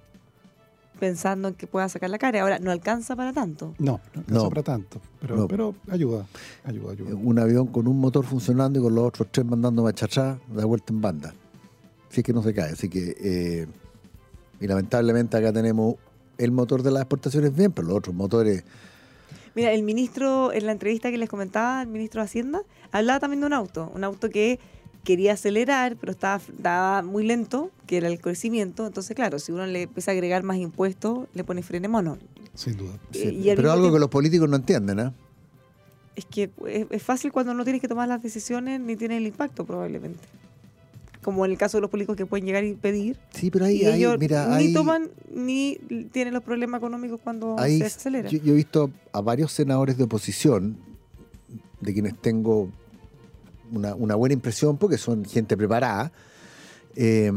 Pensando 1.04 1.50
en 1.50 1.54
que 1.56 1.68
pueda 1.68 1.90
sacar 1.90 2.10
la 2.10 2.18
cara. 2.18 2.42
Ahora, 2.42 2.60
no 2.60 2.72
alcanza 2.72 3.14
para 3.18 3.34
tanto. 3.34 3.74
No, 3.78 4.00
no 4.14 4.22
alcanza 4.22 4.44
No. 4.44 4.50
para 4.50 4.64
tanto. 4.64 5.02
Pero, 5.20 5.36
No. 5.36 5.48
pero 5.50 5.76
ayuda, 5.90 6.26
ayuda, 6.64 6.94
ayuda. 6.94 7.16
Un 7.16 7.40
avión 7.40 7.68
con 7.68 7.88
un 7.90 8.00
motor 8.00 8.24
funcionando 8.24 8.80
y 8.80 8.82
con 8.82 8.96
los 8.96 9.04
otros 9.06 9.28
tres 9.30 9.46
mandando 9.46 9.84
marcha 9.84 10.06
atrás, 10.06 10.38
da 10.56 10.64
vuelta 10.64 10.94
en 10.94 11.02
banda. 11.02 11.34
Si 12.08 12.22
es 12.22 12.24
que 12.26 12.32
no 12.32 12.42
se 12.42 12.54
cae. 12.54 12.72
Así 12.72 12.88
que, 12.88 13.18
eh, 13.20 13.68
y 14.62 14.66
lamentablemente 14.68 15.36
acá 15.36 15.52
tenemos 15.52 15.96
el 16.38 16.52
motor 16.52 16.82
de 16.84 16.92
las 16.92 17.02
exportaciones 17.02 17.54
bien, 17.54 17.74
pero 17.74 17.90
los 17.90 17.98
otros 17.98 18.16
motores, 18.16 18.64
Mira, 19.56 19.72
el 19.74 19.84
ministro, 19.84 20.54
en 20.54 20.66
la 20.66 20.72
entrevista 20.72 21.12
que 21.12 21.18
les 21.18 21.28
comentaba, 21.30 21.82
el 21.82 21.88
ministro 21.90 22.22
de 22.22 22.26
Hacienda, 22.26 22.62
hablaba 22.94 23.20
también 23.20 23.42
de 23.42 23.48
un 23.48 23.54
auto. 23.54 23.92
Un 23.94 24.04
auto 24.06 24.30
que 24.30 24.60
quería 25.04 25.34
acelerar, 25.34 25.98
pero 25.98 26.12
estaba, 26.12 26.38
estaba 26.38 27.02
muy 27.02 27.26
lento, 27.26 27.72
que 27.86 27.98
era 27.98 28.08
el 28.08 28.20
crecimiento. 28.20 28.88
Entonces, 28.88 29.16
claro, 29.16 29.40
si 29.40 29.52
uno 29.52 29.66
le 29.66 29.84
empieza 29.84 30.12
a 30.12 30.14
agregar 30.14 30.44
más 30.44 30.58
impuestos, 30.58 31.28
le 31.34 31.44
pone 31.44 31.62
freno 31.62 31.90
mono. 31.90 32.18
Sin 32.54 32.78
duda. 32.78 32.94
Eh, 33.14 33.40
sí, 33.42 33.52
pero 33.56 33.72
algo 33.72 33.92
que 33.92 34.00
los 34.00 34.10
políticos 34.10 34.50
no 34.50 34.56
entienden, 34.56 35.00
¿ah? 35.00 35.14
Es 36.16 36.26
que 36.26 36.52
es, 36.68 36.88
es 36.90 37.04
fácil 37.04 37.32
cuando 37.32 37.54
no 37.54 37.64
tienes 37.64 37.82
que 37.82 37.88
tomar 37.88 38.08
las 38.08 38.22
decisiones 38.22 38.80
ni 38.80 38.96
tienes 38.96 39.18
el 39.18 39.28
impacto, 39.28 39.66
probablemente. 39.66 40.20
Como 41.24 41.46
en 41.46 41.52
el 41.52 41.58
caso 41.58 41.78
de 41.78 41.82
los 41.82 41.90
políticos 41.90 42.16
que 42.18 42.26
pueden 42.26 42.46
llegar 42.46 42.64
y 42.64 42.74
pedir. 42.76 43.18
Sí, 43.34 43.50
pero 43.50 43.66
ahí, 43.66 43.84
ahí, 43.86 44.00
ellos 44.02 44.18
mira, 44.20 44.46
ni 44.48 44.54
ahí, 44.56 44.74
toman 44.74 45.10
ni 45.34 45.80
tienen 46.12 46.34
los 46.34 46.44
problemas 46.44 46.80
económicos 46.80 47.20
cuando 47.24 47.56
ahí 47.58 47.80
se 47.80 47.86
acelera. 47.86 48.30
yo, 48.30 48.40
yo 48.40 48.54
he 48.54 48.56
visto 48.58 48.92
a 49.12 49.22
varios 49.22 49.52
senadores 49.52 49.98
de 49.98 50.04
oposición, 50.04 50.78
de 51.80 51.94
quienes 51.94 52.22
tengo 52.22 52.70
una, 53.74 54.16
buena 54.16 54.34
impresión 54.34 54.78
porque 54.78 54.98
son 54.98 55.26
gente 55.26 55.58
preparada, 55.58 56.12
eh, 56.96 57.32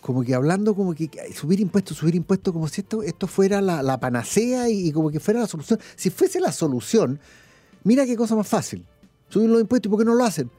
como 0.00 0.24
que 0.24 0.34
hablando 0.34 0.74
como 0.74 0.94
que 0.94 1.08
subir 1.34 1.60
impuestos, 1.60 1.96
subir 1.96 2.14
impuestos, 2.14 2.52
como 2.52 2.66
si 2.68 2.80
esto, 2.80 3.02
esto 3.02 3.26
fuera 3.26 3.60
la, 3.60 4.00
panacea 4.00 4.68
y, 4.68 4.88
y 4.88 4.92
como 4.92 5.10
que 5.10 5.20
fuera 5.20 5.40
la 5.40 5.46
solución. 5.46 5.78
Si 5.94 6.10
fuese 6.10 6.40
la 6.40 6.52
solución, 6.52 7.20
mira 7.84 8.04
qué 8.04 8.16
cosa 8.16 8.34
más 8.34 8.48
fácil. 8.48 8.84
Subir 9.28 9.48
los 9.48 9.60
impuestos, 9.60 9.88
¿y 9.88 9.90
por 9.90 9.98
qué 9.98 10.04
no 10.04 10.14
lo 10.14 10.24
hacen? 10.24 10.50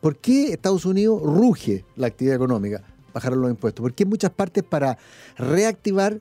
¿Por 0.00 0.16
qué 0.16 0.52
Estados 0.52 0.84
Unidos 0.84 1.22
ruge 1.22 1.84
la 1.96 2.06
actividad 2.08 2.36
económica? 2.36 2.82
Bajaron 3.12 3.40
los 3.40 3.50
impuestos. 3.50 3.82
Porque 3.82 4.04
en 4.04 4.08
muchas 4.08 4.30
partes 4.30 4.62
para 4.62 4.98
reactivar 5.36 6.20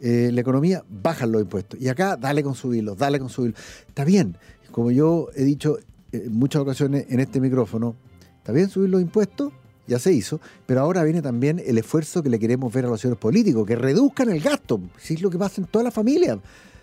eh, 0.00 0.30
la 0.32 0.40
economía 0.40 0.84
bajan 0.88 1.32
los 1.32 1.42
impuestos. 1.42 1.80
Y 1.80 1.88
acá 1.88 2.16
dale 2.16 2.42
con 2.42 2.54
subirlos, 2.54 2.98
dale 2.98 3.18
con 3.18 3.28
subirlos. 3.28 3.60
Está 3.86 4.04
bien, 4.04 4.36
como 4.70 4.90
yo 4.90 5.28
he 5.34 5.44
dicho 5.44 5.78
en 6.12 6.32
muchas 6.32 6.62
ocasiones 6.62 7.06
en 7.08 7.20
este 7.20 7.40
micrófono, 7.40 7.96
está 8.38 8.52
bien 8.52 8.68
subir 8.68 8.90
los 8.90 9.00
impuestos, 9.00 9.52
ya 9.86 9.98
se 9.98 10.12
hizo, 10.12 10.40
pero 10.66 10.80
ahora 10.80 11.02
viene 11.02 11.22
también 11.22 11.62
el 11.64 11.78
esfuerzo 11.78 12.22
que 12.22 12.28
le 12.28 12.38
queremos 12.38 12.72
ver 12.72 12.84
a 12.84 12.88
los 12.88 13.00
señores 13.00 13.20
políticos, 13.20 13.66
que 13.66 13.76
reduzcan 13.76 14.28
el 14.30 14.40
gasto, 14.40 14.80
si 14.98 15.14
es 15.14 15.22
lo 15.22 15.30
que 15.30 15.38
pasa 15.38 15.60
en 15.60 15.66
toda 15.66 15.82
la 15.84 15.90
familia. 15.90 16.38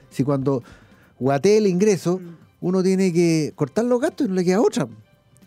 Si 0.10 0.24
cuando 0.24 0.64
guatee 1.20 1.58
el 1.58 1.68
ingreso, 1.68 2.20
uno 2.62 2.82
tiene 2.82 3.14
que 3.14 3.54
cortar 3.56 3.86
los 3.86 4.02
gastos 4.02 4.26
y 4.26 4.30
no 4.30 4.36
le 4.36 4.44
queda 4.44 4.62
otra. 4.62 4.88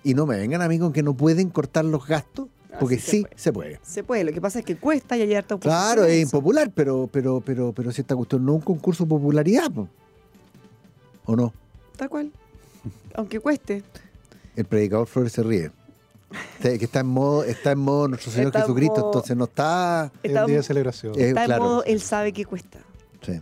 Y 0.05 0.15
no 0.15 0.27
me 0.27 0.37
vengan 0.37 0.63
a 0.63 0.69
mí 0.69 0.79
con 0.79 0.93
que 0.93 1.03
no 1.03 1.15
pueden 1.15 1.51
cortar 1.51 1.85
los 1.85 2.07
gastos, 2.07 2.47
porque 2.79 2.95
Así 2.97 3.05
se 3.05 3.11
sí 3.11 3.23
puede. 3.23 3.35
se 3.37 3.53
puede. 3.53 3.81
Se 3.83 4.05
puede, 4.05 4.25
lo 4.25 4.33
que 4.33 4.41
pasa 4.41 4.61
es 4.61 4.65
que 4.65 4.77
cuesta 4.77 5.17
y 5.17 5.23
hay 5.23 5.35
harta 5.35 5.59
Claro, 5.59 6.05
es 6.05 6.23
impopular, 6.23 6.71
pero, 6.73 7.09
pero, 7.11 7.41
pero, 7.45 7.73
pero 7.73 7.91
si 7.91 8.03
esta 8.03 8.15
cuestión 8.15 8.45
no 8.45 8.53
es 8.53 8.57
un 8.59 8.63
concurso 8.63 9.05
de 9.05 9.09
popularidad, 9.09 9.71
po. 9.73 9.89
¿o 11.25 11.35
no? 11.35 11.53
Tal 11.97 12.09
cual. 12.09 12.31
Aunque 13.15 13.41
cueste. 13.41 13.83
El 14.57 14.65
predicador 14.65 15.07
Flores 15.07 15.33
se 15.33 15.43
ríe. 15.43 15.71
Que 16.61 16.75
está 16.85 17.01
en 17.01 17.07
modo, 17.07 17.43
está 17.45 17.73
en 17.73 17.79
modo 17.79 18.09
nuestro 18.09 18.31
Señor 18.31 18.49
Está 18.49 18.61
Jesucristo, 18.61 18.97
modo- 18.97 19.07
entonces 19.07 19.37
no 19.37 19.45
está. 19.45 20.13
Está- 20.23 20.41
el 20.41 20.47
día 20.47 20.57
de 20.59 20.63
celebración. 20.63 21.13
Eh, 21.19 21.29
Está 21.29 21.41
en 21.43 21.47
claro. 21.47 21.63
modo, 21.63 21.85
él 21.85 22.01
sabe 22.03 22.33
que 22.35 22.45
cuesta. 22.45 22.81
Sí. 23.25 23.41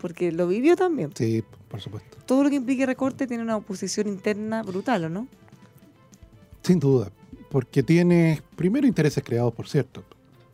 Porque 0.00 0.30
lo 0.30 0.46
vivió 0.46 0.76
también. 0.76 1.10
Sí, 1.16 1.42
por 1.68 1.80
supuesto. 1.80 2.16
Todo 2.26 2.44
lo 2.44 2.50
que 2.50 2.56
implique 2.56 2.86
recorte 2.86 3.26
tiene 3.26 3.42
una 3.42 3.56
oposición 3.56 4.06
interna 4.06 4.62
brutal, 4.62 5.06
¿o 5.06 5.08
no? 5.08 5.26
Sin 6.62 6.78
duda. 6.78 7.10
Porque 7.50 7.82
tiene, 7.82 8.42
primero, 8.56 8.86
intereses 8.86 9.24
creados, 9.24 9.52
por 9.54 9.68
cierto. 9.68 10.04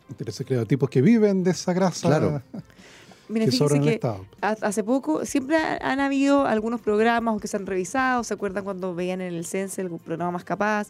Intereses 0.08 0.46
creados, 0.46 0.68
tipos 0.68 0.88
que 0.88 1.02
viven 1.02 1.42
de 1.42 1.50
esa 1.50 1.72
grasa 1.72 2.06
Claro. 2.08 2.42
Mira, 3.28 3.44
que 3.46 3.50
fíjese 3.52 3.64
sobra 3.64 3.76
en 3.76 3.82
el 3.82 3.88
que 3.88 3.94
Estado. 3.94 4.26
ha- 4.40 4.56
hace 4.60 4.84
poco 4.84 5.24
siempre 5.24 5.56
ha- 5.56 5.78
han 5.80 6.00
habido 6.00 6.46
algunos 6.46 6.80
programas 6.80 7.40
que 7.40 7.48
se 7.48 7.56
han 7.56 7.66
revisado. 7.66 8.24
¿Se 8.24 8.34
acuerdan 8.34 8.64
cuando 8.64 8.94
veían 8.94 9.20
en 9.20 9.32
el 9.34 9.46
CENSE 9.46 9.80
algún 9.82 9.98
programa 10.00 10.32
más 10.32 10.44
capaz? 10.44 10.88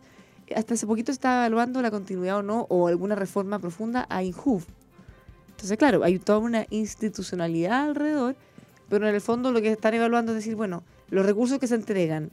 Hasta 0.55 0.75
hace 0.75 0.87
poquito 0.87 1.13
se 1.13 1.15
estaba 1.15 1.47
evaluando 1.47 1.81
la 1.83 1.91
continuidad 1.91 2.39
o 2.39 2.43
no, 2.43 2.67
o 2.69 2.89
alguna 2.89 3.15
reforma 3.15 3.59
profunda 3.59 4.07
a 4.11 4.23
INJUV. 4.23 4.63
Entonces, 5.51 5.79
claro, 5.79 6.03
hay 6.05 6.19
toda 6.19 6.39
una 6.39 6.67
institucionalidad 6.71 7.85
alrededor, 7.85 8.35
pero 8.89 9.09
en 9.09 9.15
el 9.15 9.21
fondo 9.21 9.53
lo 9.53 9.61
que 9.63 9.71
están 9.71 9.95
evaluando 9.95 10.33
es 10.33 10.37
decir, 10.37 10.57
bueno, 10.57 10.83
los 11.11 11.25
recursos 11.25 11.59
que 11.59 11.67
se 11.69 11.77
entregan, 11.77 12.31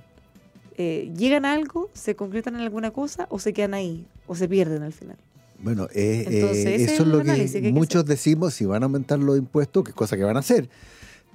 eh, 0.78 1.12
¿llegan 1.16 1.46
a 1.46 1.54
algo? 1.54 1.90
¿Se 1.94 2.16
concretan 2.16 2.56
en 2.56 2.62
alguna 2.62 2.92
cosa? 2.92 3.28
¿O 3.30 3.38
se 3.40 3.54
quedan 3.54 3.74
ahí? 3.76 4.06
¿O 4.28 4.36
se 4.36 4.48
pierden 4.50 4.82
al 4.84 4.94
final? 4.94 5.18
Bueno, 5.62 5.88
eh, 5.94 6.26
Entonces, 6.28 6.66
eh, 6.66 6.84
eso 6.86 7.04
es 7.04 7.08
lo 7.10 7.22
que 7.22 7.50
que 7.52 7.62
que 7.62 7.72
muchos 7.72 8.06
decimos, 8.06 8.54
si 8.54 8.66
van 8.66 8.84
a 8.84 8.86
aumentar 8.86 9.20
los 9.20 9.38
impuestos, 9.38 9.84
qué 9.84 9.94
cosa 9.94 10.16
que 10.16 10.24
van 10.24 10.38
a 10.38 10.40
hacer. 10.40 10.70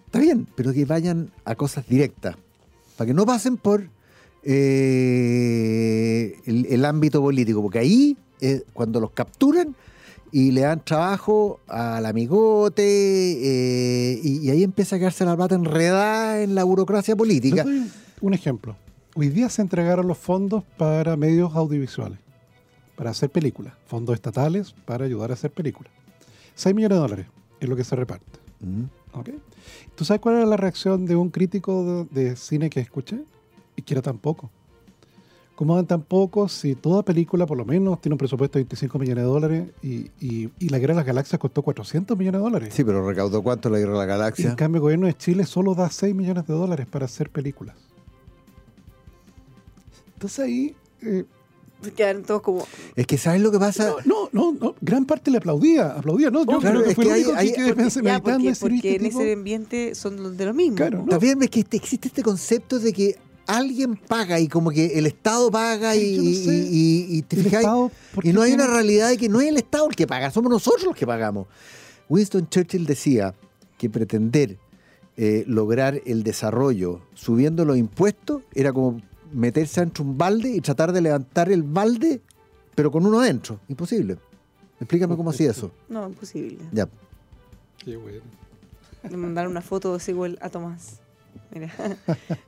Está 0.07 0.19
bien, 0.19 0.47
pero 0.55 0.73
que 0.73 0.85
vayan 0.85 1.31
a 1.45 1.55
cosas 1.55 1.87
directas, 1.87 2.37
para 2.97 3.09
que 3.09 3.15
no 3.15 3.27
pasen 3.27 3.57
por 3.57 3.89
eh, 4.45 6.37
el, 6.47 6.67
el 6.67 6.85
ámbito 6.85 7.21
político, 7.21 7.61
porque 7.63 7.81
ahí, 7.81 8.17
eh, 8.41 8.63
cuando 8.73 9.01
los 9.01 9.11
capturan 9.11 9.75
y 10.33 10.51
le 10.53 10.63
dan 10.63 10.85
trabajo 10.85 11.61
al 11.69 12.07
amigote, 12.07 12.83
eh, 12.85 14.21
y, 14.23 14.39
y 14.47 14.51
ahí 14.51 14.63
empieza 14.63 14.97
a 14.97 14.99
quedarse 14.99 15.25
la 15.25 15.37
plata 15.37 15.55
enredada 15.55 16.43
en 16.43 16.55
la 16.55 16.65
burocracia 16.65 17.15
política. 17.15 17.65
Un 18.21 18.35
ejemplo. 18.35 18.77
Hoy 19.17 19.29
día 19.29 19.49
se 19.49 19.63
entregaron 19.63 20.09
los 20.09 20.19
fondos 20.19 20.65
para 20.77 21.17
medios 21.17 21.55
audiovisuales, 21.55 22.19
para 22.97 23.11
hacer 23.11 23.31
películas, 23.31 23.75
fondos 23.87 24.15
estatales 24.15 24.75
para 24.85 25.05
ayudar 25.05 25.31
a 25.31 25.35
hacer 25.35 25.51
películas. 25.51 25.93
6 26.55 26.75
millones 26.75 26.97
de 26.97 27.01
dólares 27.03 27.27
es 27.61 27.69
lo 27.69 27.77
que 27.77 27.85
se 27.85 27.97
reparte. 27.97 28.25
Mm. 28.61 28.85
¿ok? 29.19 29.31
¿Tú 29.95 30.05
sabes 30.05 30.21
cuál 30.21 30.37
era 30.37 30.47
la 30.47 30.57
reacción 30.57 31.07
de 31.07 31.17
un 31.17 31.31
crítico 31.31 32.07
de, 32.11 32.29
de 32.29 32.37
cine 32.37 32.71
que 32.71 32.81
escuché? 32.81 33.25
Y 33.77 33.83
que 33.83 33.95
era 33.95 34.03
tan 34.03 34.19
poco. 34.19 34.51
¿Cómo 35.57 35.77
dan 35.77 35.87
tan 35.87 36.03
poco 36.03 36.49
si 36.49 36.75
toda 36.75 37.05
película 37.05 37.47
por 37.47 37.57
lo 37.57 37.65
menos 37.65 38.01
tiene 38.01 38.15
un 38.15 38.19
presupuesto 38.19 38.59
de 38.59 38.65
25 38.65 38.99
millones 38.99 39.23
de 39.25 39.29
dólares 39.31 39.69
y, 39.83 40.11
y- 40.21 40.51
y 40.59 40.69
La 40.69 40.79
Guerra 40.81 40.95
de 40.95 40.99
las 40.99 41.07
Galaxias 41.07 41.39
costó 41.39 41.63
400 41.63 42.17
millones 42.19 42.41
de 42.41 42.45
dólares? 42.45 42.75
Sí, 42.75 42.83
pero 42.83 43.07
recaudó 43.09 43.41
cuánto 43.43 43.71
la 43.71 43.79
guerra 43.79 43.93
de 43.93 43.99
la 43.99 44.05
Y 44.05 44.09
galaxia. 44.09 44.51
en 44.51 44.57
cambio 44.57 44.79
el 44.79 44.83
gobierno 44.83 45.07
de 45.07 45.15
Chile 45.17 45.45
solo 45.47 45.75
da 45.77 45.91
6 45.91 46.13
millones 46.15 46.47
de 46.49 46.55
dólares 46.55 46.87
para 46.89 47.05
hacer 47.05 47.31
películas. 47.31 47.77
Entonces 50.15 50.39
ahí... 50.45 50.77
eh, 51.03 51.25
Quedan 51.97 52.23
todos 52.23 52.41
como... 52.41 52.67
Es 52.97 53.07
que 53.07 53.19
¿sabes 53.19 53.43
lo 53.43 53.51
que 53.53 53.59
pasa? 53.59 53.95
No, 54.07 54.31
no, 54.33 54.53
no, 54.59 54.75
gran 54.81 55.05
parte 55.05 55.31
le 55.31 55.37
aplaudía, 55.39 55.89
aplaudía, 55.99 56.31
¿no? 56.31 56.41
Yo 56.47 56.59
Claro, 56.59 56.81
creo 56.81 56.83
que 56.85 56.89
es 56.91 56.95
fue 56.97 57.05
que 57.05 57.11
el 57.11 57.15
hay- 57.17 57.25
único 57.25 57.39
hay- 57.39 57.53
que 57.53 57.75
pensé- 57.77 58.03
Ya, 58.03 58.13
meditando 58.21 58.51
porque, 58.59 58.77
¿este 58.79 58.97
en 58.97 59.03
tipo? 59.03 59.21
ese 59.21 59.33
ambiente 59.35 59.95
son 59.95 60.37
de 60.37 60.45
lo 60.47 60.55
mismo. 60.55 60.79
Está 60.83 61.19
bien, 61.19 61.43
es 61.43 61.51
que 61.51 61.61
este- 61.61 61.77
existe 61.77 62.09
este 62.09 62.23
concepto 62.23 62.79
de 62.79 62.93
que 62.93 63.19
alguien 63.47 63.97
paga 63.97 64.41
y 64.41 64.49
como 64.49 64.71
que 64.71 64.99
el 64.99 65.05
Estado 65.07 65.51
paga 65.51 65.95
y, 65.95 66.17
Yo 66.17 66.23
no 66.23 66.31
sé. 66.31 66.69
y- 66.71 67.07
y- 67.11 67.19
y 67.19 67.23
te 67.23 67.37
¿por 68.15 68.25
y 68.27 68.33
no 68.33 68.41
hay 68.41 68.53
una 68.55 68.67
realidad 68.67 69.11
de 69.11 69.19
que 69.19 69.29
no 69.29 69.43
es 69.43 69.49
el 69.49 69.59
Estado 69.59 69.87
el 69.91 69.95
que 69.95 70.07
paga, 70.07 70.31
somos 70.31 70.51
nosotros 70.51 70.85
los 70.85 70.97
que 70.97 71.07
pagamos. 71.07 71.47
Winston 72.09 72.49
Churchill 72.49 72.87
decía 72.87 73.35
que 73.77 73.91
pretender 73.91 74.57
eh, 75.17 75.45
lograr 75.47 76.01
el 76.07 76.23
desarrollo 76.23 77.03
subiendo 77.15 77.65
los 77.67 77.77
impuestos 77.77 78.43
era 78.55 78.73
como 78.73 79.01
meterse 79.35 79.81
entre 79.81 80.03
un 80.03 80.17
balde 80.17 80.49
y 80.49 80.61
tratar 80.61 80.93
de 80.93 81.01
levantar 81.01 81.51
el 81.51 81.63
balde, 81.63 82.23
pero 82.75 82.91
con 82.91 83.05
uno 83.05 83.21
adentro. 83.21 83.61
Imposible. 83.69 84.17
Explícame 84.81 85.17
cómo 85.17 85.31
hacía 85.31 85.51
eso. 85.51 85.71
No, 85.89 86.09
imposible. 86.09 86.59
Ya. 86.73 86.89
Qué 87.79 87.97
bueno. 87.97 88.23
Le 89.09 89.17
mandaron 89.17 89.51
una 89.51 89.61
foto 89.61 89.99
igual 90.07 90.39
a 90.41 90.49
Tomás. 90.49 91.01
Mira, 91.51 91.73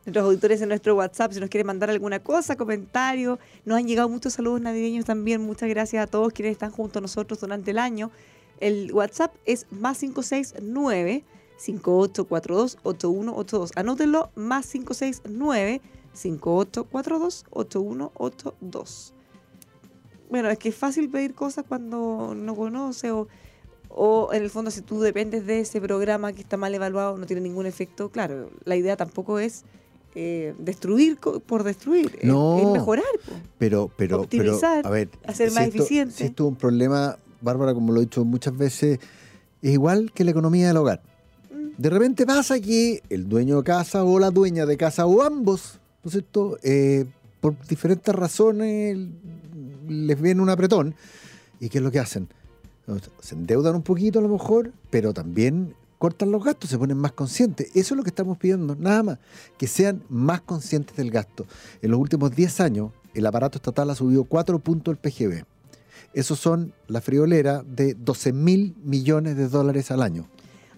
nuestros 0.07 0.25
auditores 0.25 0.63
en 0.63 0.69
nuestro 0.69 0.95
WhatsApp, 0.97 1.33
si 1.33 1.41
nos 1.41 1.51
quieren 1.51 1.67
mandar 1.67 1.91
alguna 1.91 2.21
cosa, 2.21 2.57
comentario, 2.57 3.39
nos 3.65 3.79
han 3.79 3.87
llegado 3.87 4.09
muchos 4.09 4.33
saludos 4.35 4.61
navideños 4.61 5.05
también. 5.05 5.43
Muchas 5.43 5.69
gracias 5.69 6.03
a 6.03 6.07
todos 6.07 6.33
quienes 6.33 6.53
están 6.53 6.71
junto 6.71 6.99
a 6.99 7.03
nosotros 7.03 7.41
durante 7.41 7.73
el 7.73 7.79
año. 7.79 8.11
El 8.59 8.93
WhatsApp 8.93 9.35
es 9.45 9.67
más 9.71 9.99
569 9.99 11.25
5842 11.59 12.79
8182. 12.83 13.73
Anótenlo, 13.77 14.31
más 14.35 14.67
569 14.69 15.81
5842 16.17 17.45
8182. 17.51 19.13
Bueno, 20.31 20.49
es 20.51 20.59
que 20.59 20.71
es 20.71 20.75
fácil 20.75 21.09
pedir 21.09 21.35
cosas 21.35 21.65
cuando 21.69 22.35
no 22.37 22.57
conoce 22.57 23.13
o, 23.13 23.29
o 23.89 24.31
en 24.33 24.43
el 24.43 24.51
fondo 24.51 24.71
si 24.73 24.81
tú 24.83 25.01
dependes 25.01 25.47
de 25.47 25.61
ese 25.61 25.81
programa 25.81 26.33
que 26.33 26.41
está 26.43 26.57
mal 26.57 26.75
evaluado, 26.75 27.17
no 27.17 27.27
tiene 27.27 27.43
ningún 27.43 27.67
efecto. 27.67 28.09
Claro, 28.11 28.51
la 28.65 28.75
idea 28.77 28.97
tampoco 28.97 29.39
es 29.39 29.65
eh, 30.17 30.55
destruir 30.59 31.19
por 31.19 31.63
destruir, 31.63 32.17
es- 32.21 32.25
No. 32.25 32.59
es, 32.59 32.67
mejorar. 32.69 33.05
Pero, 33.59 33.91
pero, 33.97 34.23
Optimizar, 34.23 34.79
pero, 34.83 34.89
a 34.89 34.91
ver, 34.91 35.11
hacer 35.27 35.51
si 35.51 35.55
más 35.55 35.65
esto- 35.69 35.79
eficiente. 35.79 36.15
Si 36.15 36.25
esto 36.25 36.45
es 36.45 36.49
un 36.49 36.57
problema, 36.57 37.19
Bárbara, 37.41 37.75
como 37.75 37.93
lo 37.93 38.01
he 38.01 38.05
dicho 38.05 38.25
muchas 38.25 38.57
veces, 38.57 38.99
es 39.63 39.73
igual 39.73 40.11
que 40.13 40.25
la 40.25 40.31
economía 40.33 40.67
del 40.69 40.79
hogar. 40.79 41.03
Mm. 41.53 41.81
De 41.81 41.91
repente 41.91 42.27
pasa 42.27 42.59
que 42.61 43.03
el 43.11 43.29
dueño 43.29 43.59
de 43.59 43.63
casa 43.65 44.03
o 44.05 44.19
la 44.19 44.31
dueña 44.31 44.65
de 44.67 44.77
casa 44.77 45.07
o 45.07 45.23
ambos, 45.23 45.79
¿no? 46.15 46.57
Eh, 46.63 47.07
por 47.41 47.59
diferentes 47.67 48.15
razones 48.15 48.99
les 49.89 50.21
viene 50.21 50.43
un 50.43 50.51
apretón. 50.51 50.95
¿Y 51.61 51.69
qué 51.69 51.79
es 51.79 51.85
lo 51.85 51.91
que 51.91 51.99
hacen? 51.99 52.29
Se 53.21 53.35
endeudan 53.35 53.75
un 53.75 53.83
poquito 53.83 54.19
a 54.19 54.23
lo 54.23 54.29
mejor, 54.29 54.73
pero 54.91 55.13
también 55.13 55.75
cortan 55.99 56.31
los 56.31 56.45
gastos, 56.45 56.71
se 56.71 56.79
ponen 56.79 56.99
más 56.99 57.13
conscientes. 57.13 57.69
Eso 57.75 57.95
es 57.95 57.97
lo 57.97 58.03
que 58.03 58.11
estamos 58.11 58.39
pidiendo, 58.39 58.77
nada 58.77 59.03
más, 59.03 59.19
que 59.59 59.67
sean 59.67 60.03
más 60.09 60.41
conscientes 60.43 60.97
del 60.97 61.11
gasto. 61.11 61.47
En 61.83 61.91
los 61.91 62.01
últimos 62.01 62.35
10 62.35 62.61
años, 62.61 62.93
el 63.15 63.27
aparato 63.27 63.59
estatal 63.59 63.91
ha 63.91 63.95
subido 63.95 64.25
4 64.25 64.59
puntos 64.59 64.93
el 64.93 64.99
PGB. 64.99 65.45
Esos 66.13 66.39
son 66.39 66.73
la 66.87 67.01
friolera 67.01 67.63
de 67.63 67.95
12 67.95 68.33
mil 68.33 68.75
millones 68.83 69.37
de 69.37 69.49
dólares 69.49 69.91
al 69.91 70.03
año. 70.03 70.29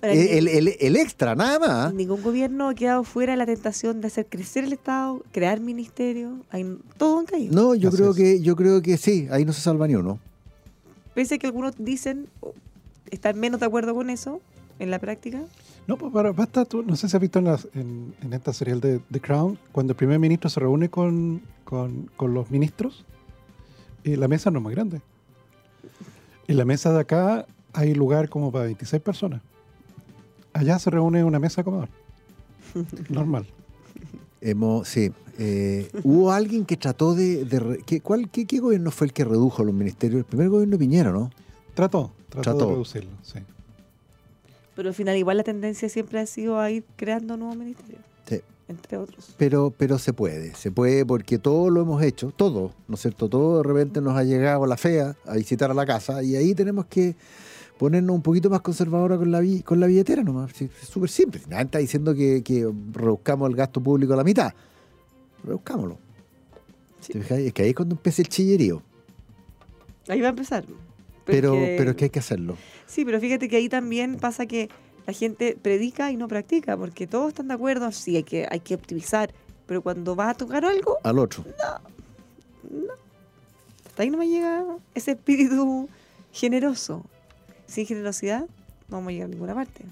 Ahora, 0.00 0.14
El, 0.14 0.18
ni- 0.20 0.30
el- 0.38 0.48
el- 0.68 0.76
el 0.80 0.96
extra, 0.96 1.34
nada 1.34 1.58
más. 1.58 1.94
Ningún 1.94 2.22
gobierno 2.22 2.68
ha 2.68 2.74
quedado 2.74 3.02
fuera 3.04 3.32
de 3.32 3.36
la 3.36 3.46
tentación 3.46 4.00
de 4.00 4.06
hacer 4.06 4.26
crecer 4.26 4.64
el 4.64 4.72
Estado, 4.72 5.22
crear 5.32 5.58
ministerios, 5.60 6.34
hay, 6.50 6.78
todo 6.96 7.18
han 7.18 7.26
caído. 7.26 7.52
No, 7.54 7.74
yo 7.74 7.88
Así 7.88 7.96
creo 7.98 8.10
es. 8.10 8.16
que 8.16 8.40
yo 8.40 8.54
creo 8.54 8.80
que 8.80 8.96
sí, 8.96 9.26
ahí 9.30 9.44
no 9.44 9.52
se 9.52 9.60
salva 9.60 9.88
ni 9.88 9.96
uno. 9.96 10.18
Pese 11.14 11.34
a 11.34 11.38
que 11.38 11.46
algunos 11.48 11.74
dicen, 11.78 12.28
o 12.40 12.54
están 13.10 13.40
menos 13.40 13.58
de 13.60 13.66
acuerdo 13.66 13.92
con 13.94 14.08
eso 14.10 14.40
en 14.78 14.90
la 14.92 15.00
práctica. 15.00 15.40
No, 15.88 15.96
pues 15.96 16.12
para, 16.12 16.30
basta, 16.32 16.64
tú, 16.64 16.82
no 16.84 16.94
sé 16.94 17.08
si 17.08 17.16
has 17.16 17.20
visto 17.20 17.38
en, 17.40 17.46
las- 17.46 17.66
en- 17.74 18.14
en 18.22 18.32
esta 18.34 18.52
serial 18.52 18.80
de 18.80 19.00
The 19.10 19.20
Crown, 19.20 19.58
cuando 19.72 19.92
el 19.92 19.96
primer 19.96 20.18
ministro 20.20 20.48
se 20.48 20.60
reúne 20.60 20.90
con, 20.90 21.42
con- 21.64 22.08
con 22.16 22.34
los 22.34 22.50
ministros, 22.52 23.04
eh, 24.04 24.16
la 24.16 24.28
mesa 24.28 24.50
no 24.52 24.58
es 24.58 24.62
muy 24.62 24.74
grande. 24.74 25.00
En 26.46 26.56
la 26.56 26.64
mesa 26.64 26.92
de 26.92 27.00
acá 27.00 27.46
hay 27.72 27.94
lugar 27.94 28.28
como 28.28 28.52
para 28.52 28.66
26 28.66 29.02
personas. 29.02 29.42
Allá 30.58 30.78
se 30.78 30.90
reúne 30.90 31.22
una 31.24 31.38
mesa 31.38 31.60
de 31.60 31.64
comedor. 31.64 31.88
Normal. 33.08 33.46
Hemos, 34.40 34.88
sí. 34.88 35.10
eh, 35.38 35.88
hubo 36.04 36.30
alguien 36.32 36.64
que 36.64 36.76
trató 36.76 37.14
de... 37.14 37.80
¿qué, 37.86 38.00
cuál, 38.00 38.28
qué, 38.30 38.46
qué 38.46 38.58
gobierno 38.60 38.90
fue 38.90 39.06
el 39.08 39.12
que 39.12 39.24
redujo 39.24 39.64
los 39.64 39.74
ministerios? 39.74 40.18
El 40.20 40.24
primer 40.24 40.48
gobierno 40.48 40.72
de 40.72 40.78
Piñera, 40.78 41.10
¿no? 41.12 41.30
Trató, 41.74 42.12
trató, 42.28 42.42
Trató. 42.42 42.66
de 42.66 42.72
reducirlo, 42.72 43.10
sí. 43.22 43.38
Pero 44.76 44.88
al 44.88 44.94
final 44.94 45.16
igual 45.16 45.36
la 45.36 45.44
tendencia 45.44 45.88
siempre 45.88 46.20
ha 46.20 46.26
sido 46.26 46.58
a 46.60 46.70
ir 46.70 46.84
creando 46.96 47.36
nuevos 47.36 47.56
ministerios, 47.56 48.00
Sí. 48.28 48.40
entre 48.68 48.96
otros. 48.96 49.34
Pero, 49.38 49.72
pero 49.76 49.98
se 49.98 50.12
puede, 50.12 50.54
se 50.54 50.70
puede 50.70 51.04
porque 51.04 51.38
todo 51.38 51.68
lo 51.70 51.80
hemos 51.82 52.00
hecho, 52.02 52.32
todo, 52.36 52.72
¿no 52.86 52.94
es 52.94 53.00
cierto? 53.02 53.28
Todo 53.28 53.58
de 53.62 53.64
repente 53.68 54.00
nos 54.00 54.16
ha 54.16 54.22
llegado 54.22 54.66
la 54.66 54.76
fea 54.76 55.16
a 55.26 55.34
visitar 55.34 55.70
a 55.70 55.74
la 55.74 55.84
casa 55.86 56.22
y 56.22 56.36
ahí 56.36 56.54
tenemos 56.54 56.86
que 56.86 57.16
ponernos 57.78 58.14
un 58.16 58.22
poquito 58.22 58.50
más 58.50 58.60
conservadora 58.60 59.16
con 59.16 59.30
la, 59.30 59.40
con 59.64 59.80
la 59.80 59.86
billetera 59.86 60.22
nomás. 60.22 60.50
Es 60.60 60.70
súper 60.88 61.08
simple. 61.10 61.40
Nadie 61.48 61.64
está 61.64 61.78
diciendo 61.78 62.14
que, 62.14 62.42
que 62.42 62.70
reduzcamos 62.92 63.48
el 63.48 63.56
gasto 63.56 63.80
público 63.80 64.12
a 64.12 64.16
la 64.16 64.24
mitad. 64.24 64.52
Reduzcámoslo. 65.44 65.98
¿Te 67.06 67.12
fijas? 67.20 67.38
Es 67.38 67.52
que 67.52 67.62
ahí 67.62 67.68
es 67.70 67.74
cuando 67.74 67.94
empieza 67.94 68.22
el 68.22 68.28
chillerío. 68.28 68.82
Ahí 70.08 70.20
va 70.20 70.26
a 70.28 70.30
empezar. 70.30 70.64
Pero, 71.24 71.50
Porque- 71.50 71.74
pero 71.78 71.90
es 71.90 71.96
que 71.96 72.04
hay 72.04 72.10
que 72.10 72.18
hacerlo. 72.18 72.56
Sí, 72.86 73.04
pero 73.04 73.20
fíjate 73.20 73.48
que 73.48 73.56
ahí 73.56 73.68
también 73.68 74.16
pasa 74.16 74.46
que 74.46 74.68
la 75.06 75.12
gente 75.12 75.56
predica 75.60 76.10
y 76.10 76.16
no 76.16 76.26
practica, 76.28 76.76
porque 76.76 77.06
todos 77.06 77.28
están 77.28 77.48
de 77.48 77.54
acuerdo, 77.54 77.92
sí, 77.92 78.16
hay 78.16 78.24
que, 78.24 78.46
hay 78.50 78.60
que 78.60 78.74
optimizar, 78.74 79.32
pero 79.66 79.82
cuando 79.82 80.14
vas 80.16 80.30
a 80.30 80.34
tocar 80.34 80.64
algo, 80.64 80.96
Al 81.02 81.18
otro. 81.18 81.44
Hasta 83.86 84.02
ahí 84.02 84.10
no 84.10 84.18
me 84.18 84.28
llega 84.28 84.64
ese 84.94 85.12
espíritu 85.12 85.88
generoso. 86.32 87.04
Sin 87.68 87.86
generosidad 87.86 88.40
no 88.88 88.96
vamos 88.96 89.10
a 89.10 89.12
llegar 89.12 89.26
a 89.26 89.30
ninguna 89.30 89.54
parte. 89.54 89.84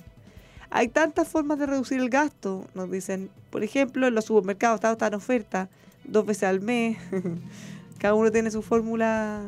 Hay 0.71 0.89
tantas 0.89 1.29
formas 1.29 1.59
de 1.61 1.67
reducir 1.67 2.01
el 2.01 2.11
gasto, 2.11 2.65
nos 2.75 2.91
dicen. 2.91 3.31
Por 3.51 3.63
ejemplo, 3.63 4.09
en 4.09 4.15
los 4.17 4.25
supermercados 4.25 4.77
está, 4.79 4.91
está 4.91 5.07
en 5.07 5.15
oferta 5.15 5.69
dos 6.05 6.27
veces 6.27 6.43
al 6.43 6.61
mes. 6.61 6.99
Cada 7.99 8.15
uno 8.15 8.33
tiene 8.33 8.51
su 8.51 8.63
fórmula 8.63 9.43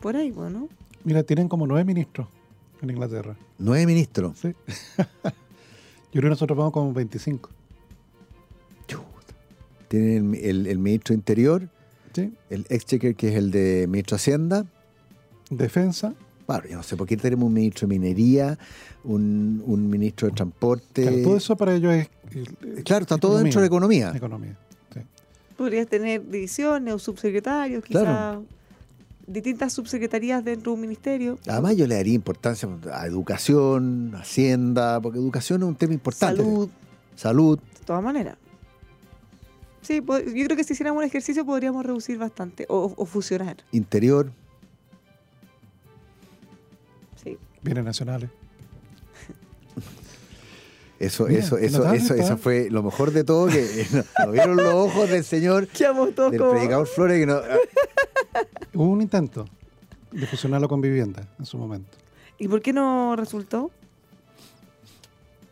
por 0.00 0.16
ahí, 0.16 0.30
bueno. 0.30 0.68
Mira, 1.04 1.22
tienen 1.22 1.48
como 1.48 1.66
nueve 1.66 1.84
ministros 1.86 2.28
en 2.82 2.90
Inglaterra. 2.90 3.34
Nueve 3.58 3.86
ministros. 3.86 4.38
Sí. 4.38 4.54
Yo 6.12 6.20
creo 6.20 6.22
que 6.24 6.28
nosotros 6.30 6.58
vamos 6.58 6.72
como 6.74 6.92
25. 6.92 7.48
Tienen 9.88 10.34
el, 10.36 10.44
el- 10.44 10.66
el 10.68 10.78
ministro 10.78 11.12
de 11.14 11.16
Interior, 11.18 11.68
Sí. 12.14 12.32
el 12.48 12.64
exchequer 12.68 13.16
que 13.16 13.28
es 13.30 13.34
el 13.34 13.50
de 13.50 13.86
ministro 13.88 14.16
de 14.16 14.20
Hacienda. 14.20 14.66
Defensa. 15.50 16.14
Claro, 16.50 16.68
yo 16.68 16.76
no 16.76 16.82
sé 16.82 16.96
por 16.96 17.06
qué 17.06 17.16
tenemos 17.16 17.46
un 17.46 17.52
ministro 17.54 17.86
de 17.86 17.98
Minería, 17.98 18.58
un, 19.04 19.62
un 19.66 19.88
ministro 19.88 20.28
de 20.28 20.34
Transporte. 20.34 21.02
Claro, 21.02 21.22
todo 21.22 21.36
eso 21.36 21.56
para 21.56 21.74
ellos 21.76 21.92
es. 21.94 22.08
Claro, 22.84 23.02
está 23.02 23.18
todo 23.18 23.38
dentro 23.38 23.60
de 23.60 23.66
economía. 23.68 24.12
Economía. 24.14 24.56
sí. 24.92 25.00
Podrías 25.56 25.86
tener 25.86 26.28
divisiones 26.28 26.92
o 26.94 26.98
subsecretarios, 26.98 27.84
quizás 27.84 28.02
Claro. 28.02 28.44
distintas 29.26 29.72
subsecretarías 29.72 30.44
dentro 30.44 30.72
de 30.72 30.74
un 30.74 30.80
ministerio. 30.80 31.38
Además, 31.46 31.76
yo 31.76 31.86
le 31.86 31.94
daría 31.94 32.14
importancia 32.14 32.68
a 32.92 33.06
educación, 33.06 34.12
hacienda, 34.16 35.00
porque 35.00 35.18
educación 35.20 35.62
es 35.62 35.68
un 35.68 35.76
tema 35.76 35.92
importante. 35.94 36.42
Salud. 36.42 36.68
Salud. 37.14 37.58
De 37.78 37.84
todas 37.84 38.02
maneras. 38.02 38.36
Sí, 39.82 40.02
yo 40.06 40.44
creo 40.44 40.56
que 40.56 40.64
si 40.64 40.72
hiciéramos 40.74 41.00
un 41.00 41.06
ejercicio 41.06 41.44
podríamos 41.46 41.84
reducir 41.86 42.18
bastante 42.18 42.66
o, 42.68 42.92
o 42.96 43.06
fusionar. 43.06 43.58
interior. 43.72 44.32
Bienes 47.62 47.84
nacionales. 47.84 48.30
Eso, 50.98 51.26
Mira, 51.26 51.40
eso, 51.40 51.56
eso, 51.56 51.78
notable 51.78 51.98
eso, 51.98 52.14
eso 52.14 52.36
fue 52.36 52.68
lo 52.70 52.82
mejor 52.82 53.10
de 53.12 53.24
todo, 53.24 53.46
que 53.46 53.80
eh, 53.82 53.86
no, 53.92 54.04
no 54.26 54.32
vieron 54.32 54.56
los 54.56 54.74
ojos 54.74 55.08
del 55.08 55.24
señor, 55.24 55.66
todos 56.14 56.30
del 56.30 56.38
como- 56.40 56.52
predicador 56.52 56.86
Flores, 56.86 57.20
que 57.20 57.26
no, 57.26 57.36
ah, 57.36 58.40
Hubo 58.74 58.90
un 58.90 59.00
intento 59.00 59.46
de 60.12 60.26
fusionarlo 60.26 60.68
con 60.68 60.80
vivienda 60.82 61.26
en 61.38 61.46
su 61.46 61.56
momento. 61.56 61.96
¿Y 62.38 62.48
por 62.48 62.60
qué 62.60 62.72
no 62.72 63.16
resultó? 63.16 63.70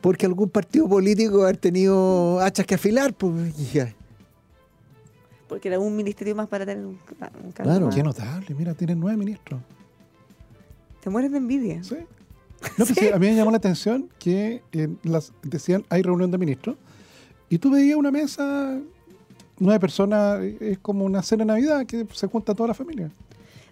porque 0.01 0.27
algún 0.27 0.49
partido 0.49 0.89
político 0.89 1.45
ha 1.45 1.53
tenido 1.55 2.39
hachas 2.41 2.65
que 2.67 2.77
afilar, 2.77 3.13
pues. 3.15 3.53
Porque 5.49 5.67
era 5.69 5.81
un 5.81 5.97
ministerio 5.97 6.37
más 6.37 6.47
para 6.47 6.65
tener 6.65 6.85
un, 6.87 7.01
un 7.43 7.53
cargo 7.53 7.71
Claro. 7.73 7.87
más. 7.87 7.95
Qué 7.97 8.03
notable, 8.05 8.55
mira, 8.55 8.75
tienen 8.75 9.01
nueve 9.01 9.17
ministros. 9.17 9.61
Te 11.01 11.11
mueres 11.11 11.31
de 11.31 11.39
envidia. 11.39 11.83
Sí. 11.83 11.97
No, 12.77 12.85
pues 12.85 12.99
sí, 12.99 13.09
a 13.09 13.19
mí 13.19 13.29
me 13.29 13.37
llamó 13.37 13.51
la 13.51 13.59
atención 13.59 14.09
que 14.19 14.63
eh, 14.73 14.89
las, 15.05 15.33
decían 15.43 15.85
hay 15.91 16.03
reunión 16.03 16.31
de 16.31 16.39
ministros 16.39 16.77
y 17.49 17.59
tú 17.59 17.71
veías 17.71 17.97
una 17.97 18.11
mesa, 18.11 18.79
nueve 19.59 19.79
personas, 19.81 20.41
eh, 20.43 20.57
es 20.61 20.79
como 20.79 21.05
una 21.05 21.23
cena 21.23 21.45
de 21.45 21.47
Navidad 21.47 21.87
que 21.87 22.07
se 22.13 22.27
junta 22.27 22.55
toda 22.55 22.69
la 22.69 22.75
familia. 22.75 23.11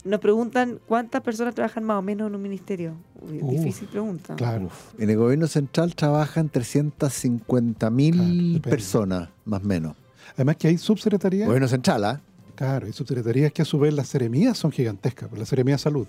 Nos 0.04 0.20
preguntan 0.20 0.78
cuántas 0.86 1.20
personas 1.20 1.54
trabajan 1.56 1.82
más 1.82 1.98
o 1.98 2.02
menos 2.02 2.28
en 2.28 2.36
un 2.36 2.42
ministerio. 2.42 2.94
Uy, 3.20 3.40
Uf, 3.42 3.50
difícil 3.50 3.88
pregunta. 3.88 4.36
Claro. 4.36 4.70
En 4.98 5.10
el 5.10 5.16
gobierno 5.16 5.48
central 5.48 5.96
trabajan 5.96 6.48
350 6.48 7.90
mil 7.90 8.60
personas, 8.60 9.30
más 9.44 9.62
o 9.64 9.66
menos. 9.66 9.96
Además 10.34 10.56
que 10.56 10.68
hay 10.68 10.78
subsecretarías. 10.78 11.48
Gobierno 11.48 11.66
central, 11.66 12.04
¿ah? 12.04 12.20
Claro, 12.54 12.86
hay 12.86 12.92
subsecretarías 12.92 13.52
que 13.52 13.62
a 13.62 13.64
su 13.64 13.80
vez 13.80 13.92
las 13.92 14.06
seremías 14.06 14.56
son 14.56 14.70
gigantescas. 14.70 15.28
pues 15.28 15.40
La 15.40 15.44
seremía 15.44 15.74
de 15.74 15.78
salud. 15.78 16.06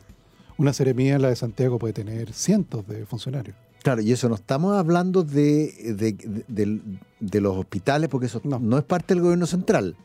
Una 0.57 0.73
seremía, 0.73 1.19
la 1.19 1.29
de 1.29 1.35
Santiago, 1.35 1.77
puede 1.79 1.93
tener 1.93 2.33
cientos 2.33 2.87
de 2.87 3.05
funcionarios. 3.05 3.55
Claro, 3.83 4.01
y 4.01 4.11
eso 4.11 4.27
no 4.27 4.35
estamos 4.35 4.75
hablando 4.75 5.23
de, 5.23 5.95
de, 5.97 6.81
de- 7.19 7.41
los 7.41 7.55
hospitales, 7.55 8.09
porque 8.09 8.25
eso 8.25 8.41
no. 8.43 8.77
es 8.77 8.83
parte 8.83 9.13
del 9.13 9.21
gobierno 9.23 9.45
central. 9.45 9.95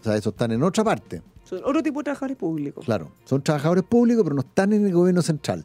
O 0.00 0.04
sea, 0.04 0.16
eso 0.16 0.30
están 0.30 0.52
en 0.52 0.62
otra 0.62 0.84
parte. 0.84 1.22
Son 1.44 1.60
otro 1.64 1.82
tipo 1.82 2.00
de 2.00 2.04
trabajadores 2.04 2.36
públicos. 2.36 2.84
Claro, 2.84 3.10
son 3.24 3.42
trabajadores 3.42 3.84
públicos, 3.84 4.22
pero 4.22 4.34
no 4.34 4.42
están 4.42 4.72
en 4.72 4.86
el 4.86 4.92
gobierno 4.92 5.22
central. 5.22 5.64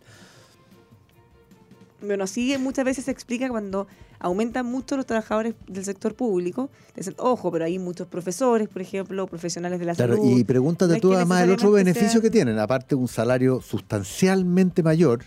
Bueno, 2.02 2.24
así 2.24 2.56
muchas 2.58 2.86
veces 2.86 3.06
se 3.06 3.12
explica 3.12 3.50
cuando 3.50 3.88
aumentan 4.20 4.66
mucho 4.66 4.96
los 4.96 5.06
trabajadores 5.06 5.54
del 5.68 5.84
sector 5.84 6.16
público. 6.16 6.70
Dicen, 6.96 7.16
ojo, 7.18 7.52
pero 7.52 7.66
hay 7.66 7.78
muchos 7.80 8.08
profesores, 8.08 8.68
por 8.70 8.82
ejemplo, 8.82 9.28
profesionales 9.28 9.80
de 9.80 9.86
la 9.86 9.96
Claro, 9.96 10.16
salud. 10.16 10.38
y 10.38 10.44
pregúntate 10.44 10.94
No 10.94 11.00
tú 11.00 11.14
además 11.14 11.44
el 11.44 11.52
otro 11.52 11.72
beneficio 11.72 12.22
que 12.22 12.30
tienen, 12.30 12.58
aparte 12.60 12.96
un 12.96 13.08
salario 13.08 13.62
sustancialmente 13.62 14.84
mayor 14.84 15.26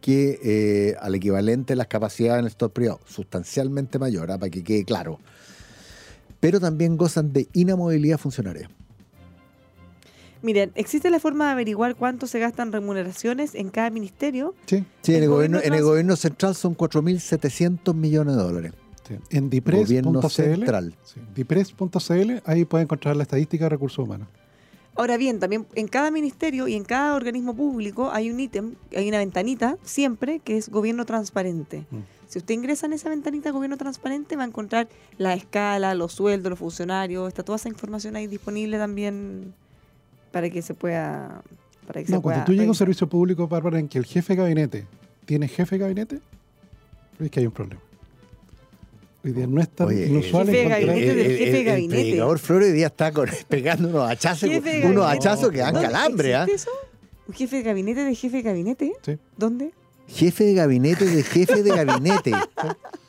que 0.00 0.38
eh, 0.44 0.96
al 1.00 1.14
equivalente 1.16 1.72
de 1.72 1.76
las 1.76 1.88
capacidades 1.88 2.38
en 2.40 2.44
el 2.44 2.50
sector 2.50 2.70
privado, 2.70 3.00
sustancialmente 3.04 3.98
mayor, 3.98 4.30
ah, 4.30 4.38
para 4.38 4.50
que 4.50 4.62
quede 4.62 4.84
claro. 4.84 5.18
Pero 6.40 6.60
también 6.60 6.96
gozan 6.96 7.32
de 7.32 7.48
inamovilidad 7.52 8.18
funcionaria. 8.18 8.70
Miren, 10.42 10.72
¿existe 10.74 11.10
la 11.10 11.18
forma 11.18 11.46
de 11.46 11.52
averiguar 11.52 11.96
cuánto 11.96 12.26
se 12.26 12.38
gastan 12.38 12.72
remuneraciones 12.72 13.54
en 13.54 13.70
cada 13.70 13.90
ministerio? 13.90 14.54
Sí, 14.66 14.84
Sí, 15.02 15.14
en 15.14 15.24
el, 15.24 15.28
gobierno, 15.28 15.60
en 15.62 15.74
el 15.74 15.82
gobierno 15.82 16.16
central 16.16 16.54
son 16.54 16.76
4.700 16.76 17.94
millones 17.94 18.36
de 18.36 18.42
dólares. 18.42 18.72
En 19.30 19.48
Gobierno 19.48 20.20
dipres.cl, 20.20 20.28
central. 20.28 20.94
sí, 21.02 21.20
dipres.cl, 21.34 22.32
ahí 22.44 22.64
pueden 22.66 22.84
encontrar 22.84 23.16
la 23.16 23.22
estadística 23.22 23.64
de 23.64 23.70
recursos 23.70 24.04
humanos. 24.04 24.28
Ahora 24.94 25.16
bien, 25.16 25.38
también 25.38 25.66
en 25.76 25.86
cada 25.86 26.10
ministerio 26.10 26.66
y 26.66 26.74
en 26.74 26.84
cada 26.84 27.14
organismo 27.14 27.54
público 27.54 28.10
hay 28.12 28.30
un 28.30 28.40
ítem, 28.40 28.74
hay 28.94 29.08
una 29.08 29.18
ventanita 29.18 29.78
siempre 29.82 30.40
que 30.40 30.56
es 30.56 30.68
gobierno 30.68 31.06
transparente. 31.06 31.86
Mm. 31.90 31.98
Si 32.26 32.38
usted 32.38 32.52
ingresa 32.52 32.86
en 32.86 32.92
esa 32.92 33.08
ventanita 33.08 33.50
gobierno 33.50 33.76
transparente 33.76 34.36
va 34.36 34.42
a 34.42 34.46
encontrar 34.46 34.88
la 35.16 35.34
escala, 35.34 35.94
los 35.94 36.12
sueldos, 36.12 36.50
los 36.50 36.58
funcionarios, 36.58 37.28
está 37.28 37.42
toda 37.42 37.56
esa 37.56 37.68
información 37.68 38.16
ahí 38.16 38.26
disponible 38.26 38.76
también 38.76 39.54
para 40.32 40.50
que 40.50 40.62
se 40.62 40.74
pueda 40.74 41.42
para 41.86 42.00
que 42.00 42.06
se 42.06 42.12
No, 42.12 42.20
pueda 42.22 42.36
cuando 42.36 42.46
tú 42.46 42.52
llegas 42.52 42.66
a 42.66 42.70
un 42.70 42.74
servicio 42.74 43.08
público, 43.08 43.48
Bárbara, 43.48 43.78
en 43.78 43.88
que 43.88 43.98
el 43.98 44.04
jefe 44.04 44.34
de 44.34 44.42
gabinete 44.42 44.86
tiene 45.24 45.48
jefe 45.48 45.76
de 45.76 45.80
gabinete, 45.80 46.20
es 47.18 47.30
que 47.30 47.40
hay 47.40 47.46
un 47.46 47.52
problema. 47.52 47.80
Hoy 49.24 49.32
día 49.32 49.46
no 49.46 49.60
es 49.60 49.68
tan 49.70 49.88
Oye, 49.88 50.06
inusual 50.06 50.48
el 50.48 50.54
jefe 50.54 50.68
de 50.68 50.74
encontrar- 50.74 50.86
gabinete 50.86 51.14
del 51.14 51.38
jefe 51.38 51.50
de 51.52 51.58
el 51.60 51.64
gabinete. 51.66 51.94
predicador 52.02 52.38
Flores 52.38 52.68
hoy 52.68 52.74
día 52.74 52.86
está 52.86 53.12
con- 53.12 53.28
pegando 53.48 53.88
unos 53.88 54.10
hachazos, 54.10 54.48
Jefe 54.48 54.70
de 54.70 54.86
unos 54.86 55.04
gabinete. 55.04 55.28
hachazos 55.28 55.50
que 55.50 55.58
dan 55.58 55.74
¿Dónde 55.74 55.88
calambre. 55.88 56.32
existe 56.34 56.54
eso? 56.54 56.70
¿Un 57.26 57.34
jefe 57.34 57.56
de 57.56 57.62
gabinete 57.62 58.04
de 58.04 58.14
jefe 58.14 58.36
de 58.36 58.42
gabinete? 58.42 58.92
Sí. 59.04 59.18
¿Dónde? 59.36 59.72
Jefe 60.06 60.44
de 60.44 60.54
gabinete 60.54 61.04
de 61.04 61.22
jefe 61.22 61.62
de 61.62 61.70
gabinete. 61.70 62.32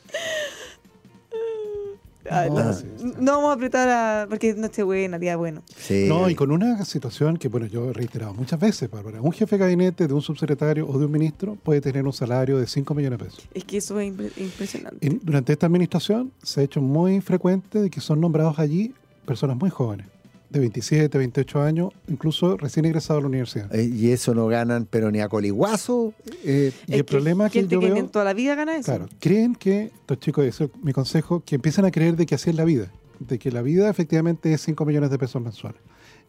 Ah, 2.30 2.46
No, 2.48 2.64
no, 2.64 2.72
sí, 2.72 2.84
no 3.18 3.32
vamos 3.32 3.50
a 3.50 3.52
apretar 3.54 3.88
a... 3.88 4.26
porque 4.28 4.50
es 4.50 4.56
Nochebuena, 4.56 5.18
día 5.18 5.36
bueno. 5.36 5.62
Sí. 5.76 6.06
No, 6.08 6.30
y 6.30 6.34
con 6.34 6.50
una 6.52 6.84
situación 6.84 7.36
que, 7.36 7.48
bueno, 7.48 7.66
yo 7.66 7.90
he 7.90 7.92
reiterado 7.92 8.32
muchas 8.34 8.58
veces, 8.60 8.90
Bárbara. 8.90 9.20
Un 9.20 9.32
jefe 9.32 9.56
de 9.56 9.60
gabinete 9.64 10.06
de 10.06 10.14
un 10.14 10.22
subsecretario 10.22 10.88
o 10.88 10.98
de 10.98 11.06
un 11.06 11.12
ministro 11.12 11.56
puede 11.62 11.80
tener 11.80 12.06
un 12.06 12.12
salario 12.12 12.58
de 12.58 12.66
5 12.66 12.94
millones 12.94 13.18
de 13.18 13.24
pesos. 13.24 13.48
Es 13.52 13.64
que 13.64 13.78
eso 13.78 13.98
es 14.00 14.12
impre- 14.12 14.30
impresionante. 14.36 15.06
En- 15.06 15.20
durante 15.22 15.52
esta 15.52 15.66
administración 15.66 16.32
se 16.42 16.60
ha 16.60 16.62
hecho 16.64 16.80
muy 16.80 17.20
frecuente 17.20 17.80
de 17.80 17.90
que 17.90 18.00
son 18.00 18.20
nombrados 18.20 18.58
allí 18.58 18.94
personas 19.26 19.56
muy 19.56 19.70
jóvenes, 19.70 20.06
de 20.50 20.58
27, 20.60 21.16
28 21.16 21.62
años, 21.62 21.90
incluso 22.08 22.56
recién 22.56 22.84
egresados 22.84 23.20
a 23.20 23.22
la 23.22 23.28
universidad. 23.28 23.74
Eh, 23.74 23.84
y 23.84 24.10
eso 24.10 24.34
no 24.34 24.46
ganan, 24.48 24.86
pero 24.90 25.10
ni 25.10 25.20
a 25.20 25.28
coliguazo. 25.28 26.12
eh, 26.44 26.72
Y 26.86 26.94
el 26.94 27.04
problema 27.04 27.48
que 27.48 27.60
gente 27.60 27.74
yo 27.74 27.80
que 27.80 27.86
veo, 27.86 27.96
en 27.96 28.08
toda 28.08 28.24
la 28.24 28.34
vida 28.34 28.54
gana 28.56 28.76
eso. 28.76 28.86
claro, 28.86 29.08
creen 29.20 29.54
que, 29.54 29.92
estos 30.00 30.18
chicos, 30.18 30.44
ese 30.44 30.64
es 30.64 30.70
mi 30.82 30.92
consejo, 30.92 31.42
que 31.44 31.54
empiezan 31.54 31.84
a 31.84 31.90
creer 31.90 32.16
de 32.16 32.26
que 32.26 32.34
así 32.34 32.50
es 32.50 32.56
la 32.56 32.64
vida, 32.64 32.90
de 33.20 33.38
que 33.38 33.50
la 33.52 33.62
vida 33.62 33.88
efectivamente 33.88 34.52
es 34.52 34.60
5 34.62 34.84
millones 34.84 35.10
de 35.10 35.18
pesos 35.18 35.40
mensuales. 35.40 35.80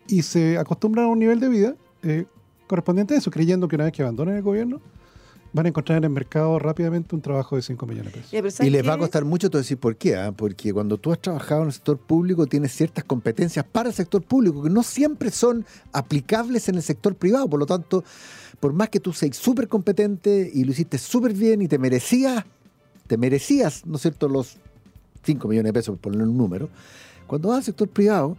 Y 0.08 0.22
se 0.22 0.58
acostumbran 0.58 1.06
a 1.06 1.08
un 1.08 1.20
nivel 1.20 1.40
de 1.40 1.50
vida 1.50 1.76
eh, 2.04 2.26
correspondiente 2.68 3.16
a 3.16 3.18
eso, 3.18 3.32
creyendo 3.32 3.68
que 3.68 3.76
una 3.76 3.86
vez 3.86 3.94
que 3.94 4.02
abandonen 4.04 4.36
el 4.36 4.44
gobierno, 4.44 4.82
van 5.54 5.66
a 5.66 5.70
encontrar 5.70 5.98
en 5.98 6.06
el 6.06 6.10
mercado 6.10 6.60
rápidamente 6.60 7.16
un 7.16 7.22
trabajo 7.22 7.56
de 7.56 7.62
5 7.62 7.86
millones 7.86 8.14
de 8.14 8.20
pesos. 8.20 8.34
Y 8.34 8.52
¿sabes 8.52 8.72
les 8.72 8.88
va 8.88 8.94
a 8.94 8.98
costar 8.98 9.26
mucho, 9.26 9.50
te 9.50 9.58
decir 9.58 9.78
por 9.78 9.96
qué. 9.96 10.16
ah? 10.16 10.32
Porque 10.32 10.74
cuando 10.74 10.98
tú 10.98 11.12
has 11.12 11.20
trabajado 11.20 11.62
en 11.62 11.68
el 11.68 11.74
sector 11.74 11.98
público, 11.98 12.48
tienes 12.48 12.72
ciertas 12.74 13.04
competencias 13.04 13.66
para 13.70 13.90
el 13.90 13.96
sector 13.96 14.22
público 14.22 14.64
que 14.64 14.70
no 14.70 14.84
siempre 14.84 15.32
son 15.32 15.66
aplicables 15.92 16.70
en 16.70 16.76
el 16.76 16.84
sector 16.84 17.16
privado. 17.16 17.50
Por 17.50 17.60
lo 17.60 17.66
tanto, 17.66 18.04
por 18.60 18.74
más 18.74 18.90
que 18.90 19.00
tú 19.00 19.12
seas 19.14 19.36
súper 19.36 19.68
competente 19.68 20.50
y 20.54 20.64
lo 20.64 20.72
hiciste 20.72 20.98
súper 20.98 21.34
bien 21.34 21.62
y 21.62 21.68
te 21.68 21.78
merecías, 21.78 22.46
te 23.08 23.18
merecías, 23.18 23.86
¿no 23.86 23.98
es 23.98 24.02
cierto?, 24.04 24.30
los 24.30 24.58
5 25.24 25.48
millones 25.48 25.70
de 25.70 25.74
pesos, 25.74 25.98
por 26.00 26.12
poner 26.12 26.28
un 26.28 26.38
número. 26.38 26.70
Cuando 27.28 27.50
vas 27.50 27.58
al 27.60 27.64
sector 27.64 27.88
privado, 27.90 28.38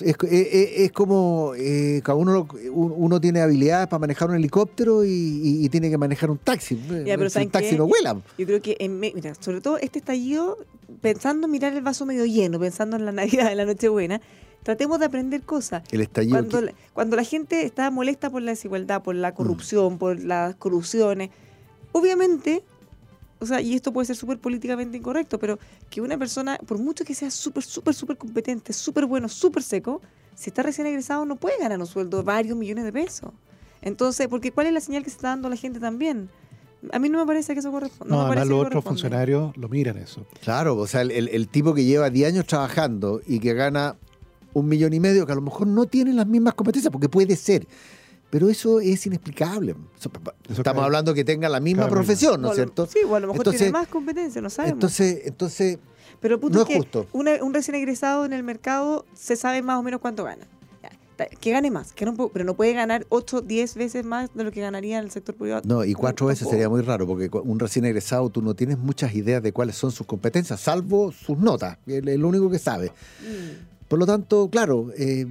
es, 0.00 0.16
es- 0.30 0.70
es- 0.80 0.92
como 0.92 1.52
eh, 1.56 2.00
cada 2.04 2.16
uno, 2.16 2.46
uno 2.72 3.20
tiene 3.20 3.40
habilidades 3.40 3.88
para 3.88 3.98
manejar 4.00 4.30
un 4.30 4.36
helicóptero 4.36 5.04
y, 5.04 5.10
y- 5.10 5.64
y 5.64 5.68
tiene 5.68 5.90
que 5.90 5.98
manejar 5.98 6.30
un 6.30 6.38
taxi. 6.38 6.76
Ya, 7.04 7.16
pero 7.16 7.30
¿saben 7.30 7.50
taxi 7.50 7.70
qué? 7.70 7.76
no 7.78 7.86
vuela. 7.86 8.20
Yo 8.38 8.46
creo 8.46 8.60
que, 8.62 8.76
en 8.78 8.98
mira, 9.00 9.34
sobre 9.40 9.60
todo 9.60 9.78
este 9.78 9.98
estallido, 9.98 10.58
pensando 11.00 11.46
en 11.46 11.50
mirar 11.52 11.72
el 11.74 11.82
vaso 11.82 12.06
medio 12.06 12.24
lleno, 12.26 12.58
pensando 12.60 12.96
en 12.96 13.04
la 13.04 13.12
Navidad, 13.12 13.50
en 13.50 13.56
la 13.58 13.64
Nochebuena, 13.64 14.20
tratemos 14.62 14.98
de 15.00 15.06
aprender 15.06 15.42
cosas. 15.42 15.82
El 15.90 16.00
estallido. 16.02 16.36
Cuando, 16.36 16.58
que- 16.60 16.66
la, 16.66 16.72
cuando 16.92 17.16
la 17.16 17.24
gente 17.24 17.64
está 17.64 17.90
molesta 17.90 18.30
por 18.30 18.42
la 18.42 18.52
desigualdad, 18.52 19.02
por 19.02 19.14
la 19.14 19.34
corrupción, 19.34 19.98
por 19.98 20.20
las 20.22 20.54
corrupciones, 20.56 21.30
obviamente, 21.92 22.62
o 23.42 23.46
sea, 23.46 23.60
y 23.60 23.74
esto 23.74 23.92
puede 23.92 24.06
ser 24.06 24.16
súper 24.16 24.38
políticamente 24.38 24.96
incorrecto, 24.96 25.38
pero 25.38 25.58
que 25.90 26.00
una 26.00 26.16
persona, 26.16 26.58
por 26.66 26.78
mucho 26.78 27.04
que 27.04 27.14
sea 27.14 27.30
súper, 27.30 27.62
súper, 27.62 27.94
súper 27.94 28.16
competente, 28.16 28.72
súper 28.72 29.06
bueno, 29.06 29.28
súper 29.28 29.62
seco, 29.62 30.00
si 30.34 30.50
está 30.50 30.62
recién 30.62 30.86
egresado 30.86 31.24
no 31.26 31.36
puede 31.36 31.58
ganar 31.58 31.78
un 31.78 31.86
sueldo 31.86 32.18
de 32.18 32.22
varios 32.24 32.56
millones 32.56 32.84
de 32.84 32.92
pesos. 32.92 33.30
Entonces, 33.82 34.28
porque 34.28 34.52
¿cuál 34.52 34.68
es 34.68 34.72
la 34.72 34.80
señal 34.80 35.02
que 35.02 35.10
se 35.10 35.16
está 35.16 35.28
dando 35.28 35.48
a 35.48 35.50
la 35.50 35.56
gente 35.56 35.80
también? 35.80 36.30
A 36.92 36.98
mí 36.98 37.08
no 37.08 37.18
me 37.18 37.26
parece 37.26 37.52
que 37.54 37.60
eso 37.60 37.70
corresponde. 37.70 38.12
No, 38.12 38.22
me 38.22 38.26
además 38.28 38.48
los 38.48 38.66
otros 38.66 38.84
funcionarios 38.84 39.56
lo 39.56 39.68
miran 39.68 39.98
eso. 39.98 40.26
Claro, 40.42 40.76
o 40.76 40.86
sea, 40.86 41.02
el, 41.02 41.10
el- 41.12 41.28
el 41.28 41.48
tipo 41.48 41.74
que 41.74 41.84
lleva 41.84 42.10
10 42.10 42.32
años 42.32 42.46
trabajando 42.46 43.20
y 43.26 43.38
que 43.40 43.54
gana 43.54 43.96
un 44.52 44.68
millón 44.68 44.92
y 44.92 45.00
medio, 45.00 45.24
que 45.26 45.32
a 45.32 45.36
lo 45.36 45.42
mejor 45.42 45.66
no 45.66 45.86
tiene 45.86 46.12
las 46.12 46.26
mismas 46.26 46.54
competencias, 46.54 46.90
porque 46.92 47.08
puede 47.08 47.36
ser. 47.36 47.66
Pero 48.32 48.48
eso 48.48 48.80
es 48.80 49.04
inexplicable. 49.06 49.76
Estamos 50.48 50.64
cae- 50.64 50.84
hablando 50.86 51.12
que 51.12 51.22
tenga 51.22 51.50
la 51.50 51.60
misma 51.60 51.86
profesión, 51.86 52.40
¿no 52.40 52.48
es 52.48 52.54
cierto? 52.54 52.86
Sí, 52.86 53.00
o 53.06 53.14
a 53.14 53.20
lo 53.20 53.26
mejor 53.26 53.40
Entonces- 53.42 53.60
tiene 53.60 53.72
más 53.72 53.88
competencia, 53.88 54.40
no 54.40 54.48
sabemos. 54.48 54.72
Entonces, 54.76 55.20
entonces 55.26 55.78
Pero 56.18 56.40
punto 56.40 56.56
no 56.56 56.62
es 56.64 56.70
es 56.70 56.74
que 56.74 56.78
justo. 56.80 57.06
una- 57.12 57.44
un 57.44 57.52
recién 57.52 57.74
egresado 57.74 58.24
en 58.24 58.32
el 58.32 58.42
mercado 58.42 59.04
se 59.12 59.36
sabe 59.36 59.60
más 59.60 59.78
o 59.78 59.82
menos 59.82 60.00
cuánto 60.00 60.24
gana. 60.24 60.46
Que 61.40 61.50
gane 61.52 61.70
más, 61.70 61.92
que 61.92 62.04
no, 62.06 62.14
pero 62.30 62.44
no 62.44 62.54
puede 62.54 62.72
ganar 62.72 63.06
8, 63.10 63.42
10 63.42 63.74
veces 63.76 64.04
más 64.04 64.30
de 64.34 64.42
lo 64.42 64.50
que 64.50 64.60
ganaría 64.62 64.98
en 64.98 65.04
el 65.04 65.10
sector 65.12 65.36
privado. 65.36 65.62
No, 65.66 65.84
y 65.84 65.92
cuatro 65.94 66.26
veces 66.26 66.48
sería 66.48 66.68
muy 66.68 66.80
raro, 66.80 67.06
porque 67.06 67.30
un 67.44 67.60
recién 67.60 67.84
egresado 67.84 68.28
tú 68.30 68.42
no 68.42 68.54
tienes 68.54 68.76
muchas 68.78 69.14
ideas 69.14 69.40
de 69.40 69.52
cuáles 69.52 69.76
son 69.76 69.92
sus 69.92 70.04
competencias, 70.06 70.58
salvo 70.58 71.12
sus 71.12 71.38
notas, 71.38 71.78
es 71.86 72.02
lo 72.18 72.26
único 72.28 72.50
que 72.50 72.58
sabe. 72.58 72.88
Mm. 73.20 73.86
Por 73.86 74.00
lo 74.00 74.06
tanto, 74.06 74.48
claro, 74.50 74.88
eh, 74.96 75.26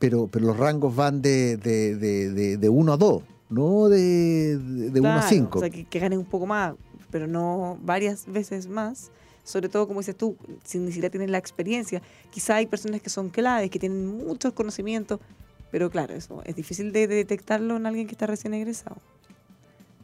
pero, 0.00 0.26
pero 0.26 0.46
los 0.46 0.56
rangos 0.56 0.96
van 0.96 1.22
de, 1.22 1.58
de, 1.58 1.94
de, 1.94 2.30
de, 2.30 2.56
de 2.56 2.68
uno 2.68 2.94
a 2.94 2.96
dos, 2.96 3.22
no 3.50 3.88
de, 3.88 4.58
de, 4.58 4.98
uno 4.98 5.10
a 5.10 5.12
Claro, 5.12 5.28
cinco. 5.28 5.58
O 5.58 5.60
sea, 5.60 5.70
que, 5.70 5.84
que 5.84 5.98
gane 6.00 6.16
un 6.16 6.24
poco 6.24 6.46
más, 6.46 6.74
pero 7.10 7.28
no 7.28 7.78
varias 7.82 8.26
veces 8.26 8.66
más. 8.66 9.12
Sobre 9.44 9.68
todo, 9.68 9.86
como 9.86 10.00
dices 10.00 10.16
tú, 10.16 10.36
si 10.64 10.78
ni 10.78 10.88
siquiera 10.88 11.10
tienen 11.10 11.30
la 11.32 11.38
experiencia. 11.38 12.02
Quizá 12.30 12.56
hay 12.56 12.66
personas 12.66 13.02
que 13.02 13.10
son 13.10 13.28
claves, 13.28 13.70
que 13.70 13.78
tienen 13.78 14.06
muchos 14.06 14.52
conocimientos, 14.54 15.20
pero 15.70 15.90
claro, 15.90 16.14
eso 16.14 16.42
es 16.44 16.56
difícil 16.56 16.92
de, 16.92 17.06
de 17.06 17.16
detectarlo 17.16 17.76
en 17.76 17.86
alguien 17.86 18.06
que 18.06 18.12
está 18.12 18.26
recién 18.26 18.54
egresado. 18.54 18.96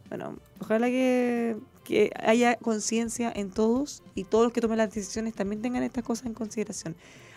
Bueno, 0.08 0.36
ojalá 0.60 0.88
que, 0.88 1.56
que 1.84 2.10
haya 2.16 2.56
conciencia 2.56 3.32
en 3.34 3.50
todos 3.50 4.02
y 4.14 4.24
todos 4.24 4.44
los 4.44 4.52
que 4.52 4.60
tomen 4.60 4.78
las 4.78 4.92
decisiones 4.92 5.34
también 5.34 5.62
tengan 5.62 5.82
estas 5.82 6.04
cosas 6.04 6.26
en 6.26 6.34
consideración. 6.34 6.96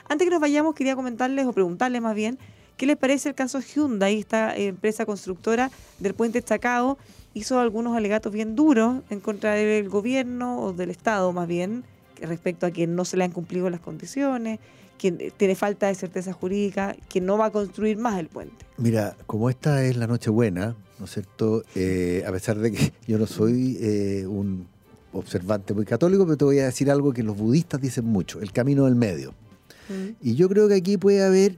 Antes 0.10 0.26
que 0.26 0.32
nos 0.32 0.41
vayamos, 0.41 0.74
quería 0.74 0.95
comentarles 0.95 1.45
o 1.45 1.53
preguntarles 1.53 2.01
más 2.01 2.16
bien 2.16 2.39
qué 2.78 2.88
les 2.88 2.97
parece 2.97 3.30
el 3.30 3.36
caso 3.36 3.60
Hyundai, 3.60 4.18
esta 4.18 4.57
eh, 4.57 4.66
empresa 4.66 5.05
constructora 5.05 5.70
del 5.99 6.16
puente 6.16 6.41
Chacao. 6.41 6.97
Hizo 7.36 7.60
algunos 7.60 7.95
alegatos 7.95 8.34
bien 8.34 8.55
duros 8.55 9.03
en 9.12 9.20
contra 9.20 9.53
del 9.53 9.88
gobierno 9.88 10.62
o 10.62 10.74
del 10.74 10.89
Estado 10.89 11.32
más 11.32 11.47
bien, 11.47 11.84
respecto 12.20 12.66
a 12.66 12.72
que 12.72 12.88
no 12.88 13.05
se 13.05 13.18
le 13.18 13.24
han 13.24 13.32
cumplido 13.32 13.70
las 13.70 13.82
condiciones, 13.82 14.60
que 14.97 15.12
tiene 15.12 15.53
falta 15.53 15.88
de 15.88 15.93
certeza 15.93 16.34
jurídica, 16.34 16.95
que 17.07 17.22
no 17.22 17.38
va 17.38 17.45
a 17.45 17.51
construir 17.51 17.97
más 17.97 18.18
el 18.20 18.30
puente. 18.30 18.66
Mira, 18.78 19.16
como 19.28 19.51
esta 19.51 19.86
es 19.86 19.95
la 19.95 20.07
Nochebuena, 20.07 20.76
¿no 20.97 21.05
es 21.05 21.12
cierto? 21.12 21.62
Eh, 21.76 22.24
a 22.26 22.32
pesar 22.32 22.57
de 22.57 22.72
que 22.72 22.93
yo 23.07 23.20
no 23.20 23.28
soy 23.28 23.78
eh, 23.80 24.26
un 24.26 24.68
observante 25.14 25.76
muy 25.76 25.86
católico, 25.86 26.26
pero 26.26 26.36
te 26.36 26.45
voy 26.45 26.60
a 26.60 26.66
decir 26.66 26.89
algo 26.89 27.14
que 27.14 27.22
los 27.22 27.38
budistas 27.38 27.80
dicen 27.80 28.05
mucho, 28.05 28.41
el 28.41 28.51
camino 28.51 28.86
del 28.86 28.95
medio. 28.95 29.36
Y 30.22 30.36
yo 30.36 30.50
creo 30.50 30.68
que 30.68 30.76
aquí 30.76 30.98
puede 30.98 31.24
haber, 31.24 31.58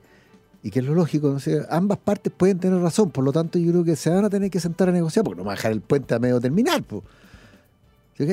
y 0.63 0.69
que 0.71 0.79
es 0.79 0.85
lo 0.85 0.93
lógico, 0.93 1.29
no 1.29 1.39
ambas 1.69 1.97
partes 1.97 2.31
pueden 2.35 2.59
tener 2.59 2.79
razón, 2.79 3.11
por 3.11 3.23
lo 3.23 3.31
tanto 3.31 3.59
yo 3.59 3.71
creo 3.71 3.83
que 3.83 3.95
se 3.95 4.09
van 4.09 4.25
a 4.25 4.29
tener 4.29 4.49
que 4.49 4.59
sentar 4.59 4.89
a 4.89 4.91
negociar, 4.91 5.25
porque 5.25 5.37
no 5.39 5.43
van 5.43 5.53
a 5.53 5.55
dejar 5.57 5.71
el 5.71 5.81
puente 5.81 6.13
a 6.13 6.19
medio 6.19 6.39
terminar, 6.39 6.83
pues. 6.83 7.03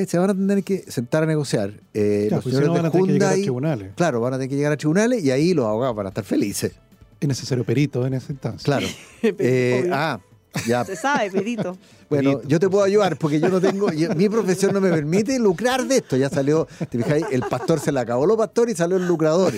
Se 0.07 0.19
van 0.19 0.29
a 0.29 0.35
tener 0.35 0.63
que 0.63 0.83
sentar 0.87 1.23
a 1.23 1.25
negociar. 1.25 1.73
Eh, 1.95 2.27
Ya, 2.29 2.35
los 2.35 2.43
pues, 2.43 2.53
si 2.53 2.61
señores 2.61 2.67
no 2.67 2.73
van 2.73 2.85
a 2.85 2.91
tener 2.91 3.07
que 3.07 3.13
llegar 3.13 3.33
a 3.33 3.35
tribunales. 3.35 3.91
Claro, 3.95 4.21
van 4.21 4.33
a 4.33 4.37
tener 4.37 4.49
que 4.49 4.55
llegar 4.55 4.71
a 4.73 4.77
tribunales 4.77 5.23
y 5.23 5.31
ahí 5.31 5.53
los 5.55 5.65
abogados 5.65 5.95
van 5.95 6.05
a 6.05 6.09
estar 6.09 6.23
felices. 6.23 6.73
Es 7.19 7.27
necesario 7.27 7.63
perito 7.63 8.05
en 8.05 8.13
esa 8.13 8.31
instancia. 8.31 8.63
Claro. 8.63 8.87
Eh, 9.21 9.89
ah, 9.91 10.19
ya. 10.65 10.83
Se 10.85 10.95
sabe, 10.95 11.31
perito. 11.31 11.77
Bueno, 12.09 12.41
yo 12.41 12.59
te 12.59 12.67
puedo 12.67 12.83
ayudar 12.83 13.17
porque 13.17 13.39
yo 13.39 13.49
no 13.49 13.61
tengo, 13.61 13.91
yo- 13.91 14.15
mi 14.15 14.27
profesión 14.29 14.73
no 14.73 14.81
me 14.81 14.89
permite 14.89 15.37
lucrar 15.37 15.85
de 15.85 15.97
esto. 15.97 16.17
Ya 16.17 16.27
salió, 16.27 16.67
te 16.89 16.97
fijáis, 16.97 17.23
el 17.31 17.43
pastor 17.43 17.79
se 17.79 17.91
le 17.91 17.99
acabó 17.99 18.25
los 18.25 18.35
pastores 18.35 18.73
y 18.73 18.77
salió 18.79 18.97
el 18.97 19.05
lucrador. 19.07 19.53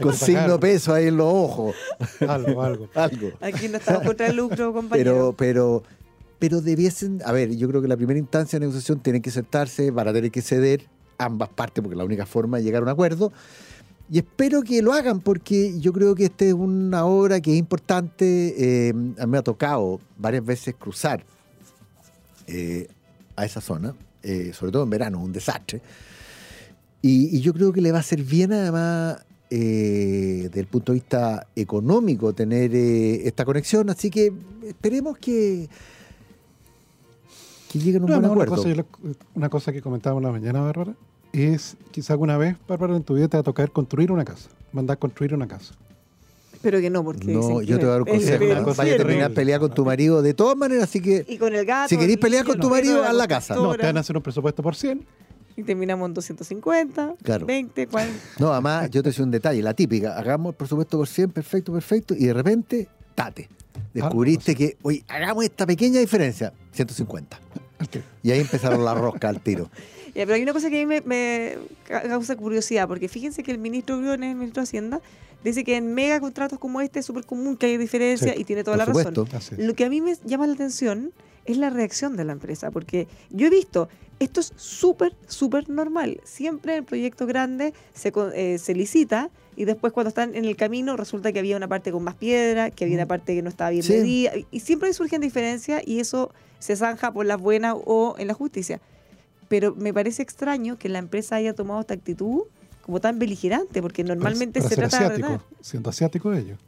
Con 0.00 0.14
signo 0.14 0.60
peso 0.60 0.94
ahí 0.94 1.08
en 1.08 1.16
los 1.16 1.26
ojos. 1.26 1.74
Algo, 2.28 2.62
algo. 2.62 2.88
Algo. 2.94 3.30
Aquí 3.40 3.68
no 3.68 3.78
estamos 3.78 4.04
contra 4.04 4.28
el 4.28 4.36
lucro, 4.36 4.72
compañero. 4.72 5.34
Pero, 5.36 5.82
pero, 5.82 5.82
pero 6.38 6.60
debiesen, 6.60 7.20
a 7.24 7.32
ver, 7.32 7.56
yo 7.56 7.68
creo 7.68 7.82
que 7.82 7.88
la 7.88 7.96
primera 7.96 8.20
instancia 8.20 8.56
de 8.60 8.66
negociación 8.66 9.00
tienen 9.00 9.20
que 9.20 9.32
sentarse, 9.32 9.90
van 9.90 10.06
a 10.06 10.12
tener 10.12 10.30
que 10.30 10.42
ceder 10.42 10.86
ambas 11.18 11.48
partes, 11.48 11.82
porque 11.82 11.96
la 11.96 12.04
única 12.04 12.24
forma 12.24 12.58
de 12.58 12.62
llegar 12.62 12.82
a 12.82 12.84
un 12.84 12.88
acuerdo. 12.90 13.32
Y 14.10 14.18
espero 14.18 14.62
que 14.62 14.80
lo 14.80 14.92
hagan, 14.94 15.20
porque 15.20 15.78
yo 15.80 15.92
creo 15.92 16.14
que 16.14 16.24
esta 16.26 16.44
es 16.46 16.54
una 16.54 17.04
obra 17.04 17.40
que 17.40 17.52
es 17.52 17.58
importante. 17.58 18.54
eh, 18.88 18.92
a 19.18 19.26
mí 19.26 19.32
me 19.32 19.38
ha 19.38 19.42
tocado 19.42 20.00
varias 20.16 20.44
veces 20.44 20.74
cruzar 20.78 21.22
eh, 22.46 22.88
a 23.36 23.44
esa 23.44 23.60
zona, 23.60 23.94
eh, 24.22 24.52
sobre 24.54 24.72
todo 24.72 24.84
en 24.84 24.90
verano, 24.90 25.20
un 25.22 25.32
desastre. 25.32 25.82
Y, 27.02 27.36
y 27.36 27.40
yo 27.40 27.52
creo 27.52 27.72
que 27.72 27.80
le 27.82 27.92
va 27.92 27.98
a 27.98 28.00
hacer 28.00 28.22
bien, 28.22 28.52
además, 28.52 29.18
desde 29.50 30.58
el 30.60 30.66
punto 30.66 30.92
de 30.92 30.98
vista 31.00 31.46
económico, 31.54 32.32
tener 32.34 32.74
esta 32.74 33.44
conexión. 33.44 33.88
Así 33.90 34.10
que 34.10 34.32
esperemos 34.66 35.16
que, 35.18 35.68
que 37.70 37.78
lleguen 37.78 38.02
a 38.02 38.04
un 38.06 38.10
No, 38.10 38.16
buen 38.16 38.22
no, 38.26 38.32
una, 38.32 38.42
acuerdo. 38.44 38.56
cosa, 38.62 38.68
yo 38.68 38.74
lo- 38.76 39.14
una 39.34 39.48
cosa 39.48 39.72
que 39.72 39.80
comentábamos 39.82 40.22
la 40.22 40.30
mañana, 40.32 40.60
Bárbara, 40.60 40.94
es 41.32 41.76
quizá 41.90 42.14
alguna 42.14 42.36
vez, 42.36 42.56
Bárbara, 42.66 42.96
en 42.96 43.02
tu 43.02 43.14
vida 43.14 43.28
te 43.28 43.36
va 43.36 43.40
a 43.40 43.44
tocar 43.44 43.70
construir 43.70 44.10
una 44.12 44.24
casa, 44.24 44.48
mandar 44.72 44.98
construir 44.98 45.34
una 45.34 45.46
casa. 45.46 45.74
Pero 46.60 46.80
que 46.80 46.90
no, 46.90 47.04
porque 47.04 47.26
No, 47.32 47.62
yo 47.62 47.78
te 47.78 47.84
voy 47.84 47.90
a 47.90 47.92
dar 47.92 48.02
un 48.02 48.08
consejo. 48.08 48.44
el 48.44 48.52
a 48.94 48.96
terminar 48.96 49.32
pelear 49.32 49.60
con 49.60 49.72
tu 49.72 49.84
marido 49.84 50.22
de 50.22 50.34
todas 50.34 50.56
maneras, 50.56 50.84
así 50.84 51.00
que 51.00 51.24
Y 51.28 51.38
con 51.38 51.54
el 51.54 51.64
gato. 51.64 51.88
Si 51.88 51.96
queréis 51.96 52.18
pelear 52.18 52.44
con 52.44 52.58
tu 52.58 52.66
el 52.66 52.72
marido, 52.72 53.04
haz 53.04 53.14
la 53.14 53.28
casa. 53.28 53.54
No, 53.54 53.76
te 53.76 53.86
van 53.86 53.96
a 53.96 54.00
hacer 54.00 54.16
un 54.16 54.22
presupuesto 54.22 54.62
por 54.62 54.74
100. 54.74 55.04
Y 55.56 55.62
terminamos 55.64 56.08
en 56.08 56.14
250, 56.14 57.14
Claro. 57.22 57.46
20, 57.46 57.86
40. 57.88 58.18
No, 58.38 58.52
además, 58.52 58.90
yo 58.90 59.02
te 59.02 59.08
decía 59.08 59.24
un 59.24 59.30
detalle, 59.30 59.60
la 59.62 59.74
típica, 59.74 60.16
hagamos 60.16 60.54
por 60.54 60.68
supuesto 60.68 60.98
por 60.98 61.08
100, 61.08 61.30
perfecto, 61.30 61.72
perfecto, 61.72 62.14
y 62.16 62.26
de 62.26 62.32
repente, 62.34 62.88
tate. 63.14 63.48
Descubriste 63.92 64.54
que, 64.54 64.76
oye, 64.82 65.04
hagamos 65.08 65.44
esta 65.44 65.66
pequeña 65.66 65.98
diferencia, 66.00 66.52
150. 66.72 67.40
Y 68.22 68.30
ahí 68.30 68.40
empezaron 68.40 68.84
la 68.84 68.94
rosca 68.94 69.28
al 69.28 69.40
tiro. 69.40 69.68
Ya, 70.18 70.26
pero 70.26 70.34
hay 70.34 70.42
una 70.42 70.52
cosa 70.52 70.68
que 70.68 70.82
a 70.82 70.84
mí 70.84 70.86
me, 70.86 71.00
me 71.02 71.54
ca- 71.86 72.02
causa 72.02 72.34
curiosidad, 72.34 72.88
porque 72.88 73.06
fíjense 73.08 73.44
que 73.44 73.52
el 73.52 73.58
ministro 73.58 73.98
Briones, 73.98 74.30
el 74.30 74.34
ministro 74.36 74.62
de 74.62 74.64
Hacienda, 74.64 75.00
dice 75.44 75.62
que 75.62 75.76
en 75.76 75.94
mega 75.94 76.18
contratos 76.18 76.58
como 76.58 76.80
este 76.80 76.98
es 76.98 77.06
súper 77.06 77.24
común 77.24 77.56
que 77.56 77.66
hay 77.66 77.76
diferencia 77.76 78.32
Sí, 78.34 78.40
y 78.40 78.44
tiene 78.44 78.64
toda 78.64 78.76
la 78.76 78.84
supuesto. 78.86 79.24
razón. 79.30 79.58
Lo 79.64 79.74
que 79.74 79.84
a 79.84 79.88
mí 79.88 80.00
me 80.00 80.16
llama 80.24 80.48
la 80.48 80.54
atención 80.54 81.12
es 81.44 81.56
la 81.56 81.70
reacción 81.70 82.16
de 82.16 82.24
la 82.24 82.32
empresa, 82.32 82.72
porque 82.72 83.06
yo 83.30 83.46
he 83.46 83.50
visto, 83.50 83.88
esto 84.18 84.40
es 84.40 84.52
súper, 84.56 85.14
súper 85.28 85.68
normal. 85.70 86.20
Siempre 86.24 86.72
en 86.72 86.78
el 86.80 86.84
proyecto 86.84 87.24
grande 87.24 87.72
se, 87.94 88.12
eh, 88.34 88.58
se 88.58 88.74
licita 88.74 89.30
y 89.54 89.66
después 89.66 89.92
cuando 89.92 90.08
están 90.08 90.34
en 90.34 90.44
el 90.46 90.56
camino 90.56 90.96
resulta 90.96 91.30
que 91.32 91.38
había 91.38 91.56
una 91.56 91.68
parte 91.68 91.92
con 91.92 92.02
más 92.02 92.16
piedra, 92.16 92.70
que 92.70 92.82
había 92.86 92.96
una 92.96 93.06
parte 93.06 93.36
que 93.36 93.42
no 93.42 93.50
estaba 93.50 93.70
bien 93.70 93.84
Sí. 93.84 93.92
medida, 93.92 94.36
y- 94.36 94.46
y 94.50 94.58
siempre 94.58 94.92
surgen 94.94 95.20
diferencias 95.20 95.80
y 95.86 96.00
eso 96.00 96.32
se 96.58 96.74
zanja 96.74 97.12
por 97.12 97.24
las 97.24 97.40
buenas 97.40 97.76
o 97.84 98.16
en 98.18 98.26
la 98.26 98.34
justicia. 98.34 98.80
Pero 99.48 99.74
me 99.74 99.92
parece 99.94 100.22
extraño 100.22 100.78
que 100.78 100.88
la 100.88 100.98
empresa 100.98 101.36
haya 101.36 101.54
tomado 101.54 101.80
esta 101.80 101.94
actitud 101.94 102.42
como 102.82 103.00
tan 103.00 103.18
beligerante, 103.18 103.82
porque 103.82 104.04
normalmente 104.04 104.60
Para 104.60 104.68
se 104.68 104.74
ser 104.74 104.88
trata 104.88 104.98
de 104.98 105.04
asiático, 105.06 105.26
arreglar. 105.28 105.46
siendo 105.60 105.90
asiático 105.90 106.32
ellos. 106.32 106.58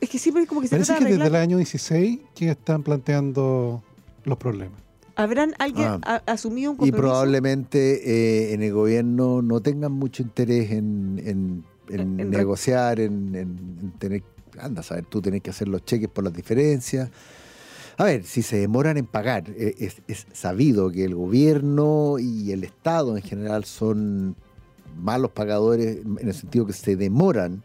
Es 0.00 0.08
que 0.10 0.18
siempre 0.18 0.42
es 0.42 0.48
como 0.48 0.60
que 0.60 0.68
se 0.68 0.74
Parece 0.74 0.92
trata 0.92 1.04
que 1.06 1.12
de 1.12 1.18
desde 1.18 1.28
el 1.28 1.36
año 1.36 1.56
16 1.56 2.20
que 2.34 2.50
están 2.50 2.82
planteando 2.82 3.82
los 4.24 4.38
problemas. 4.38 4.80
¿Habrán 5.16 5.54
alguien 5.58 5.86
Ah. 6.02 6.22
a- 6.26 6.32
asumido 6.32 6.72
un 6.72 6.76
Y 6.76 6.78
compromiso? 6.90 6.98
probablemente 7.02 8.48
eh, 8.50 8.54
en 8.54 8.62
el 8.62 8.72
gobierno 8.72 9.42
no 9.42 9.60
tengan 9.60 9.92
mucho 9.92 10.22
interés 10.24 10.72
en, 10.72 11.20
en- 11.24 11.64
en 11.88 12.30
negociar, 12.30 12.98
en, 12.98 13.34
en- 13.34 13.78
en 13.82 13.92
tener, 13.98 14.22
anda 14.58 14.80
a 14.80 14.82
saber, 14.84 15.04
tú 15.04 15.20
tenés 15.22 15.42
que 15.42 15.50
hacer 15.50 15.68
los 15.68 15.84
cheques 15.84 16.08
por 16.08 16.24
las 16.24 16.32
diferencias. 16.32 17.10
A 17.96 18.04
ver, 18.04 18.24
si 18.24 18.42
se 18.42 18.56
demoran 18.58 18.96
en 18.96 19.06
pagar, 19.06 19.44
eh, 19.50 19.74
es, 19.78 20.02
es 20.08 20.26
sabido 20.32 20.90
que 20.90 21.04
el 21.04 21.14
gobierno 21.14 22.18
y 22.18 22.52
el 22.52 22.64
Estado 22.64 23.16
en 23.16 23.22
general 23.22 23.64
son 23.64 24.34
malos 24.96 25.30
pagadores 25.30 25.98
en 26.04 26.28
el 26.28 26.34
sentido 26.34 26.66
que 26.66 26.72
se 26.72 26.96
demoran, 26.96 27.62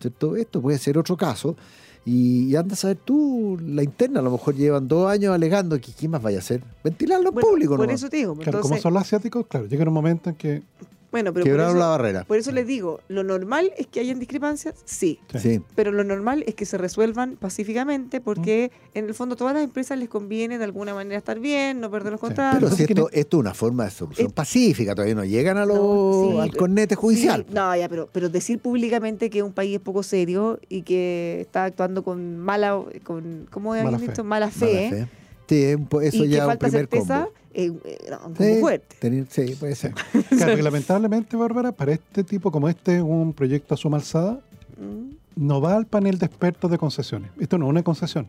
¿cierto? 0.00 0.36
Esto 0.36 0.60
puede 0.62 0.78
ser 0.78 0.98
otro 0.98 1.16
caso. 1.16 1.56
Y, 2.04 2.44
y 2.50 2.56
anda 2.56 2.72
a 2.72 2.76
saber 2.76 2.96
tú, 3.04 3.58
la 3.62 3.82
interna, 3.82 4.20
a 4.20 4.22
lo 4.22 4.30
mejor 4.30 4.54
llevan 4.54 4.88
dos 4.88 5.10
años 5.10 5.34
alegando 5.34 5.78
que 5.78 5.92
¿qué 5.92 6.08
más 6.08 6.22
vaya 6.22 6.38
a 6.38 6.40
hacer? 6.40 6.62
Ventilarlo 6.82 7.28
en 7.28 7.34
Bueno, 7.34 7.48
público, 7.50 7.76
Por 7.76 7.86
nomás. 7.86 8.00
eso 8.00 8.08
te 8.08 8.16
digo. 8.18 8.34
Claro, 8.36 8.60
como 8.60 8.78
son 8.78 8.94
los 8.94 9.02
asiáticos, 9.02 9.46
claro, 9.46 9.66
llega 9.66 9.84
un 9.84 9.92
momento 9.92 10.30
en 10.30 10.36
que 10.36 10.62
Bueno, 11.10 11.32
pero 11.32 11.44
Quebraron 11.44 11.72
por 11.72 11.78
eso, 11.78 11.84
la 11.86 11.90
barrera. 11.90 12.24
Por 12.24 12.36
eso 12.36 12.52
les 12.52 12.66
digo, 12.66 13.00
lo 13.08 13.24
normal 13.24 13.72
es 13.78 13.86
que 13.86 14.00
hayan 14.00 14.18
discrepancias, 14.18 14.74
sí. 14.84 15.20
Sí. 15.40 15.62
Pero 15.74 15.90
lo 15.90 16.04
normal 16.04 16.44
es 16.46 16.54
que 16.54 16.66
se 16.66 16.76
resuelvan 16.76 17.36
pacíficamente 17.36 18.20
porque 18.20 18.70
en 18.92 19.06
el 19.06 19.14
fondo 19.14 19.34
a 19.34 19.38
todas 19.38 19.54
las 19.54 19.64
empresas 19.64 19.98
les 19.98 20.08
conviene 20.08 20.58
de 20.58 20.64
alguna 20.64 20.92
manera 20.94 21.16
estar 21.16 21.40
bien, 21.40 21.80
no 21.80 21.90
perder 21.90 22.12
los 22.12 22.20
contratos. 22.20 22.60
Pero 22.60 22.74
si 22.76 22.82
esto, 22.82 23.08
esto 23.12 23.36
es 23.38 23.40
una 23.40 23.54
forma 23.54 23.84
de 23.84 23.90
solución 23.90 24.30
pacífica, 24.32 24.94
todavía 24.94 25.14
no 25.14 25.24
llegan 25.24 25.56
a 25.56 25.64
lo, 25.64 26.28
Sí, 26.32 26.38
al 26.40 26.54
cornete 26.56 26.94
judicial. 26.94 27.44
Sí, 27.48 27.54
no, 27.54 27.74
ya, 27.74 27.88
pero, 27.88 28.08
pero 28.12 28.28
decir 28.28 28.58
públicamente 28.58 29.30
que 29.30 29.42
un 29.42 29.52
país 29.52 29.76
es 29.76 29.80
poco 29.80 30.02
serio 30.02 30.60
y 30.68 30.82
que 30.82 31.40
está 31.40 31.64
actuando 31.64 32.02
con 32.04 32.36
mala, 32.38 32.82
con, 33.04 33.46
¿cómo 33.50 33.72
habían 33.72 33.86
Mala 33.86 33.98
fe. 33.98 34.06
dicho? 34.08 34.24
Mala 34.24 34.50
fe. 34.50 34.90
Mala 34.90 35.06
fe. 35.06 35.08
Sí, 35.48 35.64
eso 36.02 36.24
y 36.24 36.28
ya 36.28 36.36
que 36.36 36.40
un 36.42 36.46
falta 36.48 36.66
primer 36.66 36.80
certeza, 36.82 37.24
combo. 37.24 37.32
Eh, 37.66 37.72
eh, 37.84 37.98
Sí, 38.38 38.60
fuerte. 38.60 38.96
tener- 39.00 39.26
sí, 39.28 39.54
puede 39.58 39.74
ser. 39.74 39.92
Claro, 40.28 40.56
que 40.56 40.62
lamentablemente, 40.62 41.36
Bárbara, 41.36 41.72
para 41.72 41.92
este 41.92 42.24
tipo, 42.24 42.50
como 42.52 42.68
este 42.68 42.96
es 42.96 43.02
un 43.02 43.32
proyecto 43.32 43.74
a 43.74 43.76
suma 43.76 43.96
alzada, 43.98 44.40
Mm. 44.78 45.16
no 45.34 45.60
va 45.60 45.74
al 45.74 45.86
panel 45.86 46.18
de 46.18 46.26
expertos 46.26 46.70
de 46.70 46.78
concesiones. 46.78 47.30
Esto 47.40 47.58
no 47.58 47.66
es 47.66 47.70
una 47.70 47.82
concesión. 47.82 48.28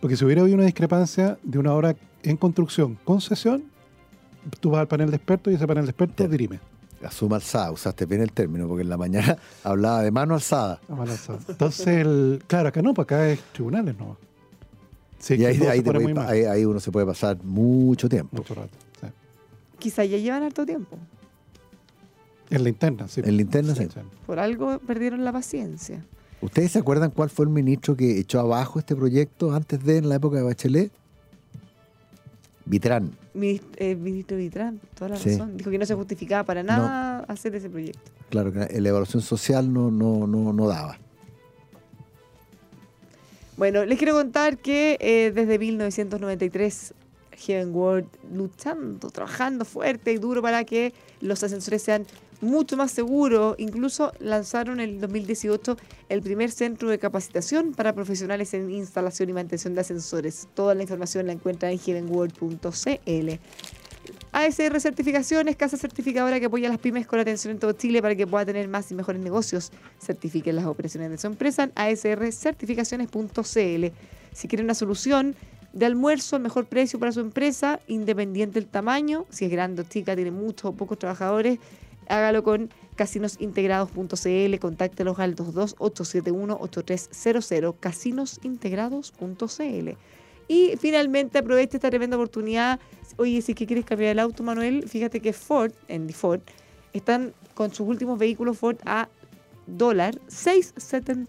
Porque 0.00 0.16
si 0.16 0.24
hubiera 0.26 0.42
habido 0.42 0.56
una 0.56 0.66
discrepancia 0.66 1.38
de 1.42 1.58
una 1.58 1.72
obra 1.72 1.96
en 2.22 2.36
construcción, 2.36 2.98
concesión, 3.04 3.64
tú 4.60 4.70
vas 4.70 4.80
al 4.82 4.88
panel 4.88 5.10
de 5.10 5.16
expertos 5.16 5.50
y 5.52 5.56
ese 5.56 5.66
panel 5.66 5.84
de 5.86 5.90
expertos 5.92 6.30
dirime. 6.30 6.60
La 7.00 7.10
suma 7.10 7.36
alzada, 7.36 7.70
usaste 7.72 8.04
bien 8.04 8.20
el 8.20 8.32
término, 8.32 8.68
porque 8.68 8.82
en 8.82 8.90
la 8.90 8.96
mañana 8.98 9.38
hablaba 9.64 10.02
de 10.02 10.10
mano 10.10 10.34
alzada. 10.34 10.78
A 10.90 10.94
mano 10.94 11.12
alzada. 11.12 11.38
Entonces, 11.48 11.86
el- 11.88 12.42
claro, 12.46 12.68
acá 12.68 12.82
no, 12.82 12.92
para 12.92 13.04
acá 13.04 13.28
es 13.30 13.40
tribunales, 13.54 13.96
¿no? 13.98 14.18
Sí, 15.18 15.34
y 15.34 15.44
ahí, 15.44 15.60
ahí 15.62 15.80
pone 15.82 16.00
puede 16.00 16.04
muy 16.04 16.14
pa- 16.14 16.28
ahí- 16.30 16.44
ahí 16.44 16.64
uno 16.64 16.78
se 16.80 16.90
puede 16.92 17.06
pasar 17.06 17.38
mucho 17.42 18.08
tiempo. 18.08 18.36
Mucho 18.36 18.54
rato. 18.54 18.70
sí. 19.00 19.06
Quizá 19.78 20.04
ya 20.04 20.18
llevan 20.18 20.42
harto 20.42 20.64
tiempo. 20.66 20.96
En 22.50 22.62
la 22.62 22.68
interna, 22.68 23.08
sí. 23.08 23.22
En 23.24 23.36
la 23.36 23.42
interna, 23.42 23.74
sí. 23.74 23.88
Por 24.26 24.38
algo 24.38 24.78
perdieron 24.78 25.24
la 25.24 25.32
paciencia. 25.32 26.04
¿Ustedes 26.40 26.72
se 26.72 26.78
acuerdan 26.78 27.10
cuál 27.10 27.30
fue 27.30 27.44
el 27.46 27.50
ministro 27.50 27.96
que 27.96 28.18
echó 28.20 28.38
abajo 28.40 28.78
este 28.78 28.94
proyecto 28.94 29.52
antes 29.54 29.82
de, 29.84 29.96
en 29.98 30.08
la 30.08 30.16
época 30.16 30.36
de 30.36 30.42
Bachelet? 30.44 30.92
Vitrán. 32.64 33.12
Minis- 33.34 33.62
eh, 33.76 33.94
ministro 33.94 34.36
Vitrán, 34.36 34.80
toda 34.94 35.10
la 35.10 35.16
Sí. 35.16 35.30
razón. 35.30 35.56
Dijo 35.56 35.70
que 35.70 35.78
no 35.78 35.86
se 35.86 35.94
justificaba 35.94 36.44
para 36.44 36.62
nada 36.62 37.20
hacer 37.28 37.54
ese 37.54 37.70
proyecto. 37.70 38.00
Claro 38.28 38.52
que 38.52 38.58
la 38.80 38.88
evaluación 38.88 39.22
social 39.22 39.72
no, 39.72 39.90
no, 39.90 40.26
no, 40.26 40.52
no 40.52 40.66
daba. 40.68 40.98
Bueno, 43.56 43.86
les 43.86 43.96
quiero 43.96 44.12
contar 44.12 44.58
que 44.58 44.98
eh, 45.00 45.32
desde 45.34 45.58
1993 45.58 46.92
Heaven 47.38 47.74
World 47.74 48.06
luchando, 48.30 49.10
trabajando 49.10 49.64
fuerte 49.64 50.12
y 50.12 50.18
duro 50.18 50.42
para 50.42 50.64
que 50.64 50.92
los 51.20 51.42
ascensores 51.42 51.82
sean 51.82 52.06
mucho 52.42 52.76
más 52.76 52.90
seguros. 52.90 53.54
Incluso 53.58 54.12
lanzaron 54.20 54.80
en 54.80 54.90
el 54.90 55.00
2018 55.00 55.78
el 56.10 56.20
primer 56.20 56.50
centro 56.50 56.90
de 56.90 56.98
capacitación 56.98 57.72
para 57.72 57.94
profesionales 57.94 58.52
en 58.52 58.70
instalación 58.70 59.30
y 59.30 59.32
mantención 59.32 59.74
de 59.74 59.80
ascensores. 59.80 60.48
Toda 60.52 60.74
la 60.74 60.82
información 60.82 61.26
la 61.26 61.32
encuentran 61.32 61.72
en 61.72 61.78
heavenworld.cl. 61.78 63.40
ASR 64.36 64.80
Certificaciones, 64.82 65.56
casa 65.56 65.78
certificadora 65.78 66.38
que 66.38 66.44
apoya 66.44 66.68
a 66.68 66.70
las 66.70 66.78
pymes 66.78 67.06
con 67.06 67.18
atención 67.18 67.52
en 67.52 67.58
todo 67.58 67.72
Chile 67.72 68.02
para 68.02 68.14
que 68.14 68.26
pueda 68.26 68.44
tener 68.44 68.68
más 68.68 68.92
y 68.92 68.94
mejores 68.94 69.22
negocios. 69.22 69.72
Certifiquen 69.98 70.56
las 70.56 70.66
operaciones 70.66 71.10
de 71.10 71.16
su 71.16 71.26
empresa 71.26 71.62
en 71.62 71.72
asrcertificaciones.cl. 71.74 73.86
Si 74.34 74.46
quieren 74.46 74.66
una 74.66 74.74
solución 74.74 75.34
de 75.72 75.86
almuerzo 75.86 76.36
al 76.36 76.42
mejor 76.42 76.66
precio 76.66 76.98
para 76.98 77.12
su 77.12 77.20
empresa, 77.20 77.80
independiente 77.86 78.60
del 78.60 78.68
tamaño, 78.68 79.24
si 79.30 79.46
es 79.46 79.50
grande 79.50 79.80
o 79.80 79.86
chica, 79.86 80.14
tiene 80.14 80.32
muchos 80.32 80.66
o 80.66 80.72
pocos 80.72 80.98
trabajadores, 80.98 81.58
hágalo 82.06 82.44
con 82.44 82.68
casinosintegrados.cl, 82.94 84.58
contáctelos 84.60 85.18
al 85.18 85.34
22-871-8300, 85.34 87.74
casinosintegrados.cl. 87.80 89.96
Y 90.48 90.74
finalmente 90.78 91.38
aproveche 91.38 91.76
esta 91.76 91.88
tremenda 91.88 92.16
oportunidad. 92.16 92.78
Oye, 93.16 93.42
si 93.42 93.52
es 93.52 93.58
que 93.58 93.66
quieres 93.66 93.84
cambiar 93.84 94.12
el 94.12 94.18
auto, 94.18 94.42
Manuel, 94.42 94.88
fíjate 94.88 95.20
que 95.20 95.32
Ford, 95.32 95.72
en 95.88 96.08
Ford, 96.10 96.40
están 96.92 97.32
con 97.54 97.72
sus 97.72 97.88
últimos 97.88 98.18
vehículos 98.18 98.58
Ford 98.58 98.76
a 98.84 99.08
dólar 99.66 100.14
6.70. 100.28 101.26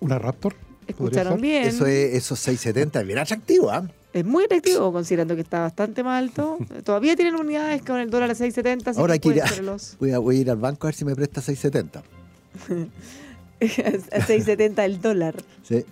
¿Una 0.00 0.18
Raptor? 0.18 0.54
Escucharon 0.86 1.40
bien. 1.40 1.64
Eso 1.64 1.86
es, 1.86 2.14
esos 2.14 2.38
670 2.40 3.00
es 3.00 3.06
bien 3.06 3.18
atractivo, 3.18 3.70
¿ah? 3.70 3.88
Es 4.12 4.24
muy 4.24 4.44
atractivo, 4.44 4.92
considerando 4.92 5.34
que 5.34 5.42
está 5.42 5.60
bastante 5.60 6.02
más 6.02 6.22
alto. 6.22 6.58
Todavía 6.84 7.16
tienen 7.16 7.34
unidades 7.34 7.82
con 7.82 7.98
el 7.98 8.10
dólar 8.10 8.30
a 8.30 8.34
6.70, 8.34 8.88
así 8.88 9.00
Ahora 9.00 9.14
hay 9.14 9.18
que 9.18 9.28
que 9.28 9.28
ir 9.28 9.34
pueden 9.34 9.42
a, 9.42 9.52
hacerlos. 9.52 9.96
voy, 9.98 10.12
a, 10.12 10.18
voy 10.18 10.36
a 10.36 10.40
ir 10.40 10.50
al 10.50 10.56
banco 10.58 10.86
a 10.86 10.88
ver 10.88 10.94
si 10.94 11.04
me 11.04 11.14
presta 11.14 11.40
670. 11.40 11.98
a 13.60 14.18
6.70 14.20 14.84
el 14.84 15.00
dólar. 15.00 15.34
Sí. 15.62 15.84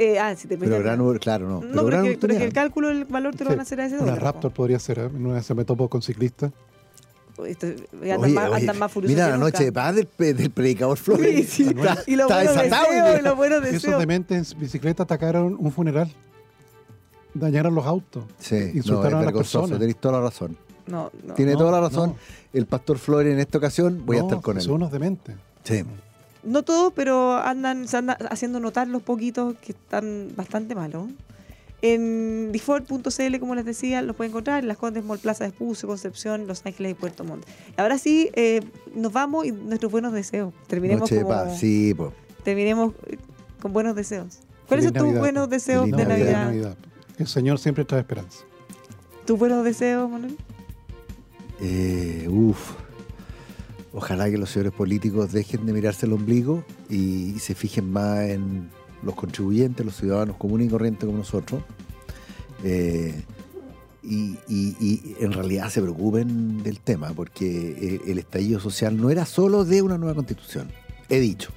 Eh, 0.00 0.16
ah, 0.20 0.36
si 0.36 0.46
te 0.46 0.56
Pero 0.56 0.78
gran, 0.78 1.00
Ur- 1.00 1.18
claro, 1.18 1.48
no. 1.48 1.54
No, 1.56 1.60
pero 1.60 1.72
pero, 1.72 1.86
gran 1.86 2.04
que, 2.04 2.18
pero 2.18 2.36
que 2.38 2.44
el 2.44 2.52
cálculo 2.52 2.86
del 2.88 3.04
valor 3.04 3.34
te 3.34 3.42
lo 3.42 3.50
Sí, 3.50 3.54
van 3.56 3.58
a 3.58 3.62
hacer 3.62 3.80
a 3.80 3.86
ese 3.86 3.96
Una 3.96 4.04
dólar. 4.12 4.22
Raptor 4.22 4.52
podría 4.52 4.78
ser, 4.78 4.98
¿eh? 5.00 5.06
Una 5.06 5.34
vez 5.34 5.46
se 5.46 5.54
me 5.54 5.64
topo 5.64 5.88
con 5.88 6.02
ciclistas. 6.02 6.52
Esto- 7.46 7.66
andan, 7.66 8.20
Oye, 8.20 8.32
más, 8.32 8.48
oye, 8.50 8.56
andan 8.60 8.78
más 8.78 8.92
furiosos 8.92 9.14
mira 9.14 9.26
que 9.26 9.30
la 9.32 9.38
noche 9.38 9.64
de 9.64 9.72
paz 9.72 9.94
del, 9.96 10.08
del 10.36 10.50
predicador 10.50 10.96
Flores. 10.98 11.48
Sí, 11.48 11.64
sí. 11.64 11.68
Está, 11.70 11.98
Y 12.06 12.14
los 12.16 12.30
está 12.30 12.44
buenos 12.44 12.62
deseos, 12.62 13.18
y 13.18 13.22
los 13.22 13.36
buenos 13.36 13.64
Esos 13.66 13.98
dementes 13.98 14.52
en 14.52 14.60
bicicleta 14.60 15.02
atacaron 15.04 15.56
un 15.58 15.72
funeral. 15.72 16.12
Dañaron 17.34 17.74
los 17.74 17.86
autos. 17.86 18.24
Sí, 18.38 18.54
no, 18.54 18.60
es 18.60 18.74
Insultaron 18.76 19.14
a 19.14 19.16
las 19.18 19.24
vergonzoso, 19.26 19.60
personas. 19.62 19.78
tenéis 19.80 19.96
toda 20.00 20.18
la 20.18 20.24
razón. 20.24 20.56
No, 20.86 21.10
no. 21.24 21.34
Tiene 21.34 21.52
No, 21.52 21.58
toda 21.58 21.72
la 21.72 21.80
razón. 21.80 22.10
no. 22.10 22.16
El 22.52 22.66
pastor 22.66 22.98
Flores 22.98 23.32
en 23.32 23.38
esta 23.38 23.58
ocasión, 23.58 24.02
voy 24.06 24.16
a 24.16 24.20
No, 24.20 24.26
estar 24.28 24.40
con 24.42 24.56
él. 24.56 24.62
Son 24.62 24.74
unos 24.74 24.90
dementes. 24.90 25.34
Sí. 25.64 25.84
No 26.42 26.62
todos, 26.62 26.92
pero 26.94 27.34
andan, 27.36 27.88
se 27.88 27.96
andan 27.96 28.16
haciendo 28.30 28.60
notar 28.60 28.86
los 28.88 29.02
poquitos 29.02 29.56
que 29.58 29.72
están 29.72 30.30
bastante 30.36 30.74
malos. 30.74 31.08
En 31.80 32.50
default.cl, 32.50 33.38
como 33.38 33.54
les 33.54 33.64
decía, 33.64 34.02
los 34.02 34.16
pueden 34.16 34.30
encontrar 34.32 34.60
en 34.62 34.68
las 34.68 34.76
Condes 34.78 35.04
Mall 35.04 35.18
Plaza 35.20 35.44
de 35.44 35.50
Espucio, 35.50 35.86
Concepción, 35.88 36.46
Los 36.48 36.66
Ángeles 36.66 36.92
y 36.92 36.94
Puerto 36.94 37.22
Montt. 37.24 37.44
Ahora 37.76 37.98
sí, 37.98 38.30
eh, 38.34 38.62
nos 38.96 39.12
vamos 39.12 39.46
y 39.46 39.52
nuestros 39.52 39.92
buenos 39.92 40.12
deseos. 40.12 40.52
Terminemos, 40.66 41.02
Noche 41.02 41.16
de 41.16 41.22
como- 41.22 41.34
paz, 41.34 41.58
sí, 41.58 41.94
po. 41.94 42.12
terminemos 42.42 42.94
eh, 43.06 43.16
con 43.62 43.72
buenos 43.72 43.94
deseos. 43.94 44.40
¿Cuáles 44.66 44.86
son 44.86 44.94
tus 44.94 45.18
buenos 45.18 45.48
deseos 45.48 45.84
Feliz 45.84 45.96
de 45.96 46.04
Navidad? 46.06 46.44
Navidad. 46.46 46.76
El 47.16 47.26
Señor 47.28 47.58
siempre 47.60 47.84
trae 47.84 48.00
esperanza. 48.00 48.40
¿Tus 49.24 49.38
buenos 49.38 49.64
deseos, 49.64 50.10
Manuel? 50.10 50.36
Eh, 51.60 52.26
uf. 52.28 52.72
Ojalá 53.98 54.30
que 54.30 54.38
los 54.38 54.50
señores 54.50 54.72
políticos 54.72 55.32
dejen 55.32 55.66
de 55.66 55.72
mirarse 55.72 56.06
el 56.06 56.12
ombligo 56.12 56.64
y, 56.88 57.32
y 57.34 57.38
se 57.40 57.54
fijen 57.56 57.90
más 57.90 58.20
en 58.20 58.70
los 59.02 59.14
contribuyentes, 59.16 59.84
los 59.84 59.96
ciudadanos 59.96 60.36
comunes 60.36 60.68
y 60.68 60.70
corrientes 60.70 61.04
como 61.04 61.18
nosotros. 61.18 61.62
Eh, 62.62 63.22
y, 64.04 64.38
y- 64.48 64.76
y 64.80 65.16
en 65.20 65.32
realidad 65.32 65.68
se 65.70 65.82
preocupen 65.82 66.62
del 66.62 66.78
tema, 66.80 67.12
porque 67.12 68.00
el, 68.04 68.10
el 68.12 68.18
estallido 68.20 68.60
social 68.60 68.96
no 68.96 69.10
era 69.10 69.26
solo 69.26 69.64
de 69.64 69.82
una 69.82 69.98
nueva 69.98 70.14
constitución. 70.14 70.70
He 71.08 71.18
dicho. 71.20 71.50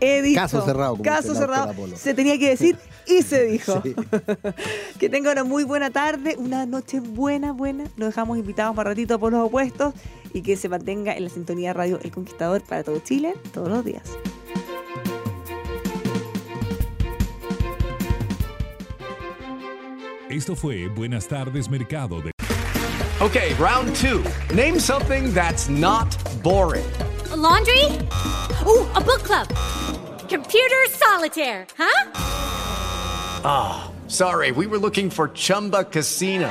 He 0.00 0.20
dicho. 0.20 0.40
Caso 0.40 0.64
cerrado, 0.64 0.92
como 0.92 1.04
Caso 1.04 1.34
cerrado. 1.34 1.72
Se 1.96 2.12
tenía 2.14 2.36
que 2.38 2.48
decir 2.48 2.76
y 3.06 3.22
se 3.22 3.44
dijo. 3.50 3.80
Sí. 3.84 3.94
Que 4.98 5.08
tenga 5.08 5.30
una 5.32 5.44
muy 5.44 5.62
buena 5.64 5.90
tarde, 5.90 6.34
una 6.38 6.66
noche 6.66 6.98
buena, 7.00 7.52
buena. 7.52 7.84
Los 7.96 8.08
dejamos 8.08 8.36
invitados 8.38 8.74
para 8.74 8.90
ratito 8.90 9.18
por 9.20 9.32
los 9.32 9.46
opuestos 9.46 9.94
y 10.34 10.42
que 10.42 10.56
se 10.56 10.68
mantenga 10.68 11.16
en 11.16 11.24
la 11.24 11.30
sintonía 11.30 11.72
radio 11.72 11.98
El 12.02 12.10
Conquistador 12.10 12.62
para 12.62 12.84
todo 12.84 12.98
Chile 12.98 13.34
todos 13.54 13.70
los 13.70 13.84
días. 13.84 14.02
Esto 20.28 20.56
fue 20.56 20.88
Buenas 20.88 21.28
tardes 21.28 21.70
Mercado 21.70 22.20
de 22.20 22.32
Okay, 23.20 23.54
round 23.54 23.94
two. 23.94 24.22
Name 24.54 24.78
something 24.78 25.32
that's 25.32 25.68
not 25.68 26.14
boring. 26.42 26.84
A 27.30 27.36
laundry? 27.36 27.84
Ooh, 28.66 28.84
a 28.94 29.00
book 29.00 29.22
club. 29.22 29.46
Computer 30.28 30.84
solitaire, 30.90 31.64
huh? 31.78 32.10
Ah, 33.44 33.90
sorry, 34.08 34.50
we 34.50 34.66
were 34.66 34.78
looking 34.78 35.08
for 35.10 35.28
Chumba 35.28 35.84
Casino. 35.84 36.50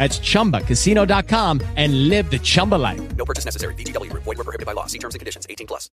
That's 0.00 0.18
ChumbaCasino.com 0.18 1.60
and 1.76 2.08
live 2.08 2.30
the 2.30 2.38
Chumba 2.38 2.76
life. 2.76 3.14
No 3.16 3.26
purchase 3.26 3.44
necessary. 3.44 3.74
BGW. 3.74 4.10
Void 4.14 4.38
were 4.38 4.44
prohibited 4.44 4.64
by 4.64 4.72
law. 4.72 4.86
See 4.86 4.98
terms 4.98 5.14
and 5.14 5.20
conditions. 5.20 5.46
18 5.50 5.66
plus. 5.66 5.88